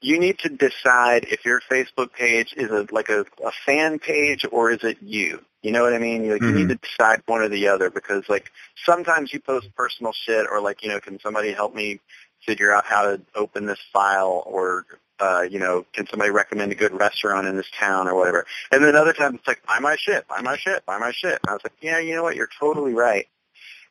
you 0.00 0.18
need 0.18 0.38
to 0.40 0.48
decide 0.48 1.24
if 1.30 1.44
your 1.44 1.60
Facebook 1.70 2.12
page 2.12 2.54
is 2.56 2.70
a 2.70 2.86
like 2.90 3.08
a, 3.08 3.20
a 3.44 3.50
fan 3.66 3.98
page 3.98 4.44
or 4.50 4.70
is 4.70 4.82
it 4.84 4.98
you. 5.02 5.44
You 5.62 5.72
know 5.72 5.82
what 5.82 5.92
I 5.92 5.98
mean? 5.98 6.24
You, 6.24 6.32
like, 6.34 6.42
Mhm. 6.42 6.48
you 6.48 6.54
need 6.54 6.68
to 6.68 6.76
decide 6.76 7.22
one 7.26 7.42
or 7.42 7.48
the 7.48 7.68
other 7.68 7.90
because 7.90 8.26
like 8.28 8.50
sometimes 8.86 9.32
you 9.32 9.40
post 9.40 9.68
personal 9.76 10.12
shit 10.12 10.46
or 10.50 10.60
like 10.60 10.82
you 10.82 10.88
know 10.88 11.00
can 11.00 11.20
somebody 11.20 11.52
help 11.52 11.74
me 11.74 12.00
figure 12.46 12.72
out 12.72 12.86
how 12.86 13.02
to 13.02 13.20
open 13.34 13.66
this 13.66 13.78
file 13.92 14.42
or 14.46 14.86
uh, 15.18 15.42
you 15.42 15.58
know 15.58 15.84
can 15.92 16.06
somebody 16.06 16.30
recommend 16.30 16.72
a 16.72 16.74
good 16.74 16.92
restaurant 16.98 17.46
in 17.46 17.56
this 17.56 17.70
town 17.78 18.08
or 18.08 18.14
whatever. 18.14 18.46
And 18.72 18.82
then 18.82 18.96
other 18.96 19.12
times 19.12 19.34
it's 19.40 19.46
like 19.48 19.66
buy 19.66 19.80
my 19.80 19.96
shit, 19.98 20.26
buy 20.28 20.40
my 20.40 20.56
shit, 20.56 20.86
buy 20.86 20.96
my 20.98 21.12
shit. 21.12 21.32
And 21.42 21.50
I 21.50 21.52
was 21.52 21.60
like, 21.64 21.74
yeah, 21.82 21.98
you 21.98 22.14
know 22.14 22.22
what? 22.22 22.36
You're 22.36 22.48
totally 22.58 22.94
right. 22.94 23.26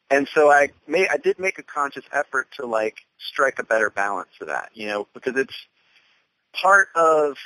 And 0.09 0.27
so 0.33 0.51
I 0.51 0.69
made 0.87 1.07
I 1.09 1.17
did 1.17 1.39
make 1.39 1.59
a 1.59 1.63
conscious 1.63 2.05
effort 2.11 2.47
to 2.57 2.65
like 2.65 2.97
strike 3.19 3.59
a 3.59 3.63
better 3.63 3.89
balance 3.89 4.29
for 4.37 4.45
that, 4.45 4.71
you 4.73 4.87
know, 4.87 5.07
because 5.13 5.35
it's 5.35 5.53
part 6.59 6.87
of 6.95 7.37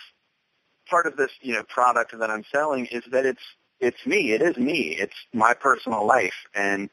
part 0.89 1.05
of 1.05 1.17
this, 1.17 1.31
you 1.41 1.53
know, 1.53 1.63
product 1.63 2.17
that 2.17 2.29
I'm 2.29 2.45
selling 2.51 2.85
is 2.87 3.03
that 3.11 3.25
it's 3.25 3.43
it's 3.79 4.05
me. 4.05 4.31
It 4.31 4.41
is 4.41 4.55
me. 4.55 4.95
It's 4.97 5.15
my 5.33 5.53
personal 5.53 6.05
life 6.05 6.47
and 6.55 6.89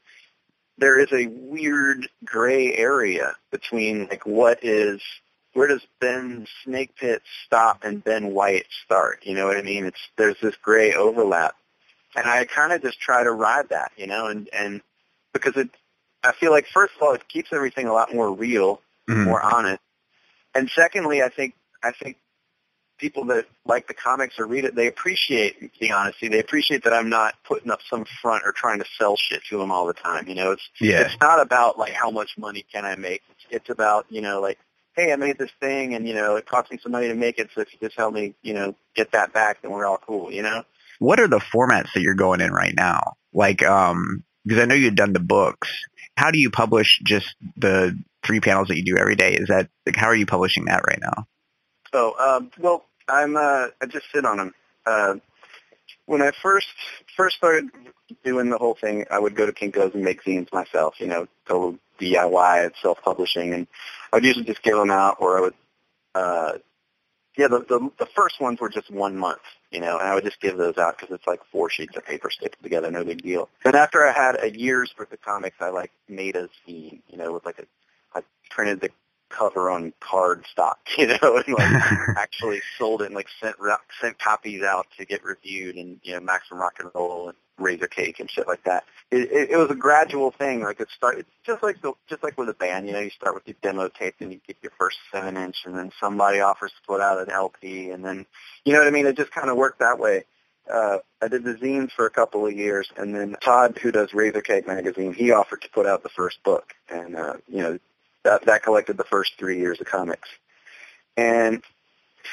there 0.80 0.98
is 0.98 1.12
a 1.12 1.26
weird 1.26 2.08
gray 2.24 2.74
area 2.74 3.36
between 3.52 4.08
like 4.08 4.26
what 4.26 4.64
is 4.64 5.00
where 5.52 5.68
does 5.68 5.82
Ben 6.00 6.46
Snakepit 6.64 7.20
stop 7.46 7.84
and 7.84 8.02
Ben 8.02 8.32
White 8.32 8.66
start? 8.84 9.20
You 9.24 9.34
know 9.34 9.46
what 9.46 9.56
I 9.56 9.62
mean? 9.62 9.84
It's 9.84 10.00
there's 10.16 10.40
this 10.40 10.56
gray 10.62 10.94
overlap. 10.94 11.54
And 12.16 12.26
I 12.26 12.44
kind 12.44 12.72
of 12.72 12.82
just 12.82 13.00
try 13.00 13.22
to 13.22 13.30
ride 13.30 13.68
that, 13.68 13.92
you 13.96 14.06
know, 14.06 14.26
and 14.26 14.48
and 14.52 14.80
because 15.32 15.56
it 15.56 15.68
I 16.22 16.32
feel 16.32 16.50
like 16.50 16.66
first 16.66 16.94
of 16.96 17.02
all 17.02 17.14
it 17.14 17.26
keeps 17.28 17.52
everything 17.52 17.86
a 17.86 17.92
lot 17.92 18.14
more 18.14 18.32
real 18.32 18.80
Mhm. 19.08 19.24
more 19.24 19.40
honest. 19.42 19.80
And 20.54 20.70
secondly, 20.70 21.22
I 21.22 21.28
think 21.28 21.54
I 21.82 21.92
think 21.92 22.16
people 22.98 23.24
that 23.24 23.46
like 23.64 23.86
the 23.88 23.94
comics 23.94 24.38
or 24.38 24.46
read 24.46 24.64
it, 24.64 24.74
they 24.74 24.86
appreciate 24.86 25.78
the 25.78 25.90
honesty. 25.92 26.28
They 26.28 26.38
appreciate 26.40 26.84
that 26.84 26.92
I'm 26.92 27.08
not 27.08 27.34
putting 27.44 27.70
up 27.70 27.80
some 27.88 28.04
front 28.20 28.44
or 28.44 28.52
trying 28.52 28.78
to 28.80 28.84
sell 28.98 29.16
shit 29.16 29.42
to 29.48 29.58
them 29.58 29.72
all 29.72 29.86
the 29.86 29.94
time. 29.94 30.28
You 30.28 30.34
know, 30.34 30.52
it's 30.52 30.68
Yeah. 30.80 31.00
it's 31.02 31.16
not 31.20 31.40
about 31.40 31.78
like 31.78 31.92
how 31.92 32.10
much 32.10 32.36
money 32.36 32.64
can 32.72 32.84
I 32.84 32.96
make. 32.96 33.22
It's, 33.30 33.46
it's 33.50 33.70
about 33.70 34.06
you 34.10 34.20
know 34.20 34.40
like, 34.40 34.58
hey, 34.94 35.12
I 35.12 35.16
made 35.16 35.38
this 35.38 35.50
thing, 35.60 35.94
and 35.94 36.06
you 36.06 36.14
know 36.14 36.36
it 36.36 36.46
cost 36.46 36.70
me 36.70 36.78
some 36.82 36.92
money 36.92 37.08
to 37.08 37.14
make 37.14 37.38
it. 37.38 37.48
So 37.54 37.62
if 37.62 37.72
you 37.72 37.78
just 37.80 37.96
help 37.96 38.12
me, 38.12 38.34
you 38.42 38.52
know, 38.52 38.74
get 38.94 39.12
that 39.12 39.32
back, 39.32 39.62
then 39.62 39.70
we're 39.70 39.86
all 39.86 39.98
cool. 39.98 40.30
You 40.30 40.42
know. 40.42 40.64
What 40.98 41.18
are 41.18 41.28
the 41.28 41.38
formats 41.38 41.94
that 41.94 42.02
you're 42.02 42.12
going 42.14 42.42
in 42.42 42.52
right 42.52 42.74
now? 42.76 43.14
Like, 43.32 43.62
um, 43.62 44.22
because 44.50 44.64
I 44.64 44.66
know 44.66 44.74
you've 44.74 44.96
done 44.96 45.12
the 45.12 45.20
books. 45.20 45.68
How 46.16 46.32
do 46.32 46.38
you 46.40 46.50
publish 46.50 46.98
just 47.04 47.36
the 47.56 47.96
three 48.26 48.40
panels 48.40 48.66
that 48.66 48.76
you 48.76 48.84
do 48.84 48.98
every 48.98 49.14
day? 49.14 49.34
Is 49.34 49.46
that 49.46 49.68
like 49.86 49.94
how 49.94 50.06
are 50.06 50.14
you 50.14 50.26
publishing 50.26 50.64
that 50.64 50.82
right 50.88 50.98
now? 51.00 51.28
Oh, 51.92 52.14
um, 52.18 52.50
well, 52.58 52.84
I'm 53.08 53.36
uh, 53.36 53.68
I 53.80 53.86
just 53.86 54.06
sit 54.12 54.24
on 54.24 54.38
them. 54.38 54.54
Uh, 54.84 55.14
when 56.06 56.20
I 56.20 56.32
first 56.42 56.66
first 57.16 57.36
started 57.36 57.70
doing 58.24 58.50
the 58.50 58.58
whole 58.58 58.74
thing, 58.74 59.04
I 59.08 59.20
would 59.20 59.36
go 59.36 59.46
to 59.46 59.52
Kinko's 59.52 59.94
and 59.94 60.02
make 60.02 60.24
zines 60.24 60.52
myself. 60.52 60.96
You 60.98 61.06
know, 61.06 61.28
go 61.46 61.78
DIY, 62.00 62.72
self 62.82 63.00
publishing, 63.02 63.54
and 63.54 63.68
I 64.12 64.16
would 64.16 64.24
usually 64.24 64.46
just 64.46 64.64
give 64.64 64.76
them 64.76 64.90
out, 64.90 65.18
or 65.20 65.38
I 65.38 65.40
would. 65.42 65.54
Uh, 66.12 66.52
yeah, 67.36 67.46
the, 67.46 67.60
the 67.60 67.90
the 68.00 68.08
first 68.16 68.40
ones 68.40 68.58
were 68.58 68.68
just 68.68 68.90
one 68.90 69.16
month, 69.16 69.42
you 69.70 69.80
know, 69.80 69.98
and 69.98 70.08
I 70.08 70.14
would 70.14 70.24
just 70.24 70.40
give 70.40 70.56
those 70.56 70.78
out 70.78 70.98
because 70.98 71.14
it's 71.14 71.26
like 71.26 71.40
four 71.52 71.70
sheets 71.70 71.96
of 71.96 72.04
paper 72.04 72.30
stapled 72.30 72.62
together, 72.62 72.90
no 72.90 73.04
big 73.04 73.22
deal. 73.22 73.48
Then 73.64 73.76
after 73.76 74.04
I 74.06 74.12
had 74.12 74.42
a 74.42 74.56
year's 74.56 74.92
worth 74.98 75.12
of 75.12 75.20
comics, 75.22 75.56
I 75.60 75.70
like 75.70 75.92
made 76.08 76.36
a 76.36 76.48
zine, 76.66 77.00
you 77.08 77.16
know, 77.16 77.32
with 77.32 77.44
like 77.44 77.58
a 77.58 77.66
I 78.14 78.22
printed 78.50 78.80
the 78.80 78.90
cover 79.28 79.70
on 79.70 79.92
card 80.00 80.44
stock, 80.50 80.78
you 80.98 81.06
know, 81.06 81.42
and 81.46 81.54
like 81.54 81.82
actually 82.16 82.60
sold 82.78 83.02
it 83.02 83.06
and 83.06 83.14
like 83.14 83.28
sent 83.40 83.56
sent 84.00 84.18
copies 84.18 84.62
out 84.62 84.86
to 84.98 85.04
get 85.04 85.24
reviewed 85.24 85.76
and 85.76 86.00
you 86.02 86.12
know 86.12 86.20
Maximum 86.20 86.60
Rock 86.60 86.76
and 86.80 86.90
Roll 86.94 87.28
and 87.28 87.38
Razorcake 87.60 88.20
and 88.20 88.30
shit 88.30 88.46
like 88.48 88.64
that. 88.64 88.84
It, 89.10 89.30
it, 89.30 89.50
it 89.50 89.56
was 89.56 89.70
a 89.70 89.74
gradual 89.74 90.30
thing. 90.30 90.62
Like 90.62 90.80
it 90.80 90.88
started 90.96 91.26
just 91.44 91.62
like 91.62 91.80
the, 91.82 91.92
just 92.08 92.22
like 92.22 92.36
with 92.38 92.48
a 92.48 92.54
band. 92.54 92.86
You 92.86 92.92
know, 92.94 93.00
you 93.00 93.10
start 93.10 93.34
with 93.34 93.46
your 93.46 93.56
demo 93.62 93.88
tape 93.88 94.16
and 94.20 94.32
you 94.32 94.40
get 94.46 94.56
your 94.62 94.72
first 94.78 94.98
seven 95.12 95.36
inch, 95.36 95.56
and 95.64 95.76
then 95.76 95.92
somebody 96.00 96.40
offers 96.40 96.70
to 96.72 96.86
put 96.86 97.00
out 97.00 97.20
an 97.20 97.30
LP, 97.30 97.90
and 97.90 98.04
then 98.04 98.26
you 98.64 98.72
know 98.72 98.80
what 98.80 98.88
I 98.88 98.90
mean. 98.90 99.06
It 99.06 99.16
just 99.16 99.32
kind 99.32 99.50
of 99.50 99.56
worked 99.56 99.80
that 99.80 99.98
way. 99.98 100.24
Uh, 100.72 100.98
I 101.20 101.28
did 101.28 101.44
the 101.44 101.54
zines 101.54 101.90
for 101.92 102.06
a 102.06 102.10
couple 102.10 102.46
of 102.46 102.52
years, 102.52 102.88
and 102.96 103.14
then 103.14 103.36
Todd, 103.42 103.78
who 103.82 103.90
does 103.90 104.10
Razorcake 104.10 104.66
magazine, 104.66 105.12
he 105.12 105.32
offered 105.32 105.62
to 105.62 105.70
put 105.70 105.86
out 105.86 106.02
the 106.02 106.08
first 106.10 106.42
book, 106.44 106.74
and 106.88 107.16
uh, 107.16 107.34
you 107.48 107.62
know 107.62 107.78
that 108.24 108.44
that 108.46 108.62
collected 108.62 108.96
the 108.96 109.04
first 109.04 109.32
three 109.38 109.58
years 109.58 109.80
of 109.80 109.86
comics. 109.86 110.28
And 111.16 111.62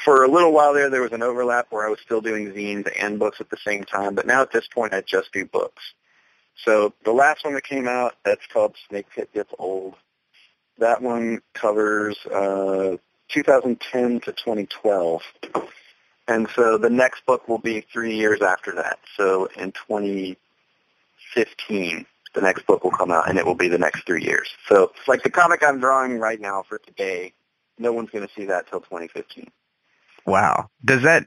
for 0.04 0.24
a 0.24 0.28
little 0.28 0.52
while 0.52 0.74
there, 0.74 0.90
there 0.90 1.02
was 1.02 1.12
an 1.12 1.22
overlap 1.22 1.68
where 1.70 1.86
I 1.86 1.90
was 1.90 2.00
still 2.00 2.20
doing 2.20 2.52
zines 2.52 2.90
and 2.98 3.18
books 3.18 3.40
at 3.40 3.50
the 3.50 3.56
same 3.56 3.84
time. 3.84 4.14
But 4.14 4.26
now 4.26 4.42
at 4.42 4.52
this 4.52 4.66
point, 4.66 4.94
I 4.94 5.00
just 5.00 5.32
do 5.32 5.44
books. 5.44 5.82
So 6.64 6.92
the 7.04 7.12
last 7.12 7.44
one 7.44 7.54
that 7.54 7.64
came 7.64 7.86
out, 7.86 8.16
that's 8.24 8.46
called 8.52 8.74
Snake 8.88 9.06
Pit 9.14 9.30
Gets 9.32 9.52
Old. 9.58 9.94
That 10.78 11.02
one 11.02 11.40
covers 11.54 12.16
uh, 12.26 12.96
2010 13.28 14.20
to 14.20 14.32
2012. 14.32 15.22
And 16.26 16.48
so 16.54 16.78
the 16.78 16.90
next 16.90 17.24
book 17.26 17.48
will 17.48 17.58
be 17.58 17.84
three 17.92 18.16
years 18.16 18.42
after 18.42 18.74
that. 18.76 18.98
So 19.16 19.48
in 19.56 19.72
2015, 19.72 22.06
the 22.34 22.40
next 22.40 22.66
book 22.66 22.82
will 22.84 22.90
come 22.90 23.10
out, 23.10 23.28
and 23.28 23.38
it 23.38 23.46
will 23.46 23.54
be 23.54 23.68
the 23.68 23.78
next 23.78 24.06
three 24.06 24.24
years. 24.24 24.48
So 24.68 24.92
like 25.06 25.22
the 25.22 25.30
comic 25.30 25.62
I'm 25.62 25.80
drawing 25.80 26.18
right 26.18 26.40
now 26.40 26.64
for 26.68 26.78
today, 26.78 27.32
no 27.78 27.92
one's 27.92 28.10
going 28.10 28.26
to 28.26 28.34
see 28.34 28.46
that 28.46 28.68
till 28.68 28.80
2015. 28.80 29.50
Wow. 30.28 30.68
Does 30.84 31.02
that 31.02 31.26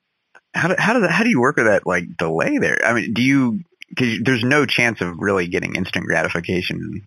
how 0.53 0.67
do, 0.67 0.75
how 0.77 0.93
does 0.93 1.03
that, 1.03 1.11
how 1.11 1.23
do 1.23 1.29
you 1.29 1.39
work 1.39 1.55
with 1.57 1.65
that 1.65 1.85
like 1.85 2.17
delay 2.17 2.57
there? 2.57 2.79
I 2.85 2.93
mean, 2.93 3.13
do 3.13 3.21
you 3.21 3.61
because 3.93 4.19
there's 4.23 4.43
no 4.43 4.65
chance 4.65 5.01
of 5.01 5.19
really 5.19 5.47
getting 5.47 5.75
instant 5.75 6.05
gratification. 6.05 7.05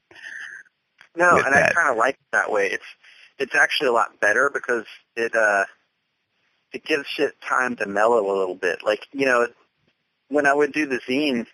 No, 1.17 1.39
and 1.39 1.55
I 1.55 1.73
kind 1.73 1.91
of 1.91 1.97
like 1.97 2.15
it 2.15 2.33
that 2.33 2.51
way. 2.51 2.71
It's 2.71 2.85
it's 3.39 3.55
actually 3.55 3.89
a 3.89 3.93
lot 3.93 4.21
better 4.21 4.51
because 4.53 4.85
it 5.17 5.35
uh 5.35 5.65
it 6.73 6.85
gives 6.85 7.07
shit 7.07 7.41
time 7.41 7.77
to 7.77 7.87
mellow 7.87 8.21
a 8.21 8.37
little 8.39 8.55
bit. 8.55 8.81
Like 8.85 9.07
you 9.13 9.27
know, 9.27 9.49
when 10.29 10.47
I 10.47 10.55
would 10.55 10.73
do 10.73 10.87
the 10.87 11.01
zine, 11.09 11.47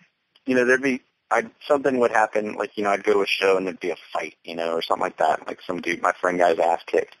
you 0.45 0.55
know, 0.55 0.65
there'd 0.65 0.81
be 0.81 1.01
I'd, 1.29 1.49
something 1.65 1.97
would 1.99 2.11
happen. 2.11 2.55
Like 2.55 2.75
you 2.75 2.83
know, 2.83 2.89
I'd 2.89 3.03
go 3.03 3.13
to 3.13 3.21
a 3.21 3.27
show 3.27 3.55
and 3.55 3.65
there'd 3.65 3.79
be 3.79 3.91
a 3.91 3.97
fight, 4.11 4.35
you 4.43 4.55
know, 4.55 4.73
or 4.73 4.81
something 4.81 5.03
like 5.03 5.17
that. 5.17 5.47
Like 5.47 5.61
some 5.61 5.79
dude, 5.79 6.01
my 6.01 6.13
friend 6.19 6.37
got 6.37 6.51
his 6.51 6.59
ass 6.59 6.81
kicked, 6.85 7.15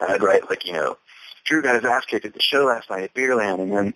and 0.00 0.12
I'd 0.12 0.22
write 0.22 0.48
like 0.48 0.66
you 0.66 0.74
know, 0.74 0.98
Drew 1.46 1.62
got 1.62 1.76
his 1.76 1.84
ass 1.84 2.04
kicked 2.04 2.26
at 2.26 2.34
the 2.34 2.40
show 2.40 2.64
last 2.64 2.90
night 2.90 3.04
at 3.04 3.14
Beerland, 3.14 3.60
and 3.60 3.72
then 3.72 3.94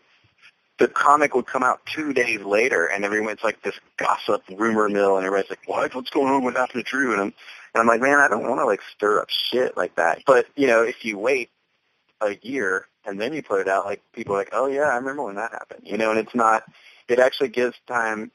the 0.79 0.89
comic 0.89 1.35
would 1.35 1.47
come 1.47 1.63
out 1.63 1.81
two 1.85 2.13
days 2.13 2.41
later, 2.41 2.87
and 2.87 3.05
everyone's 3.05 3.43
like 3.45 3.63
this 3.63 3.79
gossip 3.97 4.43
rumor 4.51 4.89
mill, 4.89 5.17
and 5.17 5.27
everybody's 5.27 5.51
like, 5.51 5.67
"What? 5.67 5.95
What's 5.95 6.11
going 6.11 6.33
on 6.33 6.45
with 6.45 6.57
After 6.57 6.83
Drew?" 6.83 7.13
And 7.13 7.21
I'm, 7.21 7.35
and 7.75 7.81
I'm 7.81 7.87
like, 7.87 8.01
"Man, 8.01 8.19
I 8.19 8.29
don't 8.29 8.49
want 8.49 8.61
to 8.61 8.67
like 8.67 8.81
stir 8.97 9.21
up 9.21 9.29
shit 9.29 9.77
like 9.77 9.97
that." 9.97 10.23
But 10.27 10.47
you 10.57 10.67
know, 10.67 10.83
if 10.83 11.05
you 11.05 11.19
wait 11.19 11.51
a 12.21 12.37
year 12.43 12.87
and 13.05 13.21
then 13.21 13.33
you 13.33 13.43
put 13.43 13.61
it 13.61 13.69
out, 13.69 13.85
like 13.85 14.03
people 14.13 14.35
are 14.35 14.39
like, 14.39 14.51
"Oh 14.53 14.67
yeah, 14.67 14.83
I 14.83 14.97
remember 14.97 15.25
when 15.25 15.37
that 15.37 15.53
happened," 15.53 15.83
you 15.85 15.99
know, 15.99 16.11
and 16.11 16.19
it's 16.19 16.35
not. 16.35 16.65
It 17.09 17.19
actually 17.19 17.49
gives 17.49 17.77
time. 17.87 18.31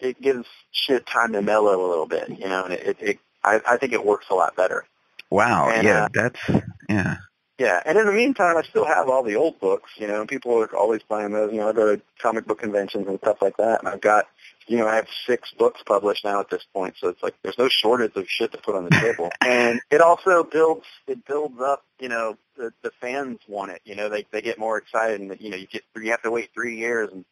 It 0.00 0.20
gives 0.20 0.46
shit 0.72 1.06
time 1.06 1.32
to 1.32 1.42
mellow 1.42 1.86
a 1.86 1.88
little 1.88 2.06
bit, 2.06 2.28
you 2.30 2.48
know, 2.48 2.64
and 2.64 2.72
it. 2.72 2.86
it, 2.86 2.96
it 3.00 3.18
I, 3.46 3.60
I 3.66 3.76
think 3.76 3.92
it 3.92 4.04
works 4.04 4.26
a 4.30 4.34
lot 4.34 4.56
better. 4.56 4.84
Wow. 5.30 5.70
And, 5.70 5.86
yeah, 5.86 6.04
uh, 6.04 6.08
that's 6.12 6.40
yeah. 6.88 7.16
Yeah, 7.58 7.82
and 7.86 7.96
in 7.96 8.04
the 8.04 8.12
meantime, 8.12 8.58
I 8.58 8.62
still 8.62 8.84
have 8.84 9.08
all 9.08 9.22
the 9.22 9.36
old 9.36 9.58
books, 9.60 9.90
you 9.96 10.06
know, 10.06 10.20
and 10.20 10.28
people 10.28 10.60
are 10.60 10.76
always 10.76 11.02
buying 11.02 11.32
those. 11.32 11.52
You 11.52 11.60
know, 11.60 11.70
I 11.70 11.72
go 11.72 11.96
to 11.96 12.02
comic 12.20 12.46
book 12.46 12.58
conventions 12.60 13.08
and 13.08 13.18
stuff 13.18 13.40
like 13.40 13.56
that, 13.56 13.78
and 13.78 13.88
I've 13.88 14.02
got, 14.02 14.26
you 14.66 14.76
know, 14.76 14.86
I 14.86 14.96
have 14.96 15.08
six 15.26 15.52
books 15.52 15.82
published 15.82 16.22
now 16.22 16.40
at 16.40 16.50
this 16.50 16.66
point, 16.74 16.96
so 16.98 17.08
it's 17.08 17.22
like 17.22 17.34
there's 17.42 17.56
no 17.56 17.68
shortage 17.70 18.14
of 18.14 18.28
shit 18.28 18.52
to 18.52 18.58
put 18.58 18.74
on 18.74 18.84
the 18.84 18.90
table. 18.90 19.30
and 19.40 19.80
it 19.90 20.02
also 20.02 20.44
builds, 20.44 20.84
it 21.06 21.26
builds 21.26 21.58
up, 21.58 21.82
you 21.98 22.10
know, 22.10 22.36
the, 22.58 22.74
the 22.82 22.90
fans 23.00 23.38
want 23.48 23.70
it. 23.70 23.80
You 23.86 23.94
know, 23.94 24.10
they 24.10 24.26
they 24.30 24.42
get 24.42 24.58
more 24.58 24.76
excited, 24.76 25.22
and 25.22 25.40
you 25.40 25.48
know, 25.48 25.56
you 25.56 25.66
get 25.66 25.82
you 25.96 26.10
have 26.10 26.22
to 26.22 26.30
wait 26.30 26.50
three 26.52 26.76
years, 26.76 27.10
and 27.10 27.24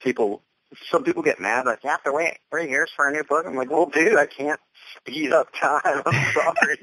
people, 0.00 0.42
some 0.90 1.04
people 1.04 1.22
get 1.22 1.40
mad, 1.40 1.66
like 1.66 1.82
you 1.84 1.90
have 1.90 2.02
to 2.04 2.12
wait 2.12 2.38
three 2.50 2.68
years 2.68 2.90
for 2.94 3.08
a 3.08 3.12
new 3.12 3.24
book. 3.24 3.44
I'm 3.46 3.56
like, 3.56 3.70
well, 3.70 3.86
dude, 3.86 4.16
I 4.16 4.26
can't 4.26 4.60
speed 5.00 5.32
up 5.32 5.48
time. 5.52 6.02
I'm 6.06 6.32
sorry. 6.34 6.78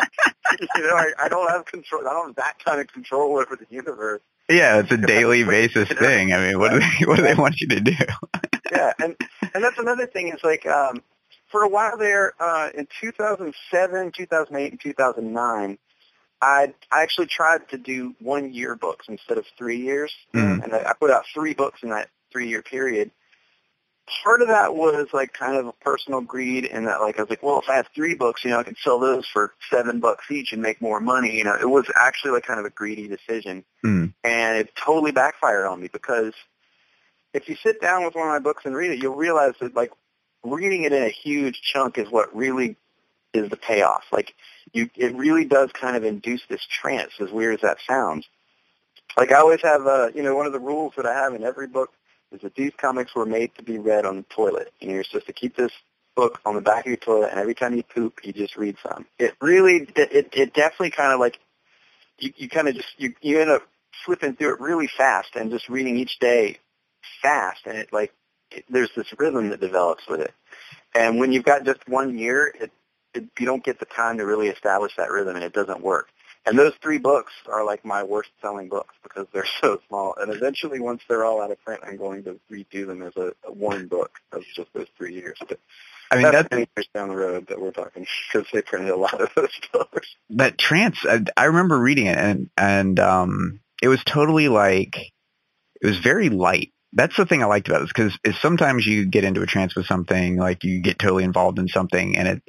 you 0.75 0.81
know, 0.83 0.95
I, 0.95 1.11
I 1.19 1.29
don't 1.29 1.49
have 1.49 1.65
control. 1.65 2.07
I 2.07 2.13
don't 2.13 2.27
have 2.27 2.35
that 2.37 2.55
kind 2.63 2.79
of 2.81 2.87
control 2.87 3.37
over 3.37 3.55
the 3.55 3.65
universe. 3.69 4.21
Yeah, 4.49 4.79
it's 4.79 4.91
a 4.91 4.97
daily 4.97 5.43
basis 5.45 5.87
thing. 5.89 6.33
I 6.33 6.47
mean, 6.47 6.59
what 6.59 6.71
do 6.71 6.79
they 6.79 7.05
what 7.05 7.15
do 7.17 7.23
they 7.23 7.33
want 7.35 7.59
you 7.61 7.67
to 7.69 7.79
do? 7.79 7.93
Yeah, 8.71 8.91
and 8.97 9.15
and 9.53 9.63
that's 9.63 9.77
another 9.77 10.07
thing 10.07 10.29
is 10.29 10.39
like 10.43 10.65
um, 10.65 11.03
for 11.51 11.61
a 11.63 11.67
while 11.69 11.95
there 11.95 12.33
uh, 12.39 12.69
in 12.75 12.87
2007, 13.01 14.11
2008, 14.17 14.71
and 14.71 14.81
2009. 14.81 15.77
I 16.41 16.73
I 16.91 17.03
actually 17.03 17.27
tried 17.27 17.69
to 17.69 17.77
do 17.77 18.15
one 18.19 18.51
year 18.53 18.75
books 18.75 19.05
instead 19.09 19.37
of 19.37 19.45
three 19.57 19.77
years, 19.81 20.11
Mhm. 20.33 20.63
and 20.63 20.73
I, 20.73 20.89
I 20.89 20.93
put 20.99 21.11
out 21.11 21.25
three 21.33 21.53
books 21.53 21.83
in 21.83 21.89
that 21.89 22.09
three 22.31 22.47
year 22.49 22.63
period. 22.63 23.11
Part 24.23 24.41
of 24.41 24.49
that 24.49 24.75
was 24.75 25.07
like 25.13 25.33
kind 25.33 25.55
of 25.55 25.67
a 25.67 25.71
personal 25.73 26.21
greed 26.21 26.65
in 26.65 26.85
that 26.85 27.01
like 27.01 27.17
I 27.17 27.23
was 27.23 27.29
like, 27.29 27.43
well, 27.43 27.59
if 27.59 27.69
I 27.69 27.75
have 27.75 27.87
three 27.95 28.15
books, 28.15 28.43
you 28.43 28.51
know, 28.51 28.59
I 28.59 28.63
can 28.63 28.75
sell 28.83 28.99
those 28.99 29.25
for 29.27 29.53
seven 29.69 29.99
bucks 29.99 30.29
each 30.31 30.51
and 30.53 30.61
make 30.61 30.81
more 30.81 30.99
money. 30.99 31.37
You 31.37 31.43
know, 31.45 31.55
it 31.59 31.69
was 31.69 31.85
actually 31.95 32.31
like 32.31 32.45
kind 32.45 32.59
of 32.59 32.65
a 32.65 32.69
greedy 32.69 33.07
decision, 33.07 33.63
Mm. 33.83 34.13
and 34.23 34.57
it 34.57 34.75
totally 34.75 35.11
backfired 35.11 35.65
on 35.65 35.81
me 35.81 35.89
because 35.91 36.33
if 37.33 37.49
you 37.49 37.55
sit 37.55 37.81
down 37.81 38.05
with 38.05 38.15
one 38.15 38.27
of 38.27 38.33
my 38.33 38.39
books 38.39 38.65
and 38.65 38.75
read 38.75 38.91
it, 38.91 39.01
you'll 39.01 39.15
realize 39.15 39.53
that 39.59 39.75
like 39.75 39.91
reading 40.43 40.83
it 40.83 40.93
in 40.93 41.03
a 41.03 41.09
huge 41.09 41.61
chunk 41.61 41.97
is 41.97 42.09
what 42.09 42.35
really 42.35 42.75
is 43.33 43.49
the 43.49 43.57
payoff. 43.57 44.03
Like 44.11 44.33
you, 44.71 44.89
it 44.95 45.15
really 45.15 45.45
does 45.45 45.71
kind 45.71 45.95
of 45.95 46.03
induce 46.03 46.41
this 46.49 46.65
trance, 46.65 47.13
as 47.19 47.31
weird 47.31 47.55
as 47.55 47.61
that 47.61 47.77
sounds. 47.87 48.27
Like 49.17 49.31
I 49.31 49.39
always 49.39 49.61
have, 49.61 49.85
uh, 49.85 50.09
you 50.13 50.23
know, 50.23 50.35
one 50.35 50.45
of 50.45 50.53
the 50.53 50.59
rules 50.59 50.93
that 50.97 51.05
I 51.05 51.13
have 51.13 51.33
in 51.33 51.43
every 51.43 51.67
book 51.67 51.91
is 52.33 52.41
that 52.41 52.55
these 52.55 52.71
comics 52.77 53.15
were 53.15 53.25
made 53.25 53.55
to 53.55 53.63
be 53.63 53.77
read 53.77 54.05
on 54.05 54.17
the 54.17 54.23
toilet. 54.23 54.71
Know, 54.81 54.93
you're 54.93 55.03
supposed 55.03 55.27
to 55.27 55.33
keep 55.33 55.55
this 55.55 55.71
book 56.15 56.39
on 56.45 56.55
the 56.55 56.61
back 56.61 56.85
of 56.85 56.87
your 56.87 56.97
toilet, 56.97 57.29
and 57.31 57.39
every 57.39 57.55
time 57.55 57.75
you 57.75 57.83
poop, 57.83 58.19
you 58.23 58.33
just 58.33 58.55
read 58.57 58.77
some. 58.83 59.05
It 59.17 59.33
really, 59.41 59.87
it, 59.95 60.29
it 60.33 60.53
definitely 60.53 60.91
kind 60.91 61.13
of 61.13 61.19
like, 61.19 61.39
you, 62.19 62.33
you 62.35 62.49
kind 62.49 62.67
of 62.67 62.75
just, 62.75 62.89
you, 62.97 63.13
you 63.21 63.39
end 63.39 63.49
up 63.49 63.63
flipping 64.05 64.35
through 64.35 64.53
it 64.53 64.59
really 64.59 64.87
fast 64.87 65.29
and 65.35 65.51
just 65.51 65.69
reading 65.69 65.97
each 65.97 66.19
day 66.19 66.57
fast, 67.21 67.61
and 67.65 67.77
it 67.77 67.93
like, 67.93 68.13
it, 68.51 68.65
there's 68.69 68.91
this 68.95 69.07
rhythm 69.17 69.49
that 69.49 69.59
develops 69.59 70.07
with 70.07 70.19
it. 70.19 70.33
And 70.93 71.19
when 71.19 71.31
you've 71.31 71.45
got 71.45 71.65
just 71.65 71.87
one 71.87 72.17
year, 72.17 72.53
it, 72.59 72.71
it, 73.13 73.25
you 73.39 73.45
don't 73.45 73.63
get 73.63 73.79
the 73.79 73.85
time 73.85 74.17
to 74.17 74.25
really 74.25 74.49
establish 74.49 74.95
that 74.97 75.11
rhythm, 75.11 75.35
and 75.35 75.43
it 75.43 75.53
doesn't 75.53 75.81
work. 75.81 76.07
And 76.45 76.59
those 76.59 76.73
three 76.81 76.97
books 76.97 77.31
are 77.47 77.65
like 77.65 77.85
my 77.85 78.03
worst 78.03 78.31
selling 78.41 78.67
books 78.67 78.93
because 79.01 79.27
they're 79.33 79.47
so 79.61 79.79
small. 79.87 80.15
And 80.19 80.33
eventually, 80.33 80.79
once 80.79 81.01
they're 81.07 81.25
all 81.25 81.41
out 81.41 81.51
of 81.51 81.63
print, 81.63 81.81
I'm 81.85 81.97
going 81.97 82.23
to 82.25 82.39
redo 82.51 82.85
them 82.85 83.01
as 83.01 83.15
a, 83.15 83.33
a 83.45 83.51
one 83.51 83.87
book 83.87 84.19
of 84.31 84.43
just 84.55 84.73
those 84.73 84.87
three 84.97 85.13
years. 85.13 85.37
But 85.47 85.59
I 86.11 86.15
mean, 86.15 86.23
that's 86.23 86.35
that 86.43 86.51
many 86.51 86.67
years 86.75 86.87
down 86.93 87.09
the 87.09 87.15
road 87.15 87.47
that 87.47 87.59
we're 87.59 87.71
talking 87.71 88.05
because 88.33 88.47
they 88.51 88.61
printed 88.61 88.89
a 88.89 88.97
lot 88.97 89.19
of 89.19 89.29
those 89.35 89.59
books. 89.73 90.15
that 90.31 90.57
trance. 90.57 90.97
I, 91.03 91.23
I 91.37 91.45
remember 91.45 91.79
reading 91.79 92.07
it, 92.07 92.17
and 92.17 92.49
and 92.57 92.99
um, 92.99 93.61
it 93.81 93.87
was 93.87 94.03
totally 94.03 94.49
like 94.49 94.97
it 95.81 95.87
was 95.87 95.99
very 95.99 96.29
light. 96.29 96.71
That's 96.95 97.17
the 97.17 97.25
thing 97.25 97.41
I 97.41 97.47
liked 97.47 97.69
about 97.69 97.81
this 97.81 97.89
because 97.89 98.17
is 98.23 98.39
sometimes 98.39 98.85
you 98.85 99.05
get 99.05 99.23
into 99.23 99.41
a 99.41 99.47
trance 99.47 99.75
with 99.75 99.87
something, 99.87 100.37
like 100.37 100.63
you 100.63 100.81
get 100.81 100.99
totally 100.99 101.23
involved 101.23 101.57
in 101.57 101.67
something, 101.67 102.17
and 102.17 102.27
it, 102.27 102.43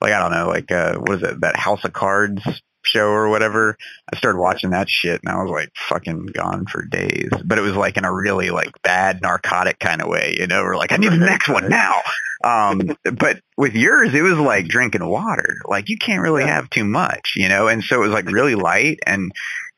like 0.00 0.12
I 0.12 0.20
don't 0.20 0.32
know, 0.32 0.48
like 0.48 0.70
uh, 0.70 0.94
what 0.94 1.16
is 1.16 1.22
it, 1.22 1.40
that 1.42 1.56
House 1.56 1.84
of 1.84 1.92
Cards 1.92 2.42
show 2.82 3.08
or 3.08 3.28
whatever. 3.28 3.76
I 4.12 4.16
started 4.16 4.38
watching 4.38 4.70
that 4.70 4.88
shit, 4.88 5.20
and 5.24 5.32
I 5.32 5.42
was 5.42 5.50
like 5.50 5.70
fucking 5.88 6.26
gone 6.26 6.66
for 6.66 6.84
days. 6.84 7.30
But 7.44 7.58
it 7.58 7.62
was 7.62 7.76
like 7.76 7.96
in 7.96 8.04
a 8.04 8.12
really 8.12 8.50
like 8.50 8.70
bad 8.82 9.20
narcotic 9.22 9.78
kind 9.78 10.00
of 10.02 10.08
way, 10.08 10.36
you 10.38 10.46
know, 10.46 10.62
or 10.62 10.76
like 10.76 10.92
I 10.92 10.96
need 10.96 11.12
the 11.12 11.16
next 11.16 11.48
one 11.48 11.68
now. 11.68 12.00
Um, 12.42 12.96
but 13.18 13.40
with 13.56 13.74
yours, 13.74 14.14
it 14.14 14.22
was 14.22 14.38
like 14.38 14.66
drinking 14.66 15.06
water. 15.06 15.56
Like 15.68 15.88
you 15.88 15.98
can't 15.98 16.22
really 16.22 16.42
Yeah. 16.42 16.54
have 16.54 16.70
too 16.70 16.84
much, 16.84 17.34
you 17.36 17.48
know, 17.48 17.68
and 17.68 17.82
so 17.84 17.96
it 17.96 18.06
was 18.06 18.12
like 18.12 18.30
really 18.30 18.54
light 18.54 18.98
and 19.06 19.30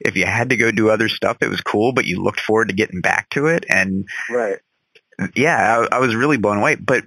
if 0.04 0.16
you 0.16 0.24
had 0.26 0.50
to 0.50 0.56
go 0.56 0.72
do 0.72 0.90
other 0.90 1.08
stuff, 1.08 1.36
it 1.40 1.48
was 1.48 1.60
cool, 1.60 1.92
but 1.92 2.06
you 2.06 2.20
looked 2.22 2.40
forward 2.40 2.68
to 2.68 2.74
getting 2.74 3.00
back 3.00 3.30
to 3.30 3.46
it. 3.46 3.64
And 3.68 4.04
Right. 4.30 4.58
yeah, 5.36 5.86
I, 5.92 5.96
I 5.96 5.98
was 6.00 6.14
really 6.14 6.38
blown 6.38 6.58
away. 6.58 6.74
But 6.76 7.04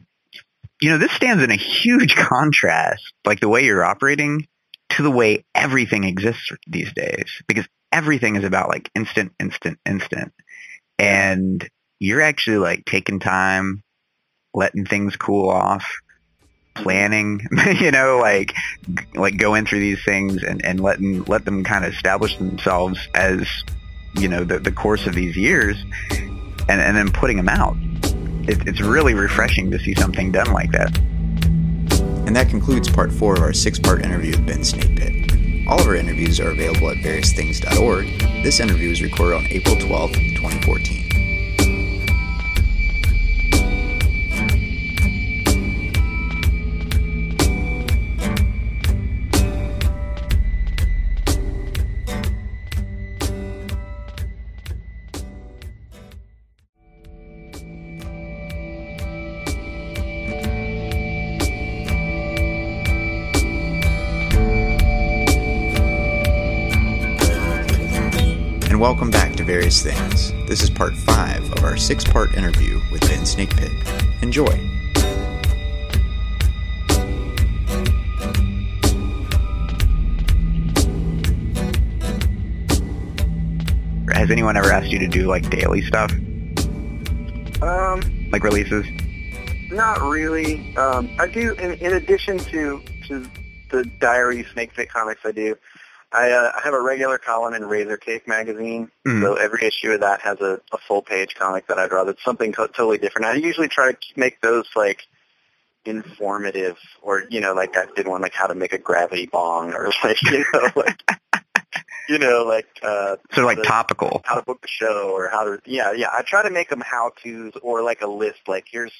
you 0.81 0.89
know, 0.89 0.97
this 0.97 1.11
stands 1.11 1.43
in 1.43 1.51
a 1.51 1.55
huge 1.55 2.15
contrast, 2.17 3.01
like 3.25 3.39
the 3.39 3.49
way 3.49 3.63
you're 3.65 3.83
operating 3.83 4.47
to 4.89 5.03
the 5.03 5.11
way 5.11 5.45
everything 5.53 6.03
exists 6.03 6.51
these 6.67 6.91
days, 6.93 7.41
because 7.47 7.67
everything 7.91 8.35
is 8.35 8.43
about 8.43 8.69
like 8.69 8.89
instant, 8.95 9.33
instant, 9.39 9.79
instant. 9.85 10.33
And 10.99 11.67
you're 11.99 12.21
actually 12.21 12.57
like 12.57 12.85
taking 12.85 13.19
time, 13.19 13.83
letting 14.53 14.85
things 14.85 15.15
cool 15.15 15.49
off, 15.49 15.85
planning, 16.75 17.41
you 17.79 17.91
know, 17.91 18.19
like 18.21 18.53
like 19.13 19.37
going 19.37 19.65
through 19.65 19.79
these 19.79 20.03
things 20.03 20.43
and, 20.43 20.63
and 20.63 20.79
letting 20.79 21.23
let 21.23 21.45
them 21.45 21.63
kind 21.63 21.85
of 21.85 21.93
establish 21.93 22.37
themselves 22.37 22.99
as, 23.15 23.47
you 24.15 24.27
know, 24.27 24.43
the, 24.43 24.59
the 24.59 24.71
course 24.71 25.07
of 25.07 25.15
these 25.15 25.35
years 25.35 25.77
and, 26.69 26.81
and 26.81 26.95
then 26.95 27.11
putting 27.11 27.37
them 27.37 27.49
out. 27.49 27.75
It, 28.47 28.67
it's 28.67 28.81
really 28.81 29.13
refreshing 29.13 29.71
to 29.71 29.79
see 29.79 29.95
something 29.95 30.31
done 30.31 30.51
like 30.51 30.71
that. 30.71 30.99
And 32.25 32.35
that 32.35 32.49
concludes 32.49 32.89
part 32.89 33.11
four 33.11 33.35
of 33.35 33.41
our 33.41 33.53
six 33.53 33.79
part 33.79 34.03
interview 34.03 34.31
with 34.31 34.45
Ben 34.45 34.59
Snakepit. 34.59 35.67
All 35.67 35.79
of 35.79 35.87
our 35.87 35.95
interviews 35.95 36.39
are 36.39 36.49
available 36.49 36.89
at 36.89 36.97
variousthings.org. 36.97 38.05
This 38.43 38.59
interview 38.59 38.89
was 38.89 39.01
recorded 39.01 39.37
on 39.37 39.47
April 39.47 39.75
12, 39.75 40.13
2014. 40.13 41.24
Things. 69.83 70.31
This 70.47 70.63
is 70.63 70.69
part 70.69 70.95
five 70.95 71.43
of 71.51 71.63
our 71.63 71.77
six 71.77 72.03
part 72.03 72.33
interview 72.35 72.81
with 72.91 73.01
Ben 73.01 73.19
Snakepit. 73.19 74.23
Enjoy. 74.23 74.45
Has 84.13 84.31
anyone 84.31 84.57
ever 84.57 84.71
asked 84.71 84.87
you 84.91 84.99
to 84.99 85.07
do 85.07 85.27
like 85.27 85.47
daily 85.49 85.81
stuff, 85.81 86.11
Um, 87.61 88.01
like 88.31 88.43
releases? 88.43 88.85
Not 89.71 90.01
really. 90.01 90.75
Um, 90.77 91.09
I 91.19 91.27
do, 91.27 91.53
in, 91.55 91.73
in 91.73 91.93
addition 91.93 92.39
to, 92.39 92.81
to 93.07 93.29
the 93.69 93.83
diary 93.99 94.45
Snake 94.53 94.73
Pit 94.73 94.89
comics 94.89 95.21
I 95.25 95.31
do, 95.31 95.55
I, 96.15 96.31
uh, 96.31 96.51
I 96.55 96.61
have 96.63 96.73
a 96.73 96.81
regular 96.81 97.17
column 97.17 97.53
in 97.53 97.63
Razorcake 97.63 98.27
magazine. 98.27 98.89
Mhm. 99.05 99.21
So 99.21 99.35
every 99.35 99.63
issue 99.67 99.91
of 99.91 99.99
that 100.01 100.21
has 100.21 100.39
a, 100.39 100.61
a 100.71 100.77
full 100.87 101.01
page 101.01 101.35
comic 101.35 101.67
that 101.67 101.77
I 101.77 101.87
draw 101.87 102.03
that's 102.05 102.23
something 102.23 102.53
co- 102.53 102.67
totally 102.67 102.97
different. 102.97 103.27
I 103.27 103.33
usually 103.35 103.67
try 103.67 103.91
to 103.91 103.97
make 104.15 104.39
those 104.41 104.65
like 104.75 105.01
informative 105.85 106.77
or, 107.01 107.23
you 107.29 107.41
know, 107.41 107.53
like 107.53 107.75
I 107.77 107.85
did 107.95 108.07
one 108.07 108.21
like 108.21 108.33
how 108.33 108.47
to 108.47 108.55
make 108.55 108.73
a 108.73 108.77
gravity 108.77 109.27
bong 109.27 109.73
or 109.73 109.91
like, 110.03 110.21
you 110.23 110.45
know, 110.53 110.69
like, 110.75 110.99
you 112.09 112.17
know, 112.19 112.43
like, 112.43 112.67
uh, 112.83 113.17
So 113.33 113.45
like 113.45 113.57
the- 113.57 113.63
topical. 113.63 114.21
how 114.25 114.35
to 114.35 114.41
book 114.41 114.61
the 114.61 114.67
show 114.67 115.11
or 115.15 115.29
how 115.29 115.43
to 115.43 115.61
yeah 115.65 115.91
yeah 115.91 116.09
i 116.11 116.21
try 116.23 116.41
to 116.43 116.49
make 116.49 116.69
them 116.69 116.81
how 116.81 117.11
to's 117.23 117.53
or 117.61 117.81
like 117.83 118.01
a 118.01 118.07
list 118.07 118.39
like 118.47 118.65
here's 118.71 118.91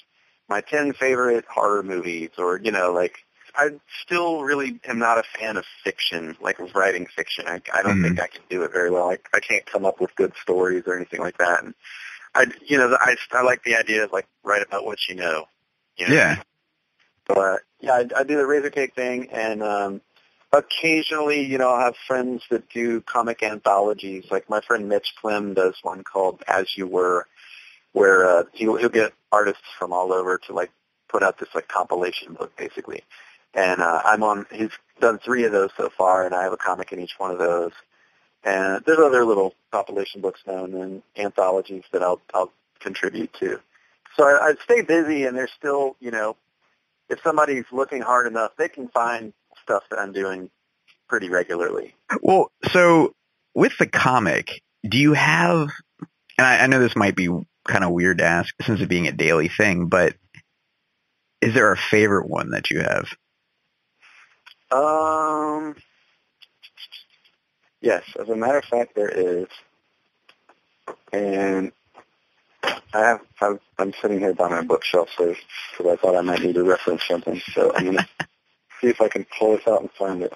my 0.48 0.62
10 0.62 0.94
favorite 0.94 1.46
horror 1.50 1.82
movies 1.82 2.30
or 2.38 2.60
you 2.64 2.72
know 2.72 2.94
like 2.94 3.25
i 3.58 3.70
still 4.04 4.42
really 4.44 4.80
am 4.86 5.00
not 5.00 5.18
a 5.18 5.24
fan 5.38 5.58
of 5.58 5.66
fiction 5.84 6.36
like 6.42 6.58
writing 6.76 7.06
fiction 7.16 7.46
i, 7.48 7.62
I 7.74 7.82
don't 7.82 8.00
Mhm. 8.00 8.04
think 8.04 8.20
i 8.20 8.28
can 8.28 8.42
do 8.50 8.64
it 8.64 8.72
very 8.72 8.92
well 8.92 9.10
I, 9.10 9.18
I 9.34 9.40
can't 9.40 9.66
come 9.66 9.86
up 9.86 10.00
with 10.00 10.16
good 10.16 10.34
stories 10.42 10.84
or 10.88 10.96
anything 10.96 11.22
like 11.22 11.38
that 11.38 11.64
and 11.64 11.74
i 12.34 12.46
you 12.66 12.78
know 12.78 12.96
i, 13.00 13.16
I 13.32 13.42
like 13.44 13.64
the 13.64 13.76
idea 13.76 14.04
of 14.06 14.12
like 14.12 14.28
write 14.44 14.62
about 14.64 14.86
what 14.86 15.00
you 15.08 15.16
know 15.16 15.48
you 15.98 16.08
know? 16.08 16.14
Yeah. 16.14 16.42
But 17.28 17.62
yeah, 17.80 17.94
I, 17.94 18.20
I 18.20 18.24
do 18.24 18.36
the 18.38 18.44
Razorcake 18.44 18.94
thing, 18.94 19.30
and 19.32 19.64
um, 19.64 20.02
occasionally, 20.52 21.42
you 21.42 21.58
know, 21.58 21.70
I'll 21.70 21.86
have 21.86 21.96
friends 22.08 22.44
that 22.52 22.70
do 22.70 23.02
comic 23.02 23.42
anthologies. 23.44 24.26
Like 24.30 24.50
my 24.50 24.62
friend 24.62 24.88
Mitch 24.88 25.14
Clem 25.20 25.54
does 25.54 25.76
one 25.82 26.04
called 26.04 26.44
As 26.48 26.68
You 26.78 26.88
Were, 26.88 27.26
where 27.94 28.28
uh, 28.30 28.44
he'll, 28.54 28.76
he'll 28.76 28.90
get 28.90 29.14
artists 29.32 29.64
from 29.80 29.92
all 29.92 30.14
over 30.14 30.38
to 30.48 30.54
like 30.54 30.72
put 31.10 31.24
out 31.24 31.40
this 31.40 31.50
like 31.56 31.68
compilation 31.68 32.34
book, 32.34 32.56
basically. 32.58 33.04
And 33.56 33.82
uh, 33.82 34.02
I'm 34.06 34.22
on. 34.22 34.46
He's 34.52 34.72
done 35.00 35.18
three 35.18 35.46
of 35.46 35.52
those 35.52 35.72
so 35.78 35.90
far, 35.90 36.26
and 36.26 36.36
I 36.36 36.44
have 36.44 36.54
a 36.54 36.58
comic 36.58 36.92
in 36.92 37.00
each 37.00 37.16
one 37.18 37.32
of 37.32 37.40
those. 37.40 37.72
And 38.44 38.84
there's 38.86 39.00
other 39.00 39.26
little 39.26 39.56
compilation 39.72 40.22
books 40.22 40.42
now 40.46 40.66
and 40.66 40.74
then, 40.74 41.04
anthologies 41.18 41.84
that 41.92 42.04
I'll 42.04 42.22
I'll 42.34 42.52
contribute 42.80 43.34
to. 43.40 43.60
So 44.18 44.26
I, 44.26 44.50
I 44.50 44.54
stay 44.64 44.82
busy, 44.82 45.24
and 45.26 45.38
there's 45.38 45.52
still, 45.58 45.96
you 46.00 46.12
know, 46.12 46.36
if 47.10 47.22
somebody's 47.24 47.66
looking 47.72 48.02
hard 48.02 48.28
enough, 48.28 48.52
they 48.58 48.70
can 48.70 48.90
find 48.90 49.34
stuff 49.64 49.84
that 49.90 50.00
I'm 50.00 50.12
doing 50.12 50.50
pretty 51.08 51.30
regularly. 51.30 51.96
Well, 52.22 52.52
so 52.72 53.14
with 53.54 53.78
the 53.78 53.88
comic, 53.88 54.62
do 54.88 54.98
you 54.98 55.14
have, 55.14 55.70
and 56.38 56.46
I, 56.46 56.60
I 56.60 56.68
know 56.68 56.80
this 56.80 56.96
might 56.96 57.16
be 57.16 57.28
kind 57.68 57.84
of 57.84 57.92
weird 57.92 58.20
to 58.20 58.26
ask 58.26 58.54
since 58.62 58.82
it 58.82 58.90
being 58.90 59.08
a 59.08 59.12
daily 59.12 59.48
thing, 59.50 59.88
but 59.88 60.14
is 61.42 61.54
there 61.54 61.72
a 61.72 61.78
favorite 61.78 62.28
one 62.28 62.52
that 62.52 62.70
you 62.70 62.82
have? 62.82 63.08
Um, 64.72 65.76
yes, 67.82 68.04
as 68.20 68.30
a 68.30 68.36
matter 68.36 68.58
of 68.60 68.66
fact, 68.66 68.96
there 68.96 69.10
is, 69.10 69.48
and 71.14 71.72
I 72.94 73.00
have. 73.00 73.22
I've, 73.42 73.60
I'm 73.78 73.94
sitting 74.02 74.20
here 74.20 74.34
by 74.34 74.50
my 74.50 74.62
bookshelf, 74.64 75.10
so 75.18 75.36
because 75.78 75.94
I 75.94 75.96
thought 76.02 76.16
I 76.16 76.22
might 76.22 76.42
need 76.42 76.56
to 76.56 76.64
reference 76.64 77.04
something. 77.08 77.42
So 77.54 77.74
I'm 77.76 77.86
gonna 77.86 78.08
see 78.82 78.88
if 78.88 79.02
I 79.02 79.10
can 79.10 79.26
pull 79.38 79.58
this 79.58 79.68
out 79.68 79.82
and 79.82 79.92
find 79.92 80.24
it. 80.24 80.34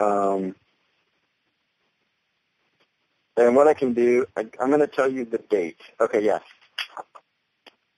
Um, 0.00 0.54
and 3.36 3.54
what 3.56 3.68
I 3.68 3.74
can 3.74 3.92
do, 3.94 4.26
I, 4.36 4.46
I'm 4.60 4.68
going 4.68 4.80
to 4.80 4.86
tell 4.86 5.10
you 5.10 5.24
the 5.24 5.38
date. 5.38 5.78
Okay, 6.00 6.24
yes. 6.24 6.42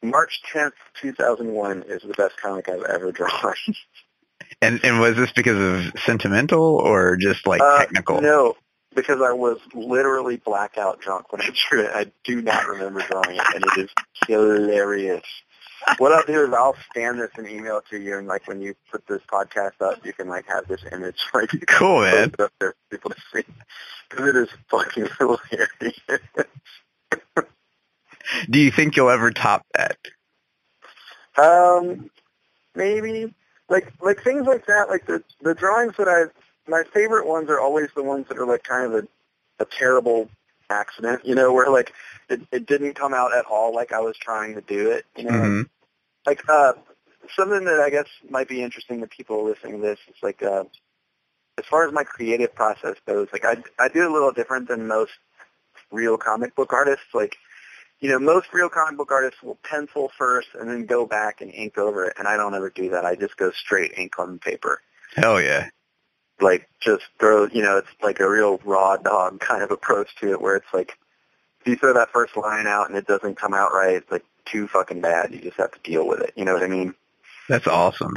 March 0.03 0.43
10th, 0.53 0.73
2001 1.01 1.85
is 1.89 2.03
the 2.03 2.15
best 2.15 2.37
comic 2.41 2.69
I've 2.69 2.83
ever 2.83 3.13
drawn. 3.13 3.55
And 4.61 4.81
and 4.85 5.01
was 5.01 5.17
this 5.17 5.33
because 5.33 5.59
of 5.59 6.01
sentimental 6.01 6.63
or 6.63 7.17
just 7.17 7.47
like 7.47 7.61
Uh, 7.61 7.79
technical? 7.79 8.21
No, 8.21 8.55
because 8.95 9.21
I 9.23 9.33
was 9.33 9.59
literally 9.75 10.37
blackout 10.37 11.01
drunk 11.01 11.33
when 11.33 11.41
I 11.43 11.51
drew 11.69 11.83
it. 11.83 11.91
I 11.95 12.13
do 12.25 12.43
not 12.43 12.67
remember 12.67 13.01
drawing 13.03 13.37
it, 13.37 13.55
and 13.55 13.65
it 13.65 13.79
is 13.85 13.91
hilarious. 14.27 15.25
What 15.99 16.13
I'll 16.13 16.25
do 16.25 16.45
is 16.47 16.55
I'll 16.55 16.77
scan 16.91 17.19
this 17.19 17.31
and 17.37 17.49
email 17.49 17.79
it 17.79 17.85
to 17.91 17.99
you, 18.01 18.17
and 18.19 18.29
like 18.29 18.47
when 18.47 18.61
you 18.61 18.75
put 18.91 19.05
this 19.09 19.21
podcast 19.31 19.81
up, 19.81 20.05
you 20.07 20.13
can 20.13 20.29
like 20.29 20.47
have 20.47 20.69
this 20.69 20.81
image 20.93 21.17
like 21.35 21.51
Cool, 21.69 22.03
man. 22.03 22.29
it 22.29 22.41
up 22.41 22.53
there 22.61 22.71
for 22.91 22.97
people 22.97 23.11
to 23.11 23.17
see 23.35 23.45
because 24.09 24.29
it 24.29 24.37
is 24.37 24.49
fucking 24.69 25.09
hilarious. 25.19 25.99
Do 28.49 28.59
you 28.61 28.71
think 28.71 28.97
you'll 28.97 29.11
ever 29.11 29.33
top 29.33 29.67
that? 29.75 29.97
Um, 31.37 32.11
maybe 32.75 33.35
like 33.73 33.93
like 34.01 34.23
things 34.23 34.47
like 34.47 34.67
that. 34.67 34.89
Like 34.89 35.07
the 35.07 35.25
the 35.41 35.55
drawings 35.55 35.95
that 35.99 36.09
I 36.09 36.25
my 36.71 36.85
favorite 36.95 37.27
ones 37.27 37.49
are 37.51 37.59
always 37.59 37.89
the 37.97 38.03
ones 38.03 38.27
that 38.29 38.39
are 38.39 38.47
like 38.47 38.63
kind 38.63 38.87
of 38.93 39.05
a 39.05 39.09
a 39.63 39.67
terrible 39.67 40.29
accident. 40.71 41.25
You 41.25 41.35
know, 41.35 41.53
where 41.53 41.71
like 41.71 41.93
it 42.29 42.43
it 42.53 42.67
didn't 42.67 42.95
come 42.95 43.15
out 43.15 43.35
at 43.35 43.47
all 43.47 43.75
like 43.75 43.93
I 43.93 44.01
was 44.01 44.17
trying 44.17 44.55
to 44.55 44.61
do 44.61 44.91
it. 44.91 45.07
You 45.17 45.25
know, 45.25 45.33
Mhm. 45.33 45.69
like 46.27 46.49
uh 46.49 46.75
something 47.35 47.65
that 47.65 47.81
I 47.81 47.91
guess 47.91 48.07
might 48.29 48.49
be 48.49 48.63
interesting 48.63 49.01
to 49.01 49.07
people 49.07 49.45
listening 49.45 49.81
to 49.81 49.83
this 49.83 49.99
is 50.09 50.23
like 50.23 50.43
uh 50.43 50.65
as 51.59 51.65
far 51.67 51.87
as 51.87 51.93
my 51.93 52.05
creative 52.05 52.55
process 52.55 52.97
goes, 53.07 53.29
like 53.33 53.45
I 53.45 53.57
I 53.79 53.89
do 53.89 54.07
a 54.09 54.13
little 54.13 54.33
different 54.33 54.69
than 54.69 54.87
most 54.87 55.13
real 55.91 56.19
comic 56.19 56.55
book 56.55 56.73
artists. 56.73 57.07
Like 57.15 57.37
you 58.03 58.09
know, 58.11 58.19
most 58.19 58.49
real 58.53 58.69
comic 58.69 58.99
book 58.99 59.13
artists 59.13 59.41
will 59.45 59.59
pencil 59.63 60.11
first 60.19 60.49
and 60.59 60.69
then 60.69 60.87
go 60.87 61.07
back 61.07 61.41
and 61.41 61.55
ink 61.55 61.79
over 61.79 62.07
it, 62.07 62.15
and 62.19 62.27
I 62.27 62.37
don't 62.37 62.53
ever 62.53 62.69
do 62.69 62.91
that. 62.91 63.05
I 63.05 63.15
just 63.15 63.37
go 63.37 63.53
straight 63.53 63.93
ink 63.97 64.19
on 64.19 64.41
paper. 64.41 64.83
Hell 65.15 65.41
yeah. 65.41 65.69
Like 66.41 66.69
just 66.81 67.05
throw, 67.21 67.47
you 67.47 67.63
know, 67.63 67.79
it's 67.79 67.89
like 68.03 68.19
a 68.19 68.29
real 68.29 68.61
raw 68.65 68.97
dog 68.97 69.39
kind 69.49 69.63
of 69.63 69.71
approach 69.71 70.09
to 70.17 70.33
it, 70.33 70.41
where 70.41 70.57
it's 70.57 70.75
like 70.75 70.99
if 71.61 71.69
you 71.69 71.77
throw 71.77 71.95
that 71.95 72.11
first 72.13 72.37
line 72.37 72.67
out 72.67 72.89
and 72.89 72.99
it 72.99 73.07
doesn't 73.07 73.37
come 73.37 73.55
out 73.55 73.73
right, 73.73 73.95
it's 73.95 74.11
like 74.11 74.25
too 74.47 74.67
fucking 74.67 75.01
bad. 75.01 75.33
You 75.33 75.39
just 75.39 75.59
have 75.59 75.71
to 75.71 75.79
deal 75.85 76.07
with 76.07 76.23
it. 76.23 76.33
You 76.35 76.45
know 76.45 76.55
what 76.55 76.65
I 76.65 76.69
mean? 76.69 76.97
That's 77.49 77.69
awesome. 77.69 78.15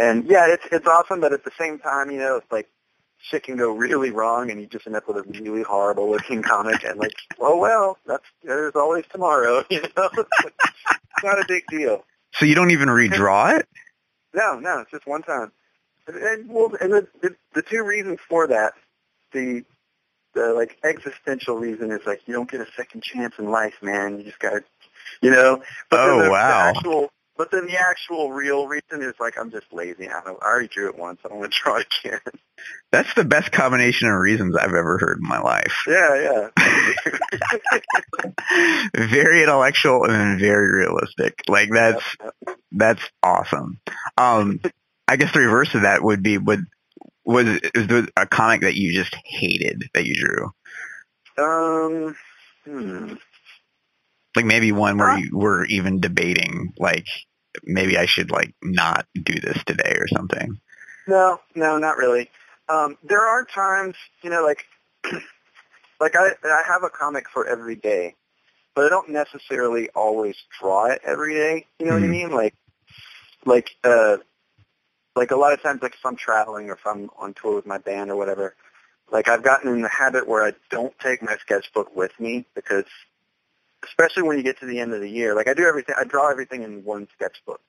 And 0.00 0.24
yeah, 0.24 0.46
it's 0.48 0.66
it's 0.72 0.88
awesome, 0.88 1.20
but 1.20 1.32
at 1.32 1.44
the 1.44 1.52
same 1.56 1.78
time, 1.78 2.10
you 2.10 2.18
know, 2.18 2.38
it's 2.38 2.50
like 2.50 2.68
shit 3.22 3.44
can 3.44 3.56
go 3.56 3.72
really 3.72 4.10
wrong, 4.10 4.50
and 4.50 4.60
you 4.60 4.66
just 4.66 4.86
end 4.86 4.96
up 4.96 5.08
with 5.08 5.16
a 5.16 5.22
really 5.22 5.62
horrible 5.62 6.10
looking 6.10 6.42
comic. 6.42 6.84
And 6.84 6.98
like, 6.98 7.14
oh 7.40 7.56
well, 7.56 7.98
that's 8.06 8.24
there's 8.42 8.74
always 8.74 9.04
tomorrow. 9.10 9.64
You 9.70 9.82
know, 9.96 10.10
it's 10.14 11.24
not 11.24 11.40
a 11.40 11.44
big 11.46 11.64
deal. 11.68 12.04
So 12.34 12.46
you 12.46 12.54
don't 12.54 12.70
even 12.70 12.88
redraw 12.88 13.58
it? 13.58 13.68
No, 14.34 14.58
no, 14.58 14.80
it's 14.80 14.90
just 14.90 15.06
one 15.06 15.22
time. 15.22 15.52
And, 16.06 16.16
and 16.16 16.48
well, 16.50 16.72
and 16.80 16.92
the, 16.92 17.08
the 17.20 17.36
the 17.54 17.62
two 17.62 17.82
reasons 17.84 18.18
for 18.28 18.46
that, 18.48 18.72
the 19.32 19.64
the 20.34 20.52
like 20.54 20.78
existential 20.82 21.56
reason 21.56 21.90
is 21.92 22.00
like 22.06 22.22
you 22.26 22.34
don't 22.34 22.50
get 22.50 22.60
a 22.60 22.66
second 22.76 23.02
chance 23.02 23.34
in 23.38 23.50
life, 23.50 23.74
man. 23.82 24.18
You 24.18 24.24
just 24.24 24.38
gotta, 24.38 24.64
you 25.20 25.30
know. 25.30 25.62
But 25.90 26.00
Oh, 26.00 26.18
the, 26.18 26.24
the 26.24 26.30
wow. 26.30 26.60
actual, 26.68 27.12
but 27.42 27.50
then 27.50 27.66
the 27.66 27.76
actual 27.76 28.30
real 28.30 28.68
reason 28.68 29.02
is 29.02 29.14
like 29.18 29.36
I'm 29.36 29.50
just 29.50 29.66
lazy. 29.72 30.08
I. 30.08 30.20
I 30.20 30.30
already 30.30 30.68
drew 30.68 30.88
it 30.88 30.96
once. 30.96 31.18
I 31.24 31.28
don't 31.28 31.40
want 31.40 31.52
to 31.52 31.58
draw 31.64 31.78
it 31.78 31.88
again. 32.04 32.20
That's 32.92 33.12
the 33.14 33.24
best 33.24 33.50
combination 33.50 34.06
of 34.06 34.14
reasons 34.20 34.54
I've 34.54 34.74
ever 34.74 34.96
heard 34.98 35.18
in 35.20 35.28
my 35.28 35.40
life. 35.40 35.74
yeah, 35.88 36.48
yeah. 36.54 37.80
very 38.94 39.42
intellectual 39.42 40.08
and 40.08 40.38
very 40.38 40.70
realistic. 40.70 41.42
Like 41.48 41.70
that's 41.72 42.04
that's 42.70 43.02
awesome. 43.24 43.80
Um, 44.16 44.60
I 45.08 45.16
guess 45.16 45.32
the 45.32 45.40
reverse 45.40 45.74
of 45.74 45.82
that 45.82 46.00
would 46.00 46.22
be 46.22 46.38
would 46.38 46.60
was 47.24 47.48
is 47.74 47.88
there 47.88 48.06
a 48.16 48.26
comic 48.26 48.60
that 48.60 48.76
you 48.76 48.92
just 48.92 49.16
hated 49.24 49.82
that 49.94 50.06
you 50.06 50.14
drew? 50.14 51.44
Um. 51.44 52.16
Hmm. 52.64 53.14
Like 54.36 54.44
maybe 54.44 54.70
one 54.70 54.96
where 54.96 55.10
Uh, 55.10 55.16
you 55.16 55.36
were 55.36 55.64
even 55.66 55.98
debating 56.00 56.72
like 56.78 57.06
maybe 57.64 57.98
I 57.98 58.06
should 58.06 58.30
like 58.30 58.54
not 58.62 59.06
do 59.14 59.34
this 59.40 59.62
today 59.64 59.96
or 59.98 60.08
something. 60.08 60.58
No, 61.06 61.40
no, 61.54 61.78
not 61.78 61.96
really. 61.96 62.30
Um, 62.68 62.96
there 63.02 63.22
are 63.22 63.44
times, 63.44 63.96
you 64.22 64.30
know, 64.30 64.44
like 64.44 64.64
like 66.00 66.16
I 66.16 66.30
I 66.44 66.62
have 66.66 66.84
a 66.84 66.90
comic 66.90 67.28
for 67.30 67.46
every 67.46 67.76
day, 67.76 68.14
but 68.74 68.86
I 68.86 68.88
don't 68.88 69.10
necessarily 69.10 69.90
always 69.90 70.36
draw 70.60 70.86
it 70.86 71.00
every 71.04 71.34
day. 71.34 71.66
You 71.78 71.86
know 71.86 71.94
what 71.94 72.04
I 72.04 72.06
Mhm. 72.06 72.10
mean? 72.10 72.30
Like 72.32 72.54
like 73.46 73.70
uh 73.84 74.18
like 75.16 75.30
a 75.30 75.36
lot 75.36 75.52
of 75.52 75.62
times 75.62 75.82
like 75.82 75.94
if 75.94 76.04
I'm 76.06 76.16
traveling 76.16 76.70
or 76.70 76.74
if 76.74 76.86
I'm 76.86 77.10
on 77.18 77.34
tour 77.34 77.56
with 77.56 77.66
my 77.66 77.78
band 77.78 78.10
or 78.10 78.16
whatever, 78.16 78.54
like 79.10 79.28
I've 79.28 79.42
gotten 79.42 79.72
in 79.72 79.82
the 79.82 79.88
habit 79.88 80.26
where 80.28 80.44
I 80.44 80.52
don't 80.70 80.98
take 81.00 81.22
my 81.22 81.36
sketchbook 81.38 81.94
with 81.96 82.18
me 82.20 82.46
because 82.54 82.84
especially 83.84 84.22
when 84.22 84.36
you 84.36 84.42
get 84.42 84.60
to 84.60 84.66
the 84.66 84.80
end 84.80 84.92
of 84.92 85.00
the 85.00 85.08
year, 85.08 85.34
like 85.34 85.48
I 85.48 85.54
do 85.54 85.66
everything 85.66 85.94
I 85.98 86.04
draw 86.04 86.30
everything 86.30 86.62
in 86.62 86.84
one 86.84 87.08
sketchbook. 87.14 87.60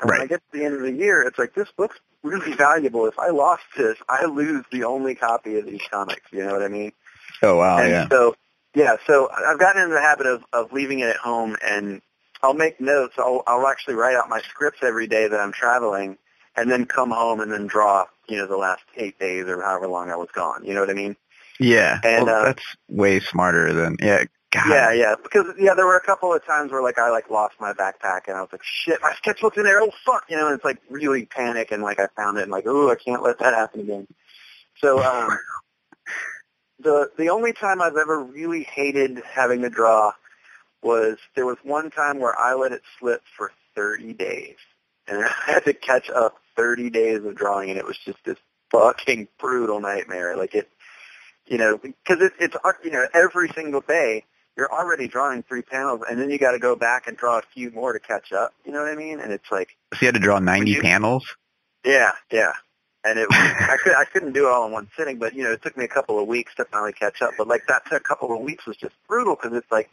And 0.00 0.08
when 0.10 0.20
I 0.20 0.26
get 0.26 0.40
to 0.50 0.58
the 0.58 0.64
end 0.64 0.74
of 0.74 0.80
the 0.80 0.92
year, 0.92 1.22
it's 1.22 1.38
like 1.38 1.54
this 1.54 1.68
book's 1.76 1.98
really 2.22 2.54
valuable. 2.54 3.06
If 3.06 3.18
I 3.18 3.28
lost 3.28 3.64
this, 3.76 3.98
I 4.08 4.24
lose 4.24 4.64
the 4.72 4.84
only 4.84 5.14
copy 5.14 5.58
of 5.58 5.66
these 5.66 5.82
comics. 5.90 6.22
You 6.32 6.44
know 6.44 6.52
what 6.52 6.62
I 6.62 6.68
mean? 6.68 6.92
Oh 7.42 7.56
wow, 7.56 7.78
and 7.78 7.90
yeah. 7.90 8.08
so 8.08 8.34
yeah, 8.74 8.96
so 9.06 9.28
I've 9.30 9.58
gotten 9.58 9.82
into 9.82 9.94
the 9.94 10.00
habit 10.00 10.26
of, 10.26 10.44
of 10.52 10.72
leaving 10.72 11.00
it 11.00 11.08
at 11.08 11.16
home 11.16 11.56
and 11.62 12.00
I'll 12.42 12.54
make 12.54 12.80
notes. 12.80 13.14
I'll 13.18 13.42
I'll 13.46 13.66
actually 13.66 13.94
write 13.94 14.16
out 14.16 14.28
my 14.28 14.40
scripts 14.40 14.80
every 14.82 15.06
day 15.06 15.28
that 15.28 15.40
I'm 15.40 15.52
traveling 15.52 16.18
and 16.56 16.70
then 16.70 16.86
come 16.86 17.10
home 17.10 17.40
and 17.40 17.50
then 17.50 17.66
draw, 17.66 18.06
you 18.28 18.36
know, 18.36 18.46
the 18.46 18.56
last 18.56 18.82
eight 18.96 19.18
days 19.18 19.46
or 19.46 19.62
however 19.62 19.88
long 19.88 20.10
I 20.10 20.16
was 20.16 20.28
gone. 20.32 20.64
You 20.64 20.74
know 20.74 20.80
what 20.80 20.90
I 20.90 20.94
mean? 20.94 21.16
Yeah. 21.58 22.00
and, 22.02 22.26
well, 22.26 22.42
uh, 22.42 22.44
that's 22.46 22.64
way 22.88 23.20
smarter 23.20 23.72
than 23.72 23.96
yeah. 24.00 24.24
God. 24.50 24.68
Yeah, 24.68 24.92
yeah. 24.92 25.14
Because 25.22 25.46
yeah, 25.58 25.74
there 25.74 25.86
were 25.86 25.96
a 25.96 26.04
couple 26.04 26.34
of 26.34 26.44
times 26.44 26.72
where 26.72 26.82
like 26.82 26.98
I 26.98 27.10
like 27.10 27.30
lost 27.30 27.54
my 27.60 27.72
backpack 27.72 28.22
and 28.26 28.36
I 28.36 28.40
was 28.40 28.48
like, 28.50 28.64
shit, 28.64 28.98
my 29.00 29.12
sketchbook's 29.16 29.56
in 29.56 29.62
there. 29.62 29.80
Oh 29.80 29.90
fuck, 30.04 30.24
you 30.28 30.36
know. 30.36 30.46
And 30.46 30.56
it's 30.56 30.64
like 30.64 30.78
really 30.90 31.24
panic 31.26 31.70
and 31.70 31.82
like 31.82 32.00
I 32.00 32.08
found 32.16 32.38
it 32.38 32.42
and 32.42 32.50
like, 32.50 32.64
oh, 32.66 32.90
I 32.90 32.96
can't 32.96 33.22
let 33.22 33.38
that 33.38 33.54
happen 33.54 33.80
again. 33.80 34.06
So 34.78 35.02
um, 35.04 35.38
the 36.80 37.10
the 37.16 37.30
only 37.30 37.52
time 37.52 37.80
I've 37.80 37.96
ever 37.96 38.20
really 38.20 38.64
hated 38.64 39.22
having 39.24 39.62
to 39.62 39.70
draw 39.70 40.12
was 40.82 41.18
there 41.36 41.46
was 41.46 41.58
one 41.62 41.90
time 41.90 42.18
where 42.18 42.36
I 42.36 42.54
let 42.54 42.72
it 42.72 42.82
slip 42.98 43.22
for 43.36 43.52
30 43.76 44.14
days 44.14 44.56
and 45.06 45.24
I 45.24 45.32
had 45.46 45.64
to 45.66 45.74
catch 45.74 46.10
up 46.10 46.38
30 46.56 46.90
days 46.90 47.24
of 47.24 47.36
drawing 47.36 47.70
and 47.70 47.78
it 47.78 47.86
was 47.86 47.98
just 48.04 48.18
this 48.24 48.38
fucking 48.72 49.28
brutal 49.38 49.80
nightmare. 49.80 50.36
Like 50.36 50.54
it, 50.54 50.68
you 51.46 51.58
know, 51.58 51.78
because 51.78 52.20
it, 52.20 52.32
it's 52.40 52.56
you 52.84 52.90
know 52.90 53.06
every 53.14 53.48
single 53.50 53.80
day 53.80 54.24
you're 54.56 54.72
already 54.72 55.08
drawing 55.08 55.42
three 55.42 55.62
panels, 55.62 56.02
and 56.08 56.20
then 56.20 56.30
you 56.30 56.38
got 56.38 56.52
to 56.52 56.58
go 56.58 56.76
back 56.76 57.06
and 57.06 57.16
draw 57.16 57.38
a 57.38 57.42
few 57.54 57.70
more 57.70 57.92
to 57.92 58.00
catch 58.00 58.32
up. 58.32 58.52
You 58.64 58.72
know 58.72 58.80
what 58.82 58.90
I 58.92 58.96
mean? 58.96 59.20
And 59.20 59.32
it's 59.32 59.50
like, 59.50 59.76
So 59.94 59.98
you 60.02 60.06
had 60.08 60.14
to 60.14 60.20
draw 60.20 60.38
ninety 60.38 60.72
you- 60.72 60.82
panels. 60.82 61.26
yeah, 61.84 62.12
yeah. 62.30 62.52
And 63.02 63.18
it, 63.18 63.28
I 63.30 63.76
could, 63.82 63.94
I 63.94 64.04
couldn't 64.04 64.32
do 64.32 64.46
it 64.46 64.50
all 64.50 64.66
in 64.66 64.72
one 64.72 64.88
sitting, 64.96 65.18
but 65.18 65.34
you 65.34 65.42
know, 65.44 65.52
it 65.52 65.62
took 65.62 65.76
me 65.76 65.84
a 65.84 65.88
couple 65.88 66.18
of 66.20 66.28
weeks 66.28 66.54
to 66.56 66.66
finally 66.66 66.92
catch 66.92 67.22
up. 67.22 67.30
But 67.38 67.48
like 67.48 67.62
that 67.68 67.84
took 67.86 68.00
a 68.00 68.04
couple 68.04 68.34
of 68.36 68.42
weeks 68.42 68.66
was 68.66 68.76
just 68.76 68.94
brutal 69.08 69.36
because 69.36 69.56
it's 69.56 69.70
like, 69.72 69.88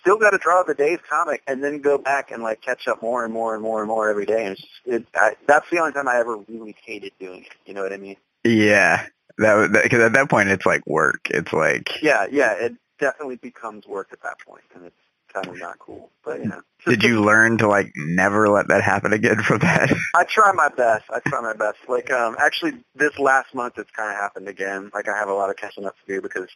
still 0.00 0.18
got 0.18 0.30
to 0.30 0.38
draw 0.38 0.62
the 0.64 0.74
day's 0.74 0.98
comic 1.08 1.40
and 1.46 1.62
then 1.64 1.80
go 1.80 1.96
back 1.96 2.30
and 2.32 2.42
like 2.42 2.60
catch 2.60 2.86
up 2.88 3.00
more 3.00 3.24
and 3.24 3.32
more 3.32 3.54
and 3.54 3.62
more 3.62 3.78
and 3.80 3.88
more 3.88 4.10
every 4.10 4.26
day. 4.26 4.44
And 4.44 4.52
it's 4.52 4.60
just, 4.60 4.72
it, 4.86 5.06
I, 5.14 5.36
that's 5.46 5.70
the 5.70 5.78
only 5.78 5.92
time 5.92 6.06
I 6.08 6.16
ever 6.18 6.36
really 6.36 6.74
hated 6.84 7.12
doing 7.18 7.44
it. 7.44 7.52
You 7.64 7.72
know 7.74 7.82
what 7.82 7.92
I 7.94 7.96
mean? 7.96 8.16
Yeah. 8.44 9.06
That 9.38 9.70
because 9.82 10.00
at 10.00 10.12
that 10.12 10.28
point 10.28 10.48
it's 10.50 10.66
like 10.66 10.86
work. 10.86 11.28
It's 11.30 11.52
like 11.52 12.02
Yeah, 12.02 12.26
yeah. 12.30 12.52
It 12.52 12.74
definitely 12.98 13.36
becomes 13.36 13.86
work 13.86 14.08
at 14.12 14.22
that 14.22 14.38
point, 14.40 14.64
and 14.74 14.84
it's 14.86 14.96
kind 15.32 15.46
of 15.46 15.58
not 15.58 15.78
cool. 15.78 16.10
But 16.24 16.40
you 16.40 16.46
know, 16.46 16.60
Did 16.86 17.02
you 17.02 17.22
learn 17.22 17.58
to 17.58 17.68
like 17.68 17.92
never 17.96 18.48
let 18.48 18.68
that 18.68 18.82
happen 18.82 19.12
again 19.12 19.42
from 19.42 19.58
that? 19.60 19.92
I 20.14 20.24
try 20.24 20.52
my 20.52 20.68
best. 20.68 21.04
I 21.10 21.20
try 21.26 21.40
my 21.40 21.54
best. 21.54 21.78
Like, 21.88 22.10
um, 22.10 22.36
actually, 22.38 22.72
this 22.94 23.18
last 23.18 23.54
month 23.54 23.78
it's 23.78 23.90
kind 23.90 24.10
of 24.10 24.16
happened 24.16 24.48
again. 24.48 24.90
Like, 24.94 25.08
I 25.08 25.16
have 25.16 25.28
a 25.28 25.34
lot 25.34 25.50
of 25.50 25.56
catching 25.56 25.84
up 25.84 25.96
to 25.98 26.14
do 26.14 26.20
because 26.20 26.48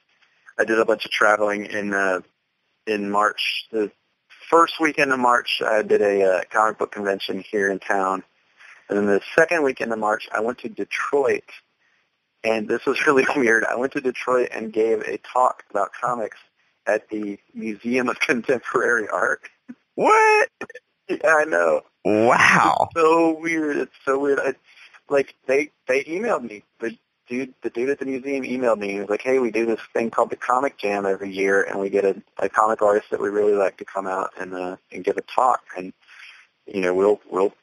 I 0.58 0.64
did 0.64 0.78
a 0.78 0.84
bunch 0.84 1.04
of 1.04 1.10
traveling 1.10 1.66
in 1.66 1.92
uh, 1.92 2.20
in 2.86 3.10
March. 3.10 3.66
The 3.70 3.90
first 4.48 4.74
weekend 4.80 5.12
of 5.12 5.18
March, 5.18 5.60
I 5.64 5.82
did 5.82 6.00
a 6.00 6.24
uh, 6.24 6.40
comic 6.50 6.78
book 6.78 6.92
convention 6.92 7.44
here 7.50 7.70
in 7.70 7.78
town, 7.78 8.22
and 8.88 8.98
then 8.98 9.06
the 9.06 9.20
second 9.36 9.62
weekend 9.62 9.92
of 9.92 9.98
March, 9.98 10.28
I 10.32 10.40
went 10.40 10.58
to 10.58 10.68
Detroit. 10.68 11.44
And 12.48 12.66
this 12.68 12.86
was 12.86 13.06
really 13.06 13.26
weird. 13.36 13.64
I 13.64 13.76
went 13.76 13.92
to 13.92 14.00
Detroit 14.00 14.48
and 14.52 14.72
gave 14.72 15.02
a 15.02 15.18
talk 15.18 15.64
about 15.70 15.92
comics, 15.92 16.38
at 16.88 17.08
the 17.10 17.38
Museum 17.54 18.08
of 18.08 18.18
Contemporary 18.20 19.08
Art. 19.08 19.42
What? 19.94 20.48
Yeah, 21.08 21.34
I 21.36 21.44
know. 21.44 21.82
Wow. 22.04 22.88
It's 22.90 23.00
so 23.00 23.38
weird. 23.38 23.76
It's 23.76 23.94
so 24.04 24.18
weird. 24.18 24.40
I, 24.40 24.54
like 25.10 25.34
they 25.46 25.70
they 25.86 26.04
emailed 26.04 26.42
me. 26.42 26.64
The 26.80 26.96
dude 27.28 27.54
the 27.62 27.70
dude 27.70 27.90
at 27.90 27.98
the 27.98 28.06
museum 28.06 28.44
emailed 28.44 28.78
me. 28.78 28.92
He 28.92 29.00
was 29.00 29.08
like, 29.08 29.22
"Hey, 29.22 29.38
we 29.38 29.50
do 29.50 29.66
this 29.66 29.80
thing 29.92 30.10
called 30.10 30.30
the 30.30 30.36
Comic 30.36 30.78
Jam 30.78 31.06
every 31.06 31.30
year, 31.30 31.62
and 31.62 31.80
we 31.80 31.90
get 31.90 32.04
a, 32.04 32.22
a 32.38 32.48
comic 32.48 32.82
artist 32.82 33.10
that 33.10 33.20
we 33.20 33.28
really 33.28 33.54
like 33.54 33.78
to 33.78 33.84
come 33.84 34.06
out 34.06 34.32
and 34.38 34.54
uh, 34.54 34.76
and 34.92 35.04
give 35.04 35.16
a 35.16 35.22
talk, 35.22 35.62
and 35.76 35.92
you 36.66 36.80
know 36.80 36.94
we'll 36.94 37.20
we'll 37.30 37.54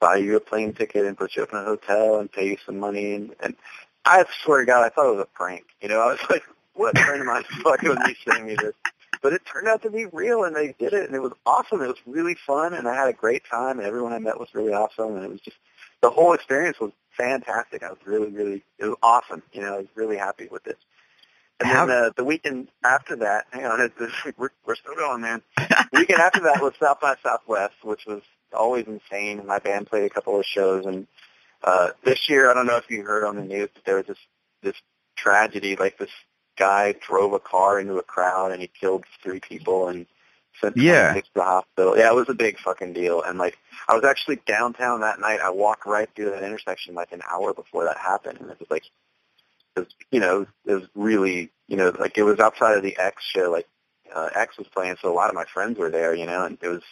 buy 0.00 0.16
you 0.16 0.36
a 0.36 0.40
plane 0.40 0.72
ticket 0.72 1.04
and 1.04 1.18
put 1.18 1.34
you 1.34 1.42
up 1.42 1.52
in 1.52 1.58
a 1.58 1.64
hotel 1.64 2.20
and 2.20 2.30
pay 2.30 2.48
you 2.48 2.56
some 2.64 2.78
money 2.78 3.14
and 3.14 3.34
and 3.40 3.56
I 4.04 4.24
swear 4.44 4.60
to 4.60 4.66
God, 4.66 4.84
I 4.84 4.88
thought 4.88 5.08
it 5.10 5.16
was 5.16 5.22
a 5.22 5.36
prank. 5.36 5.64
You 5.80 5.88
know, 5.88 6.00
I 6.00 6.06
was 6.06 6.20
like, 6.30 6.42
what 6.74 6.96
friend 6.98 7.20
of 7.20 7.26
mine 7.26 7.42
is 7.50 7.62
fucking 7.62 7.88
with 7.88 7.98
me 8.00 8.16
sending 8.24 8.46
me 8.46 8.54
this? 8.54 8.74
But 9.20 9.32
it 9.32 9.42
turned 9.44 9.66
out 9.68 9.82
to 9.82 9.90
be 9.90 10.06
real, 10.06 10.44
and 10.44 10.54
they 10.54 10.74
did 10.78 10.92
it, 10.92 11.06
and 11.06 11.14
it 11.14 11.20
was 11.20 11.32
awesome. 11.44 11.82
It 11.82 11.88
was 11.88 11.96
really 12.06 12.36
fun, 12.46 12.72
and 12.74 12.88
I 12.88 12.94
had 12.94 13.08
a 13.08 13.12
great 13.12 13.42
time, 13.50 13.78
and 13.78 13.86
everyone 13.86 14.12
I 14.12 14.18
met 14.20 14.38
was 14.38 14.48
really 14.54 14.72
awesome, 14.72 15.16
and 15.16 15.24
it 15.24 15.30
was 15.30 15.40
just 15.40 15.56
the 16.00 16.10
whole 16.10 16.32
experience 16.34 16.78
was 16.78 16.92
fantastic. 17.16 17.82
I 17.82 17.88
was 17.90 17.98
really, 18.04 18.28
really, 18.30 18.62
it 18.78 18.86
was 18.86 18.96
awesome. 19.02 19.42
You 19.52 19.62
know, 19.62 19.74
I 19.74 19.78
was 19.78 19.86
really 19.96 20.16
happy 20.16 20.46
with 20.50 20.66
it. 20.68 20.78
And 21.58 21.68
How- 21.68 21.86
then 21.86 21.96
uh, 22.04 22.10
the 22.16 22.24
weekend 22.24 22.68
after 22.84 23.16
that, 23.16 23.46
hang 23.50 23.64
on, 23.66 23.80
it's, 23.80 24.38
we're 24.38 24.50
we're 24.64 24.76
still 24.76 24.94
going, 24.94 25.20
man. 25.22 25.42
The 25.58 25.88
weekend 25.92 26.20
after 26.20 26.40
that 26.42 26.62
was 26.62 26.74
South 26.80 27.00
by 27.00 27.16
Southwest, 27.22 27.74
which 27.82 28.06
was 28.06 28.22
always 28.52 28.86
insane. 28.86 29.40
And 29.40 29.48
my 29.48 29.58
band 29.58 29.88
played 29.88 30.04
a 30.04 30.10
couple 30.10 30.38
of 30.38 30.46
shows, 30.46 30.86
and 30.86 31.08
uh, 31.62 31.88
this 32.04 32.28
year, 32.28 32.50
I 32.50 32.54
don't 32.54 32.66
know 32.66 32.76
if 32.76 32.90
you 32.90 33.02
heard 33.02 33.24
on 33.24 33.36
the 33.36 33.42
news, 33.42 33.68
but 33.74 33.84
there 33.84 33.96
was 33.96 34.06
this 34.06 34.18
this 34.62 34.76
tragedy. 35.16 35.76
Like 35.76 35.98
this 35.98 36.10
guy 36.56 36.92
drove 36.92 37.32
a 37.32 37.38
car 37.38 37.78
into 37.80 37.96
a 37.98 38.02
crowd 38.02 38.52
and 38.52 38.60
he 38.60 38.68
killed 38.68 39.04
three 39.22 39.40
people 39.40 39.88
and 39.88 40.06
sent 40.60 40.76
Yeah. 40.76 41.10
26 41.12 41.28
to 41.28 41.34
the 41.34 41.42
hospital. 41.42 41.96
Yeah, 41.96 42.10
it 42.10 42.14
was 42.14 42.28
a 42.28 42.34
big 42.34 42.58
fucking 42.58 42.92
deal. 42.92 43.22
And 43.22 43.38
like, 43.38 43.56
I 43.88 43.94
was 43.94 44.04
actually 44.04 44.36
downtown 44.46 45.00
that 45.00 45.20
night. 45.20 45.40
I 45.40 45.50
walked 45.50 45.86
right 45.86 46.08
through 46.14 46.30
that 46.30 46.42
intersection 46.42 46.94
like 46.94 47.12
an 47.12 47.22
hour 47.30 47.54
before 47.54 47.84
that 47.84 47.96
happened, 47.96 48.38
and 48.40 48.50
it 48.50 48.58
was 48.58 48.70
like, 48.70 48.84
it 49.76 49.80
was, 49.80 49.88
you 50.10 50.18
know, 50.20 50.46
it 50.66 50.74
was 50.74 50.88
really, 50.94 51.50
you 51.68 51.76
know, 51.76 51.92
like 51.98 52.18
it 52.18 52.24
was 52.24 52.40
outside 52.40 52.76
of 52.76 52.82
the 52.82 52.98
X 52.98 53.22
show. 53.24 53.50
Like 53.52 53.68
uh, 54.12 54.30
X 54.34 54.58
was 54.58 54.66
playing, 54.68 54.96
so 55.00 55.12
a 55.12 55.14
lot 55.14 55.28
of 55.28 55.34
my 55.36 55.44
friends 55.44 55.78
were 55.78 55.90
there, 55.90 56.14
you 56.14 56.26
know, 56.26 56.44
and 56.44 56.58
it 56.60 56.68
was 56.68 56.82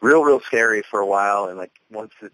real, 0.00 0.22
real 0.24 0.40
scary 0.40 0.82
for 0.82 0.98
a 1.00 1.06
while. 1.06 1.44
And 1.46 1.56
like 1.58 1.72
once 1.90 2.12
it 2.22 2.32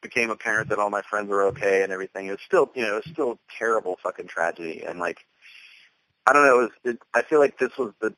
became 0.00 0.30
apparent 0.30 0.68
that 0.70 0.78
all 0.78 0.90
my 0.90 1.02
friends 1.02 1.28
were 1.28 1.44
okay 1.48 1.82
and 1.82 1.92
everything, 1.92 2.26
it 2.26 2.32
was 2.32 2.40
still, 2.44 2.70
you 2.74 2.82
know, 2.82 2.96
it 2.96 3.04
was 3.06 3.12
still 3.12 3.32
a 3.32 3.38
terrible 3.58 3.98
fucking 4.02 4.28
tragedy. 4.28 4.82
And 4.86 4.98
like, 4.98 5.18
I 6.26 6.32
don't 6.32 6.44
know, 6.46 6.60
it 6.60 6.62
was, 6.62 6.70
it, 6.84 6.98
I 7.14 7.22
feel 7.22 7.40
like 7.40 7.58
this 7.58 7.76
was 7.78 7.92
the 8.00 8.14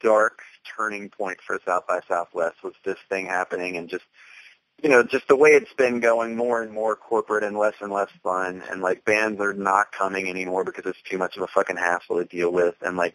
dark 0.00 0.40
turning 0.76 1.10
point 1.10 1.38
for 1.46 1.60
South 1.66 1.86
by 1.86 2.00
Southwest 2.08 2.62
was 2.62 2.74
this 2.84 2.98
thing 3.08 3.26
happening 3.26 3.76
and 3.76 3.88
just, 3.88 4.04
you 4.82 4.88
know, 4.88 5.02
just 5.02 5.28
the 5.28 5.36
way 5.36 5.50
it's 5.50 5.72
been 5.74 6.00
going 6.00 6.36
more 6.36 6.62
and 6.62 6.72
more 6.72 6.96
corporate 6.96 7.44
and 7.44 7.56
less 7.58 7.74
and 7.80 7.92
less 7.92 8.08
fun 8.22 8.62
and 8.70 8.80
like 8.80 9.04
bands 9.04 9.40
are 9.40 9.52
not 9.52 9.92
coming 9.92 10.28
anymore 10.28 10.64
because 10.64 10.86
it's 10.86 11.02
too 11.02 11.18
much 11.18 11.36
of 11.36 11.42
a 11.42 11.46
fucking 11.48 11.76
hassle 11.76 12.16
to 12.16 12.24
deal 12.24 12.50
with 12.50 12.76
and 12.80 12.96
like 12.96 13.14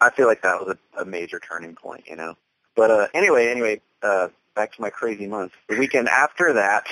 I 0.00 0.10
feel 0.10 0.26
like 0.26 0.42
that 0.42 0.60
was 0.60 0.76
a, 0.96 1.02
a 1.02 1.04
major 1.04 1.40
turning 1.40 1.74
point, 1.74 2.04
you 2.08 2.16
know. 2.16 2.36
But 2.74 2.90
uh 2.90 3.08
anyway, 3.14 3.48
anyway, 3.48 3.80
uh 4.02 4.28
back 4.54 4.72
to 4.74 4.80
my 4.80 4.90
crazy 4.90 5.26
month. 5.26 5.52
The 5.68 5.78
weekend 5.78 6.08
after 6.08 6.54
that 6.54 6.86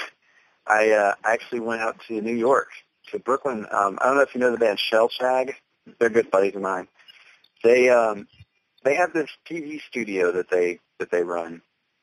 I 0.66 0.90
uh 0.90 1.14
actually 1.24 1.60
went 1.60 1.80
out 1.82 2.00
to 2.08 2.20
New 2.20 2.34
York, 2.34 2.68
to 3.12 3.18
Brooklyn. 3.18 3.66
Um 3.70 3.98
I 4.00 4.06
don't 4.06 4.16
know 4.16 4.22
if 4.22 4.34
you 4.34 4.40
know 4.40 4.50
the 4.52 4.58
band 4.58 4.78
Shellshag. 4.78 5.54
They're 5.98 6.10
good 6.10 6.30
buddies 6.30 6.54
of 6.56 6.62
mine. 6.62 6.88
They 7.62 7.88
um 7.90 8.26
they 8.84 8.94
have 8.96 9.12
this 9.12 9.30
TV 9.48 9.80
studio 9.82 10.32
that 10.32 10.50
they 10.50 10.78
that 10.98 11.10
they 11.10 11.22
run 11.22 11.62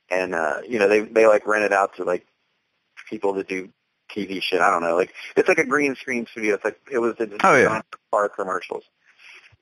and 0.10 0.34
uh 0.36 0.62
you 0.68 0.80
know 0.80 0.88
they 0.88 1.02
they 1.02 1.28
like 1.28 1.46
rent 1.48 1.64
it 1.66 1.74
out 1.74 1.96
to 1.98 2.04
like 2.04 2.26
people 3.10 3.34
that 3.34 3.48
do 3.48 3.70
TV 4.16 4.42
shit. 4.42 4.62
I 4.62 4.70
don't 4.70 4.84
know. 4.84 4.96
Like 4.96 5.14
it's 5.36 5.48
like 5.50 5.58
a 5.58 5.66
green 5.66 5.96
screen 5.96 6.26
studio. 6.30 6.56
It's 6.56 6.64
like 6.66 6.80
it 6.92 7.00
was 7.00 7.16
the 7.18 7.40
Oh, 7.44 7.56
yeah. 7.56 7.82
car 8.12 8.30
commercials. 8.30 8.84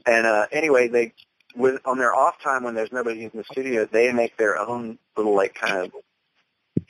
And 0.05 0.25
uh 0.27 0.47
anyway, 0.51 0.87
they 0.87 1.13
with 1.55 1.81
on 1.85 1.97
their 1.97 2.13
off 2.15 2.41
time 2.41 2.63
when 2.63 2.75
there's 2.75 2.91
nobody 2.91 3.23
in 3.23 3.31
the 3.33 3.43
studio, 3.43 3.85
they 3.91 4.11
make 4.13 4.37
their 4.37 4.57
own 4.57 4.97
little 5.17 5.35
like 5.35 5.53
kind 5.55 5.77
of 5.77 5.91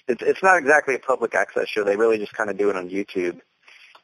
it's 0.08 0.22
it's 0.22 0.44
not 0.44 0.58
exactly 0.58 0.96
a 0.96 1.00
public 1.00 1.36
access 1.36 1.68
show. 1.68 1.84
They 1.84 1.96
really 1.96 2.18
just 2.18 2.34
kind 2.34 2.50
of 2.50 2.58
do 2.58 2.70
it 2.70 2.76
on 2.76 2.90
YouTube. 2.90 3.42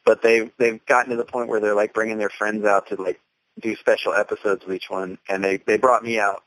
But 0.04 0.22
they 0.22 0.50
they've 0.58 0.84
gotten 0.86 1.10
to 1.10 1.16
the 1.16 1.24
point 1.24 1.48
where 1.48 1.60
they're 1.60 1.74
like 1.74 1.92
bringing 1.92 2.18
their 2.18 2.30
friends 2.30 2.64
out 2.64 2.88
to 2.88 2.96
like 2.96 3.20
do 3.60 3.76
special 3.76 4.14
episodes 4.14 4.64
of 4.64 4.72
each 4.72 4.88
one, 4.88 5.18
and 5.28 5.42
they 5.42 5.58
they 5.58 5.76
brought 5.76 6.02
me 6.02 6.18
out 6.18 6.42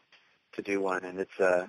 to 0.54 0.62
do 0.62 0.82
one, 0.82 1.04
and 1.04 1.20
it's 1.20 1.40
uh 1.40 1.68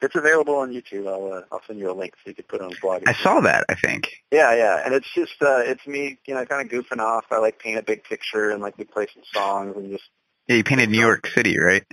it's 0.00 0.14
available 0.14 0.56
on 0.56 0.72
YouTube. 0.72 1.08
I'll 1.08 1.32
uh, 1.32 1.42
I'll 1.52 1.62
send 1.66 1.78
you 1.78 1.90
a 1.90 1.92
link 1.92 2.14
so 2.16 2.30
you 2.30 2.34
can 2.34 2.44
put 2.44 2.60
it 2.60 2.64
on 2.64 2.70
the 2.70 2.78
blog. 2.80 3.02
I 3.06 3.14
saw 3.14 3.40
that, 3.40 3.64
I 3.68 3.74
think. 3.74 4.08
Yeah, 4.30 4.54
yeah, 4.54 4.82
and 4.84 4.94
it's 4.94 5.12
just 5.14 5.40
uh 5.40 5.58
it's 5.58 5.86
me, 5.86 6.18
you 6.26 6.34
know, 6.34 6.44
kind 6.46 6.64
of 6.64 6.72
goofing 6.72 7.00
off. 7.00 7.26
I 7.30 7.38
like 7.38 7.58
paint 7.58 7.78
a 7.78 7.82
big 7.82 8.04
picture 8.04 8.50
and 8.50 8.62
like 8.62 8.78
we 8.78 8.84
play 8.84 9.06
some 9.12 9.24
songs 9.32 9.76
and 9.76 9.90
just 9.90 10.04
Yeah, 10.46 10.56
you 10.56 10.64
painted 10.64 10.90
New 10.90 11.00
York 11.00 11.26
City, 11.28 11.58
right? 11.58 11.84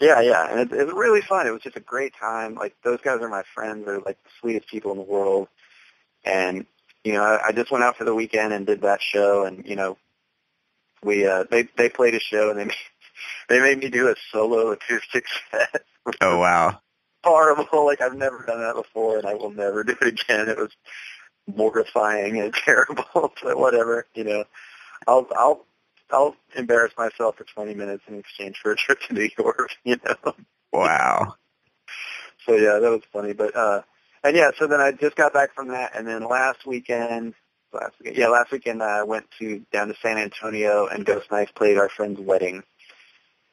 Yeah, 0.00 0.20
yeah, 0.20 0.50
and 0.50 0.60
it, 0.60 0.72
it 0.72 0.86
was 0.86 0.94
really 0.94 1.20
fun. 1.20 1.46
It 1.46 1.52
was 1.52 1.62
just 1.62 1.76
a 1.76 1.80
great 1.80 2.14
time. 2.18 2.54
Like 2.54 2.74
those 2.82 3.00
guys 3.00 3.20
are 3.20 3.28
my 3.28 3.44
friends. 3.54 3.86
They're 3.86 4.00
like 4.00 4.22
the 4.22 4.30
sweetest 4.40 4.68
people 4.68 4.92
in 4.92 4.98
the 4.98 5.04
world. 5.04 5.48
And 6.24 6.66
you 7.04 7.12
know, 7.12 7.22
I, 7.22 7.48
I 7.48 7.52
just 7.52 7.70
went 7.70 7.84
out 7.84 7.96
for 7.96 8.04
the 8.04 8.14
weekend 8.14 8.52
and 8.52 8.66
did 8.66 8.82
that 8.82 9.00
show. 9.02 9.44
And 9.44 9.66
you 9.66 9.76
know, 9.76 9.96
we 11.02 11.26
uh, 11.26 11.44
they 11.50 11.68
they 11.76 11.88
played 11.88 12.14
a 12.14 12.20
show 12.20 12.50
and 12.50 12.58
they 12.58 12.64
made, 12.66 12.76
they 13.48 13.60
made 13.60 13.78
me 13.78 13.88
do 13.88 14.08
a 14.08 14.16
solo 14.32 14.72
acoustic 14.72 15.26
set. 15.50 15.84
Oh 16.20 16.38
wow. 16.38 16.80
horrible. 17.24 17.86
Like 17.86 18.00
I've 18.00 18.14
never 18.14 18.44
done 18.46 18.60
that 18.60 18.74
before, 18.74 19.18
and 19.18 19.26
I 19.26 19.34
will 19.34 19.50
never 19.50 19.82
do 19.82 19.96
it 20.00 20.08
again. 20.08 20.48
It 20.48 20.58
was 20.58 20.70
mortifying 21.46 22.38
and 22.40 22.54
terrible. 22.64 23.32
but 23.42 23.58
whatever, 23.58 24.06
you 24.14 24.24
know, 24.24 24.44
I'll 25.06 25.26
I'll 25.36 25.66
I'll 26.10 26.36
embarrass 26.54 26.92
myself 26.96 27.36
for 27.36 27.44
20 27.44 27.74
minutes 27.74 28.02
in 28.06 28.18
exchange 28.18 28.58
for 28.62 28.72
a 28.72 28.76
trip 28.76 29.00
to 29.08 29.14
New 29.14 29.28
York. 29.38 29.70
You 29.84 29.96
know. 30.04 30.34
Wow. 30.72 31.34
So 32.46 32.54
yeah, 32.54 32.78
that 32.78 32.90
was 32.90 33.02
funny. 33.12 33.32
But 33.32 33.54
uh 33.56 33.82
and 34.22 34.36
yeah, 34.36 34.50
so 34.58 34.66
then 34.66 34.80
I 34.80 34.92
just 34.92 35.16
got 35.16 35.32
back 35.32 35.54
from 35.54 35.68
that 35.68 35.92
and 35.94 36.06
then 36.06 36.24
last 36.24 36.66
weekend 36.66 37.34
last 37.72 37.94
weekend 37.98 38.16
yeah, 38.16 38.28
last 38.28 38.50
weekend 38.50 38.82
I 38.82 39.02
went 39.02 39.26
to 39.38 39.64
down 39.72 39.88
to 39.88 39.94
San 40.02 40.18
Antonio 40.18 40.86
and 40.86 41.04
Ghost 41.04 41.30
Knife 41.30 41.54
played 41.54 41.78
our 41.78 41.88
friend's 41.88 42.20
wedding. 42.20 42.62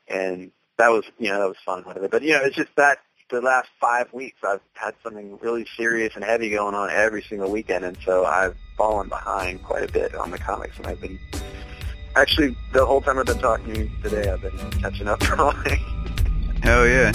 And 0.07 0.51
that 0.77 0.89
was 0.89 1.05
you 1.17 1.29
know, 1.29 1.39
that 1.39 1.47
was 1.47 1.57
fun 1.65 1.83
whatever. 1.83 2.07
But 2.07 2.23
you 2.23 2.31
know, 2.31 2.43
it's 2.43 2.55
just 2.55 2.75
that 2.77 2.99
the 3.29 3.41
last 3.41 3.69
five 3.79 4.11
weeks 4.13 4.37
I've 4.43 4.61
had 4.73 4.93
something 5.03 5.37
really 5.41 5.65
serious 5.77 6.15
and 6.15 6.23
heavy 6.23 6.49
going 6.49 6.75
on 6.75 6.89
every 6.89 7.23
single 7.23 7.49
weekend 7.49 7.85
and 7.85 7.97
so 8.05 8.25
I've 8.25 8.55
fallen 8.77 9.07
behind 9.07 9.63
quite 9.63 9.89
a 9.89 9.91
bit 9.91 10.13
on 10.15 10.31
the 10.31 10.37
comics 10.37 10.77
and 10.77 10.87
I've 10.87 10.99
been 10.99 11.17
actually 12.15 12.55
the 12.73 12.85
whole 12.85 13.01
time 13.01 13.19
I've 13.19 13.25
been 13.25 13.39
talking 13.39 13.73
to 13.73 13.79
you 13.81 13.91
today 14.03 14.29
I've 14.29 14.41
been 14.41 14.57
catching 14.81 15.07
up 15.07 15.19
drawing. 15.19 15.55
Hell 16.63 16.87
yeah. 16.87 17.11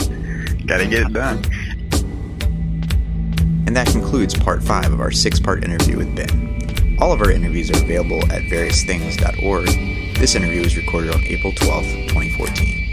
Gotta 0.66 0.86
get 0.86 1.02
it 1.02 1.12
done. 1.12 1.44
And 3.66 3.76
that 3.76 3.88
concludes 3.88 4.34
part 4.34 4.62
five 4.62 4.92
of 4.92 5.00
our 5.00 5.10
six 5.10 5.40
part 5.40 5.64
interview 5.64 5.98
with 5.98 6.14
Ben. 6.14 6.96
All 7.00 7.12
of 7.12 7.20
our 7.20 7.30
interviews 7.30 7.70
are 7.70 7.82
available 7.82 8.22
at 8.32 8.42
variousthings.org. 8.42 9.66
This 10.18 10.34
interview 10.34 10.62
was 10.62 10.76
recorded 10.76 11.14
on 11.14 11.22
April 11.24 11.52
12th, 11.52 12.08
2014. 12.08 12.85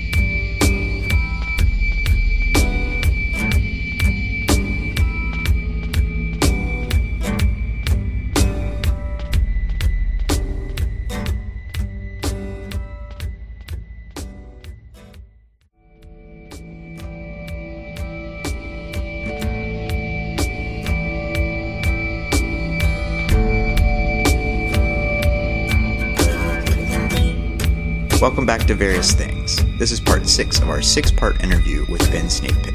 Welcome 28.23 28.45
back 28.45 28.65
to 28.67 28.73
Various 28.73 29.11
Things. 29.11 29.57
This 29.77 29.91
is 29.91 29.99
part 29.99 30.25
six 30.25 30.57
of 30.59 30.69
our 30.69 30.81
six 30.81 31.11
part 31.11 31.43
interview 31.43 31.85
with 31.91 32.09
Ben 32.09 32.27
Snakepit. 32.27 32.71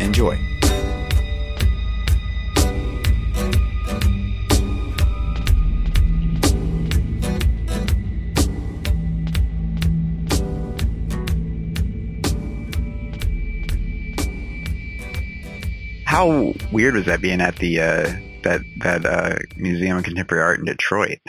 Enjoy. 0.00 0.36
How 16.04 16.52
weird 16.70 16.96
was 16.96 17.06
that 17.06 17.22
being 17.22 17.40
at 17.40 17.56
the 17.56 17.80
uh 17.80 18.12
that 18.42 18.60
that 18.82 19.06
uh 19.06 19.38
Museum 19.56 19.96
of 19.96 20.04
Contemporary 20.04 20.44
Art 20.44 20.58
in 20.58 20.66
Detroit? 20.66 21.20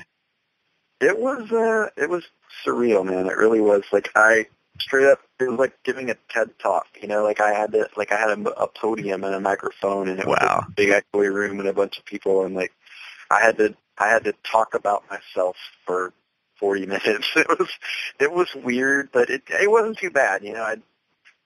It 0.99 1.17
was 1.17 1.49
uh 1.53 1.91
it 1.95 2.09
was 2.09 2.25
surreal, 2.65 3.05
man. 3.05 3.27
It 3.27 3.37
really 3.37 3.61
was. 3.61 3.83
Like 3.91 4.09
I 4.15 4.47
straight 4.79 5.05
up, 5.05 5.19
it 5.39 5.49
was 5.49 5.59
like 5.59 5.83
giving 5.83 6.09
a 6.09 6.15
TED 6.29 6.57
talk. 6.59 6.87
You 7.01 7.07
know, 7.07 7.23
like 7.23 7.41
I 7.41 7.53
had 7.53 7.71
to, 7.73 7.89
like 7.95 8.11
I 8.11 8.19
had 8.19 8.37
a, 8.37 8.49
a 8.51 8.67
podium 8.67 9.23
and 9.23 9.35
a 9.35 9.39
microphone, 9.39 10.09
and 10.09 10.19
it 10.19 10.27
was 10.27 10.39
a 10.41 10.65
big 10.75 10.89
echoey 10.89 11.33
room 11.33 11.59
and 11.59 11.67
a 11.67 11.73
bunch 11.73 11.97
of 11.97 12.05
people, 12.05 12.45
and 12.45 12.55
like 12.55 12.73
I 13.29 13.41
had 13.41 13.57
to, 13.57 13.75
I 13.97 14.09
had 14.09 14.23
to 14.25 14.33
talk 14.43 14.73
about 14.73 15.03
myself 15.09 15.57
for 15.85 16.13
40 16.59 16.85
minutes. 16.87 17.27
It 17.35 17.47
was, 17.47 17.69
it 18.19 18.31
was 18.31 18.53
weird, 18.55 19.09
but 19.11 19.29
it, 19.29 19.43
it 19.49 19.69
wasn't 19.69 19.97
too 19.97 20.11
bad. 20.11 20.43
You 20.43 20.53
know, 20.53 20.63
I 20.63 20.77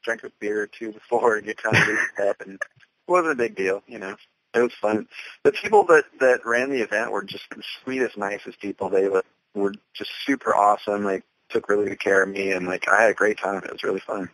drank 0.03 0.24
a 0.24 0.32
beer 0.39 0.61
or 0.61 0.68
two 0.68 0.91
before 0.93 1.36
and 1.36 1.45
get 1.45 1.61
kind 1.61 1.76
of 1.76 1.88
loosened 1.88 2.20
up, 2.30 2.41
and 2.41 2.53
it 2.55 2.61
wasn't 3.07 3.34
a 3.34 3.36
big 3.36 3.55
deal. 3.55 3.84
You 3.88 3.99
know, 3.99 4.15
it 4.53 4.61
was 4.61 4.74
fun. 4.74 5.07
The 5.43 5.51
people 5.51 5.84
that 5.86 6.05
that 6.20 6.45
ran 6.45 6.70
the 6.70 6.82
event 6.82 7.11
were 7.11 7.24
just 7.24 7.49
the 7.49 7.63
sweetest, 7.84 8.18
nicest 8.18 8.59
people. 8.61 8.89
They 8.89 9.07
were 9.07 9.24
were 9.58 9.74
just 9.95 10.12
super 10.26 10.55
awesome. 10.55 11.03
Like 11.03 11.24
took 11.49 11.70
really 11.70 11.89
good 11.89 11.99
care 11.99 12.24
of 12.24 12.30
me, 12.30 12.51
and 12.51 12.68
like 12.68 12.88
I 12.89 13.01
had 13.03 13.12
a 13.12 13.16
great 13.16 13.38
time. 13.38 13.64
It 13.64 13.72
was 13.72 13.84
really 13.84 13.99
fun. 14.01 14.30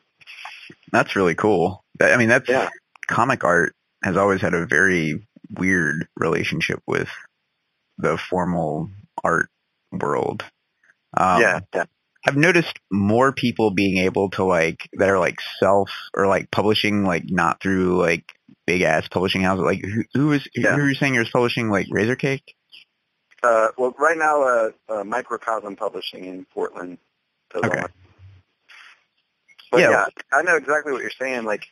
That's 0.92 1.16
really 1.16 1.36
cool. 1.36 1.84
I 2.02 2.18
mean, 2.18 2.30
that's 2.30 2.48
Yeah. 2.50 2.70
comic 3.08 3.44
art 3.44 3.76
has 4.04 4.18
always 4.18 4.42
had 4.42 4.54
a 4.54 4.66
very 4.66 5.28
weird 5.52 6.08
relationship 6.16 6.82
with 6.88 7.10
the 7.98 8.18
formal 8.18 8.90
art 9.24 9.50
world. 9.92 10.44
Um, 11.16 11.42
yeah, 11.42 11.60
yeah. 11.74 11.86
I've 12.26 12.38
noticed 12.38 12.80
more 12.92 13.32
people 13.34 13.72
being 13.72 13.98
able 13.98 14.30
to 14.32 14.44
like 14.46 14.90
that 14.94 15.10
are 15.10 15.20
like 15.20 15.40
self 15.60 15.90
or 16.16 16.26
like 16.28 16.50
publishing 16.52 17.04
like 17.04 17.24
not 17.28 17.62
through 17.62 18.00
like 18.02 18.24
big 18.66 18.82
ass 18.82 19.08
publishing 19.10 19.42
houses. 19.42 19.66
Like 19.66 19.82
who, 19.84 20.04
who 20.14 20.32
is 20.32 20.48
Yeah. 20.56 20.76
who 20.76 20.82
are 20.84 20.88
you 20.90 20.96
saying 20.96 21.14
you're 21.16 21.26
publishing 21.32 21.70
like 21.70 21.88
Razorcake? 21.88 22.44
Uh, 23.44 23.68
well, 23.78 23.94
right 24.00 24.18
now, 24.18 24.42
uh, 24.44 24.72
uh, 24.88 25.04
Microcosm 25.04 25.76
Publishing 25.76 26.26
in 26.26 26.46
Portland. 26.46 26.98
Okay. 27.54 27.84
But 29.72 29.82
Yeah. 29.82 29.90
yeah. 29.92 30.06
I 30.32 30.42
know 30.44 30.56
exactly 30.56 30.94
what 30.94 31.02
you're 31.02 31.12
saying. 31.20 31.44
Like, 31.44 31.66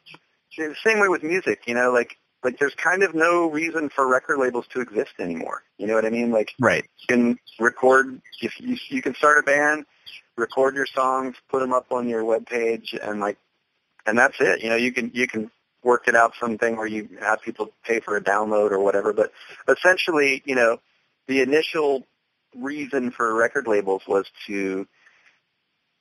the 0.58 0.76
same 0.84 1.00
way 1.00 1.08
with 1.08 1.24
music, 1.24 1.62
you 1.66 1.74
know, 1.74 1.92
like, 1.92 2.18
like 2.44 2.60
there's 2.60 2.76
kind 2.76 3.04
of 3.04 3.16
no 3.16 3.50
reason 3.50 3.90
for 3.90 4.06
record 4.08 4.38
labels 4.40 4.66
to 4.74 4.82
exist 4.82 5.12
anymore. 5.20 5.64
You 5.78 5.88
know 5.88 5.96
what 5.96 6.06
I 6.06 6.10
mean? 6.10 6.32
Like, 6.32 6.52
Right. 6.60 6.84
you 7.00 7.08
can 7.08 7.40
record, 7.60 8.22
if 8.42 8.60
you, 8.60 8.78
you 8.90 9.02
can 9.02 9.16
start 9.16 9.38
a 9.38 9.44
band, 9.44 9.86
record 10.38 10.76
your 10.76 10.88
songs, 10.88 11.36
put 11.50 11.60
them 11.60 11.72
up 11.72 11.92
on 11.92 12.10
your 12.10 12.26
web 12.26 12.46
page, 12.48 12.94
and 13.02 13.22
like, 13.22 13.38
and 14.06 14.18
that's 14.18 14.36
it. 14.42 14.62
You 14.62 14.70
know, 14.70 14.76
you 14.76 14.92
can, 14.92 15.12
you 15.14 15.28
can 15.28 15.52
work 15.84 16.08
it 16.08 16.16
out 16.16 16.34
something 16.40 16.76
where 16.76 16.88
you 16.88 17.08
have 17.22 17.42
people 17.42 17.72
pay 17.86 18.00
for 18.02 18.18
a 18.18 18.22
download 18.22 18.72
or 18.72 18.80
whatever. 18.80 19.14
But 19.14 19.32
essentially, 19.68 20.42
you 20.46 20.56
know, 20.56 20.80
the 21.32 21.42
initial 21.42 22.06
reason 22.54 23.10
for 23.12 23.34
record 23.34 23.66
labels 23.66 24.02
was 24.06 24.26
to 24.48 24.86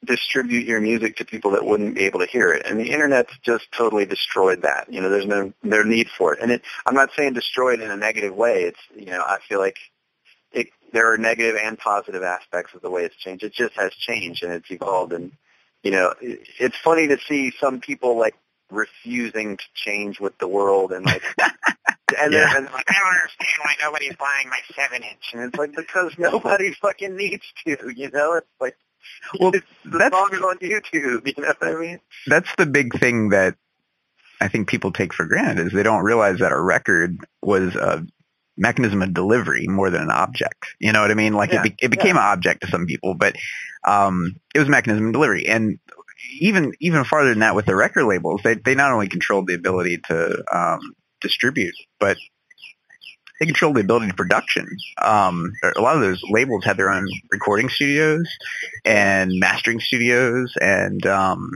distribute 0.05 0.67
your 0.67 0.81
music 0.81 1.17
to 1.19 1.25
people 1.25 1.53
that 1.53 1.65
wouldn't 1.65 1.95
be 1.95 2.05
able 2.07 2.19
to 2.19 2.27
hear 2.27 2.53
it. 2.53 2.67
And 2.67 2.81
the 2.81 2.91
internet's 2.91 3.33
just 3.45 3.71
totally 3.71 4.07
destroyed 4.07 4.63
that. 4.63 4.93
You 4.93 5.01
know, 5.01 5.09
there's 5.09 5.27
no 5.27 5.53
no 5.63 5.83
need 5.85 6.09
for 6.09 6.35
it. 6.35 6.41
And 6.43 6.51
it, 6.51 6.63
I'm 6.85 6.95
not 6.95 7.11
saying 7.17 7.35
destroyed 7.35 7.81
in 7.81 7.93
a 7.93 7.97
negative 7.97 8.35
way. 8.35 8.65
It's 8.65 8.81
you 8.97 9.13
know, 9.13 9.23
I 9.23 9.39
feel 9.49 9.61
like 9.61 9.79
it 10.51 10.69
there 10.93 11.13
are 11.13 11.19
negative 11.19 11.57
and 11.63 11.79
positive 11.79 12.25
aspects 12.25 12.75
of 12.75 12.83
the 12.83 12.91
way 12.91 13.05
it's 13.05 13.15
changed. 13.15 13.45
It 13.45 13.53
just 13.53 13.75
has 13.75 13.93
changed 13.95 14.43
and 14.43 14.53
it's 14.53 14.71
evolved 14.71 15.13
and 15.13 15.31
you 15.85 15.93
know, 15.93 16.13
it, 16.21 16.41
it's 16.59 16.77
funny 16.77 17.07
to 17.07 17.19
see 17.29 17.53
some 17.61 17.81
people 17.81 18.19
like 18.19 18.35
refusing 18.73 19.57
to 19.59 19.65
change 19.75 20.19
with 20.19 20.37
the 20.39 20.49
world 20.49 20.91
and 20.91 21.05
like 21.05 21.23
and 22.19 22.33
Yeah. 22.33 22.53
then 22.53 22.65
like, 22.67 22.85
I 22.89 22.95
don't 22.99 23.15
understand 23.15 23.59
why 23.63 23.75
nobody's 23.83 24.17
buying 24.17 24.49
my 24.49 24.59
seven 24.75 25.03
inch 25.03 25.31
and 25.35 25.43
it's 25.45 25.57
like 25.59 25.75
because 25.75 26.13
nobody 26.19 26.73
fucking 26.75 27.17
needs 27.17 27.45
to, 27.65 27.93
you 27.95 28.11
know? 28.11 28.35
It's 28.35 28.47
like 28.61 28.77
Well, 29.39 29.51
it's, 29.55 29.67
the 29.85 29.99
that's- 29.99 30.13
song 30.13 30.31
is 30.33 30.41
on 30.43 30.59
YouTube, 30.59 31.27
you 31.27 31.43
know 31.43 31.55
what 31.59 31.63
I 31.63 31.75
mean? 31.75 32.01
That's 32.27 32.55
the 32.57 32.67
big 32.67 32.99
thing 32.99 33.31
that 33.31 33.57
I 34.41 34.49
think 34.49 34.69
people 34.69 34.93
take 34.93 35.13
for 35.13 35.27
granted 35.27 35.67
is 35.67 35.73
they 35.73 35.83
don't 35.83 36.03
realize 36.05 36.39
that 36.39 36.53
a 36.53 36.61
record 36.61 37.19
was 37.43 37.75
a 37.77 38.07
mechanism 38.57 39.03
of 39.03 39.13
delivery 39.15 39.67
more 39.69 39.91
than 39.91 40.03
an 40.03 40.11
object. 40.11 40.67
You 40.79 40.93
know 40.93 41.03
what 41.03 41.11
I 41.11 41.15
mean? 41.15 41.35
Like 41.35 41.53
Yeah, 41.53 41.61
it, 41.61 41.77
be, 41.79 41.85
it 41.87 41.91
became 41.91 42.17
an 42.17 42.23
object 42.23 42.63
to 42.63 42.69
some 42.69 42.87
people, 42.87 43.15
but 43.15 43.37
um, 43.87 44.37
it 44.55 44.59
was 44.59 44.69
a 44.69 44.71
mechanism 44.71 45.07
of 45.09 45.13
delivery. 45.13 45.47
And 45.47 45.79
even 46.39 46.75
even 46.81 47.05
farther 47.05 47.31
than 47.31 47.39
that, 47.41 47.55
with 47.55 47.65
the 47.67 47.75
record 47.75 48.05
labels, 48.05 48.43
they 48.45 48.55
they 48.55 48.75
not 48.75 48.93
only 48.93 49.09
controlled 49.09 49.47
the 49.47 49.55
ability 49.55 49.99
to 50.09 50.43
um, 50.55 50.81
distribute, 51.21 51.75
but 51.99 52.17
they 53.39 53.47
controlled 53.47 53.77
the 53.77 53.81
ability 53.81 54.09
to 54.09 54.15
production. 54.15 54.69
Um, 55.01 55.53
a 55.77 55.81
lot 55.81 55.97
of 55.97 56.03
those 56.03 56.23
labels 56.29 56.65
had 56.65 56.77
their 56.77 56.91
own 56.91 57.07
recording 57.31 57.69
studios 57.71 58.29
and 58.85 59.33
mastering 59.39 59.81
studios, 59.81 60.53
and 60.61 61.05
um, 61.07 61.51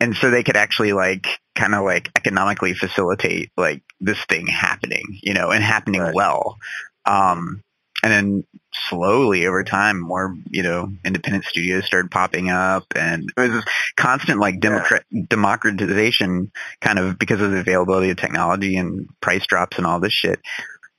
and 0.00 0.14
so 0.16 0.30
they 0.30 0.44
could 0.44 0.56
actually 0.56 0.92
like 0.92 1.26
kind 1.56 1.74
of 1.74 1.84
like 1.84 2.08
economically 2.16 2.74
facilitate 2.74 3.50
like 3.56 3.82
this 4.00 4.18
thing 4.28 4.46
happening, 4.46 5.04
you 5.22 5.34
know, 5.34 5.50
and 5.50 5.62
happening 5.64 6.00
Right. 6.00 6.14
well. 6.14 6.56
Um, 7.04 7.62
and 8.02 8.12
then 8.12 8.44
slowly 8.88 9.46
over 9.46 9.64
time, 9.64 10.00
more 10.00 10.36
you 10.50 10.62
know, 10.62 10.92
independent 11.04 11.44
studios 11.44 11.84
started 11.84 12.10
popping 12.10 12.50
up, 12.50 12.84
and 12.94 13.30
it 13.36 13.40
was 13.40 13.50
this 13.50 13.64
constant 13.96 14.40
like 14.40 14.60
democrat- 14.60 15.04
democratization, 15.28 16.52
kind 16.80 16.98
of 16.98 17.18
because 17.18 17.40
of 17.40 17.50
the 17.50 17.58
availability 17.58 18.10
of 18.10 18.16
technology 18.16 18.76
and 18.76 19.08
price 19.20 19.46
drops 19.46 19.78
and 19.78 19.86
all 19.86 20.00
this 20.00 20.12
shit. 20.12 20.40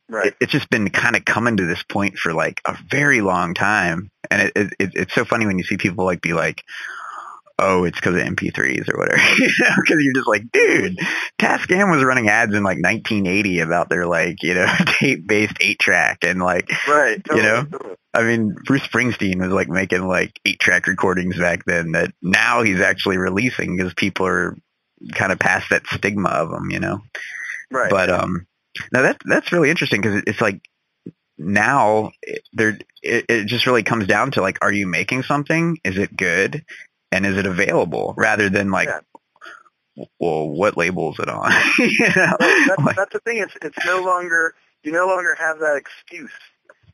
Right. 0.09 0.27
it, 0.27 0.35
it's 0.41 0.51
just 0.51 0.69
been 0.71 0.89
kind 0.89 1.15
of 1.15 1.23
coming 1.23 1.57
to 1.57 1.67
this 1.67 1.83
point 1.83 2.17
for 2.17 2.33
like 2.33 2.61
a 2.65 2.77
very 2.89 3.21
long 3.21 3.53
time, 3.53 4.11
and 4.29 4.51
it, 4.55 4.73
it 4.79 4.91
it's 4.95 5.15
so 5.15 5.23
funny 5.23 5.45
when 5.45 5.57
you 5.57 5.63
see 5.63 5.77
people 5.77 6.05
like 6.05 6.21
be 6.21 6.33
like, 6.33 6.63
"Oh, 7.61 7.83
it's 7.83 7.99
because 7.99 8.15
of 8.15 8.21
MP3s 8.21 8.93
or 8.93 8.97
whatever," 8.97 9.21
because 9.37 9.97
you're 9.99 10.13
just 10.13 10.27
like, 10.27 10.51
dude, 10.51 10.97
Tascam 11.39 11.91
was 11.91 12.03
running 12.03 12.29
ads 12.29 12.53
in 12.53 12.63
like 12.63 12.81
1980 12.81 13.59
about 13.59 13.89
their 13.89 14.05
like 14.05 14.41
you 14.43 14.53
know 14.53 14.67
tape-based 14.99 15.57
eight 15.61 15.79
track, 15.79 16.19
and 16.23 16.41
like 16.41 16.69
right. 16.87 17.21
you 17.29 17.41
know? 17.41 17.65
totally. 17.65 17.95
I 18.13 18.23
mean, 18.23 18.55
Bruce 18.65 18.81
Springsteen 18.83 19.39
was 19.39 19.51
like 19.51 19.69
making 19.69 20.07
like 20.07 20.39
eight 20.45 20.59
track 20.59 20.87
recordings 20.87 21.37
back 21.37 21.63
then 21.65 21.91
that 21.91 22.11
now 22.21 22.63
he's 22.63 22.79
actually 22.79 23.17
releasing 23.17 23.77
because 23.77 23.93
people 23.93 24.25
are 24.25 24.57
kind 25.13 25.31
of 25.31 25.39
past 25.39 25.69
that 25.69 25.85
stigma 25.87 26.29
of 26.29 26.49
them, 26.49 26.71
you 26.71 26.79
know. 26.79 27.01
Right. 27.71 27.91
But 27.91 28.09
um, 28.09 28.47
now 28.91 29.03
that 29.03 29.17
that's 29.25 29.51
really 29.51 29.69
interesting 29.69 30.01
because 30.01 30.23
it's 30.25 30.41
like 30.41 30.61
now 31.37 32.11
it, 32.21 32.41
there 32.51 32.77
it, 33.01 33.25
it 33.29 33.45
just 33.45 33.65
really 33.65 33.83
comes 33.83 34.07
down 34.07 34.31
to 34.31 34.41
like, 34.41 34.57
are 34.61 34.71
you 34.71 34.87
making 34.87 35.23
something? 35.23 35.77
Is 35.83 35.97
it 35.97 36.15
good? 36.15 36.65
And 37.11 37.25
is 37.25 37.37
it 37.37 37.45
available? 37.45 38.13
Rather 38.17 38.49
than 38.49 38.69
like, 38.71 38.87
Yeah. 38.87 40.05
well, 40.19 40.47
what 40.47 40.77
label 40.77 41.11
is 41.13 41.19
it 41.19 41.29
on? 41.29 41.51
you 41.79 42.07
know? 42.15 42.35
That's, 42.39 42.81
Like, 42.81 42.95
that's 42.95 43.13
the 43.13 43.19
thing. 43.19 43.37
It's 43.37 43.55
it's 43.61 43.85
no 43.85 44.01
longer 44.03 44.53
you 44.83 44.91
no 44.91 45.07
longer 45.07 45.35
have 45.35 45.59
that 45.59 45.75
excuse. 45.75 46.31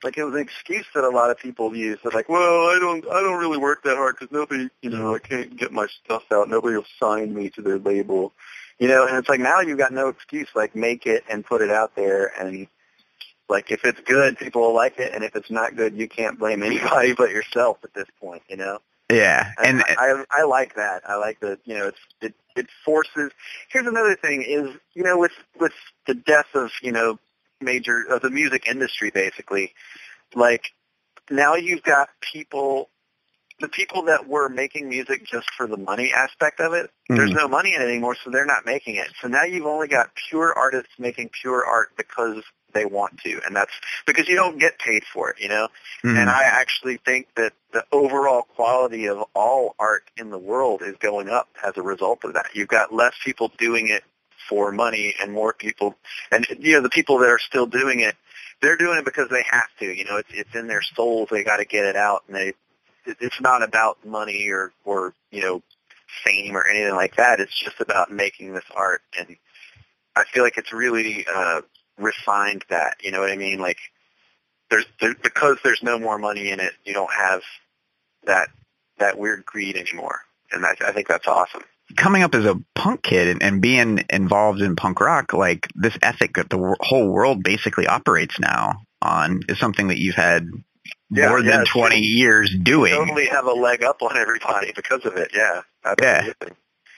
Like 0.03 0.17
it 0.17 0.23
was 0.23 0.35
an 0.35 0.41
excuse 0.41 0.85
that 0.93 1.03
a 1.03 1.09
lot 1.09 1.31
of 1.31 1.39
people 1.39 1.75
use. 1.75 1.97
They're 2.03 2.11
like, 2.11 2.29
well, 2.29 2.67
I 2.67 2.77
don't 2.79 3.05
I 3.07 3.21
don't 3.21 3.39
really 3.39 3.57
work 3.57 3.83
that 3.83 3.97
hard 3.97 4.15
because 4.19 4.31
nobody, 4.31 4.69
you 4.81 4.89
know, 4.89 5.15
I 5.15 5.19
can't 5.19 5.55
get 5.57 5.71
my 5.71 5.87
stuff 6.03 6.23
out. 6.31 6.49
Nobody 6.49 6.75
will 6.75 6.85
sign 6.99 7.33
me 7.33 7.49
to 7.51 7.61
their 7.61 7.79
label. 7.79 8.33
You 8.77 8.89
know, 8.89 9.07
and 9.07 9.17
it's 9.17 9.29
like 9.29 9.39
now 9.39 9.61
you've 9.61 9.77
got 9.77 9.93
no 9.93 10.09
excuse. 10.09 10.49
Like 10.53 10.75
make 10.75 11.05
it 11.05 11.23
and 11.29 11.45
put 11.45 11.61
it 11.61 11.71
out 11.71 11.95
there, 11.95 12.31
and 12.39 12.67
like 13.49 13.71
if 13.71 13.85
it's 13.85 13.99
good, 14.01 14.37
people 14.37 14.61
will 14.61 14.75
like 14.75 14.99
it, 14.99 15.13
and 15.13 15.23
if 15.23 15.35
it's 15.35 15.49
not 15.49 15.75
good, 15.75 15.95
you 15.95 16.07
can't 16.09 16.37
blame 16.37 16.61
anybody 16.69 17.13
but 17.13 17.29
yourself 17.31 17.77
at 17.83 17.93
this 17.93 18.07
point. 18.19 18.43
You 18.49 18.57
know. 18.57 18.79
Yeah, 19.11 19.51
And 19.57 19.79
and 19.79 19.97
I, 19.99 20.23
I 20.31 20.43
like 20.45 20.75
that. 20.75 21.03
I 21.07 21.15
like 21.17 21.39
that. 21.41 21.59
You 21.65 21.75
know, 21.75 21.87
it's 21.89 21.99
it 22.21 22.33
it 22.55 22.67
forces. 22.85 23.31
Here's 23.69 23.87
another 23.87 24.15
thing: 24.15 24.43
is 24.43 24.75
you 24.93 25.03
know, 25.03 25.17
with 25.17 25.33
with 25.59 25.73
the 26.07 26.15
death 26.15 26.47
of 26.55 26.71
you 26.81 26.91
know 26.91 27.19
major 27.61 28.03
of 28.09 28.21
the 28.21 28.29
music 28.31 28.67
industry, 28.67 29.11
basically, 29.11 29.73
like 30.35 30.65
now 31.29 31.55
you've 31.55 31.83
got 31.83 32.09
people. 32.21 32.89
The 33.59 33.69
people 33.69 34.03
that 34.05 34.27
were 34.27 34.49
making 34.49 34.89
music 34.89 35.25
just 35.25 35.49
for 35.57 35.67
the 35.67 35.77
money 35.77 36.13
aspect 36.13 36.59
of 36.59 36.73
it, 36.73 36.91
there's 37.09 37.31
Mhm. 37.31 37.35
no 37.35 37.47
money 37.47 37.73
in 37.75 37.81
it 37.81 37.85
anymore, 37.85 38.15
so 38.15 38.29
they're 38.29 38.45
not 38.45 38.65
making 38.65 38.95
it. 38.97 39.09
So 39.21 39.29
now 39.29 39.43
you've 39.45 39.65
only 39.67 39.87
got 39.87 40.11
pure 40.29 40.53
artists 40.53 40.91
making 40.99 41.29
pure 41.29 41.65
art 41.65 41.95
because 41.97 42.43
they 42.75 42.85
want 42.85 43.17
to, 43.21 43.41
and 43.45 43.55
that's 43.55 43.71
because 44.05 44.27
you 44.27 44.35
don't 44.35 44.59
get 44.59 44.77
paid 44.77 45.03
for 45.11 45.31
it, 45.31 45.39
you 45.39 45.49
know. 45.49 45.67
Mhm. 46.03 46.17
And 46.19 46.29
I 46.29 46.43
actually 46.43 46.97
think 46.97 47.33
that 47.35 47.53
the 47.71 47.83
overall 47.91 48.43
quality 48.43 49.07
of 49.07 49.23
all 49.33 49.75
art 49.79 50.03
in 50.17 50.29
the 50.29 50.37
world 50.37 50.83
is 50.83 50.95
going 50.97 51.29
up 51.29 51.49
as 51.63 51.75
a 51.77 51.81
result 51.81 52.23
of 52.23 52.33
that. 52.33 52.51
You've 52.53 52.67
got 52.67 52.93
less 52.93 53.15
people 53.23 53.51
doing 53.57 53.87
it 53.87 54.03
for 54.47 54.71
money 54.71 55.15
and 55.19 55.33
more 55.33 55.53
people, 55.53 55.97
and 56.31 56.45
you 56.59 56.73
know, 56.73 56.81
the 56.81 56.89
people 56.89 57.17
that 57.19 57.29
are 57.29 57.39
still 57.39 57.65
doing 57.65 58.01
it, 58.01 58.15
they're 58.61 58.77
doing 58.77 58.99
it 58.99 59.05
because 59.05 59.29
they 59.29 59.43
have 59.49 59.69
to. 59.79 59.85
You 59.85 60.05
know, 60.05 60.17
it's 60.17 60.29
it's 60.31 60.53
in 60.53 60.67
their 60.67 60.83
souls. 60.83 61.29
They 61.31 61.43
got 61.43 61.57
to 61.57 61.65
get 61.65 61.85
it 61.85 61.95
out, 61.95 62.23
and 62.27 62.35
they. 62.35 62.53
It's 63.07 63.39
not 63.39 63.63
about 63.63 64.03
money 64.05 64.49
or 64.49 64.71
or 64.83 65.13
you 65.31 65.41
know, 65.41 65.63
fame 66.23 66.55
or 66.57 66.65
anything 66.67 66.95
like 66.95 67.15
that. 67.15 67.39
It's 67.39 67.57
just 67.57 67.79
about 67.79 68.11
making 68.11 68.53
this 68.53 68.65
art, 68.75 69.01
and 69.17 69.37
I 70.15 70.23
feel 70.23 70.43
like 70.43 70.57
it's 70.57 70.71
really 70.71 71.25
uh, 71.27 71.61
refined 71.97 72.63
that. 72.69 72.97
You 73.03 73.11
know 73.11 73.19
what 73.21 73.31
I 73.31 73.35
mean? 73.37 73.59
Like 73.59 73.77
there's 74.69 74.85
there, 74.99 75.15
because 75.21 75.57
there's 75.63 75.83
no 75.83 75.99
more 75.99 76.17
money 76.17 76.49
in 76.49 76.59
it. 76.59 76.73
You 76.83 76.93
don't 76.93 77.11
have 77.13 77.41
that 78.25 78.49
that 78.97 79.17
weird 79.17 79.45
greed 79.45 79.75
anymore. 79.75 80.21
and 80.51 80.65
I, 80.65 80.75
I 80.85 80.91
think 80.91 81.07
that's 81.07 81.27
awesome. 81.27 81.63
Coming 81.97 82.23
up 82.23 82.33
as 82.33 82.45
a 82.45 82.55
punk 82.73 83.03
kid 83.03 83.27
and, 83.27 83.43
and 83.43 83.61
being 83.61 84.03
involved 84.09 84.61
in 84.61 84.75
punk 84.75 84.99
rock, 84.99 85.33
like 85.33 85.67
this 85.75 85.95
ethic 86.01 86.35
that 86.35 86.49
the 86.49 86.57
w- 86.57 86.75
whole 86.79 87.09
world 87.09 87.43
basically 87.43 87.85
operates 87.85 88.39
now 88.39 88.77
on 89.01 89.41
is 89.47 89.59
something 89.59 89.89
that 89.89 89.99
you've 89.99 90.15
had 90.15 90.47
Yeah, 91.11 91.29
more 91.29 91.39
yeah, 91.41 91.51
than 91.51 91.61
it's 91.61 91.71
20 91.71 91.99
years 91.99 92.55
doing. 92.63 92.91
Totally 92.91 93.27
have 93.27 93.45
a 93.45 93.53
leg 93.53 93.83
up 93.83 94.01
on 94.01 94.17
everybody 94.17 94.71
because 94.75 95.05
of 95.05 95.15
it. 95.17 95.31
Yeah, 95.35 95.61
absolutely. 95.85 96.53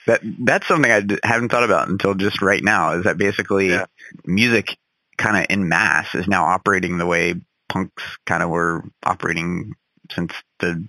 That 0.06 0.20
that's 0.46 0.66
something 0.66 0.90
I 0.90 1.00
d- 1.02 1.18
haven't 1.22 1.50
thought 1.50 1.64
about 1.64 1.88
until 1.88 2.14
just 2.14 2.40
right 2.40 2.64
now. 2.64 2.92
Is 2.92 3.04
that 3.04 3.18
basically 3.18 3.68
Yeah. 3.68 3.84
music, 4.24 4.74
kind 5.18 5.36
of 5.36 5.46
in 5.50 5.68
mass, 5.68 6.14
is 6.14 6.26
now 6.28 6.44
operating 6.44 6.96
the 6.98 7.06
way 7.06 7.34
punks 7.68 8.02
kind 8.24 8.42
of 8.42 8.48
were 8.48 8.82
operating 9.04 9.72
since 10.10 10.32
the 10.60 10.86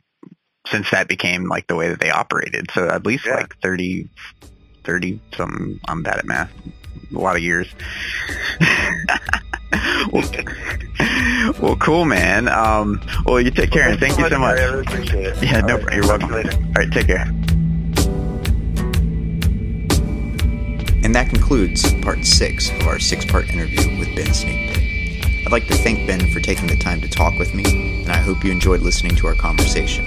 since 0.68 0.90
that 0.92 1.08
became 1.08 1.48
like 1.50 1.68
the 1.68 1.76
way 1.76 1.90
that 1.90 2.00
they 2.00 2.12
operated. 2.12 2.70
So 2.74 2.88
at 2.88 3.06
least 3.06 3.26
Yeah. 3.26 3.36
like 3.36 3.56
30, 3.62 4.08
30 4.86 5.20
some. 5.36 5.80
I'm 5.88 6.04
bad 6.04 6.18
at 6.20 6.26
math. 6.26 6.52
A 7.14 7.18
lot 7.20 7.36
of 7.36 7.42
years. 7.42 7.68
well, 10.12 10.30
well, 11.62 11.76
cool, 11.78 12.06
man. 12.06 12.48
Um, 12.48 13.02
well, 13.26 13.42
you 13.42 13.50
take 13.52 13.72
care 13.72 13.90
and 13.90 14.00
thank 14.00 14.18
you 14.20 14.30
so 14.30 14.38
much. 14.38 14.60
I 14.60 14.64
really 14.66 14.82
appreciate 14.82 15.26
it. 15.26 15.44
Yeah, 15.44 15.62
no 15.62 15.78
problem. 15.80 15.94
You're 15.94 16.08
welcome. 16.08 16.34
All 16.34 16.74
right, 16.76 16.92
take 16.92 17.08
care. 17.08 17.26
And 21.10 21.16
that 21.16 21.30
concludes 21.30 21.92
part 22.04 22.24
six 22.24 22.70
of 22.70 22.86
our 22.86 23.00
six 23.00 23.26
part 23.26 23.50
interview 23.50 23.98
with 23.98 24.16
Ben 24.16 24.28
Snakepit. 24.28 25.44
I'd 25.44 25.52
like 25.52 25.66
to 25.70 25.74
thank 25.74 26.06
Ben 26.06 26.32
for 26.32 26.40
taking 26.40 26.68
the 26.68 26.76
time 26.76 27.02
to 27.02 27.10
talk 27.10 27.34
with 27.40 27.56
me, 27.56 28.04
and 28.04 28.12
I 28.12 28.18
hope 28.18 28.44
you 28.44 28.52
enjoyed 28.52 28.82
listening 28.82 29.16
to 29.16 29.26
our 29.26 29.34
conversation. 29.34 30.06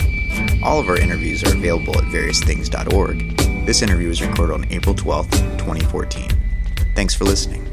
All 0.63 0.79
of 0.79 0.89
our 0.89 0.97
interviews 0.97 1.43
are 1.43 1.57
available 1.57 1.99
at 1.99 2.05
variousthings.org. 2.05 3.37
This 3.67 3.83
interview 3.83 4.07
was 4.07 4.23
recorded 4.23 4.55
on 4.55 4.65
April 4.71 4.95
12th, 4.95 5.33
2014. 5.59 6.31
Thanks 6.95 7.15
for 7.15 7.25
listening. 7.25 7.72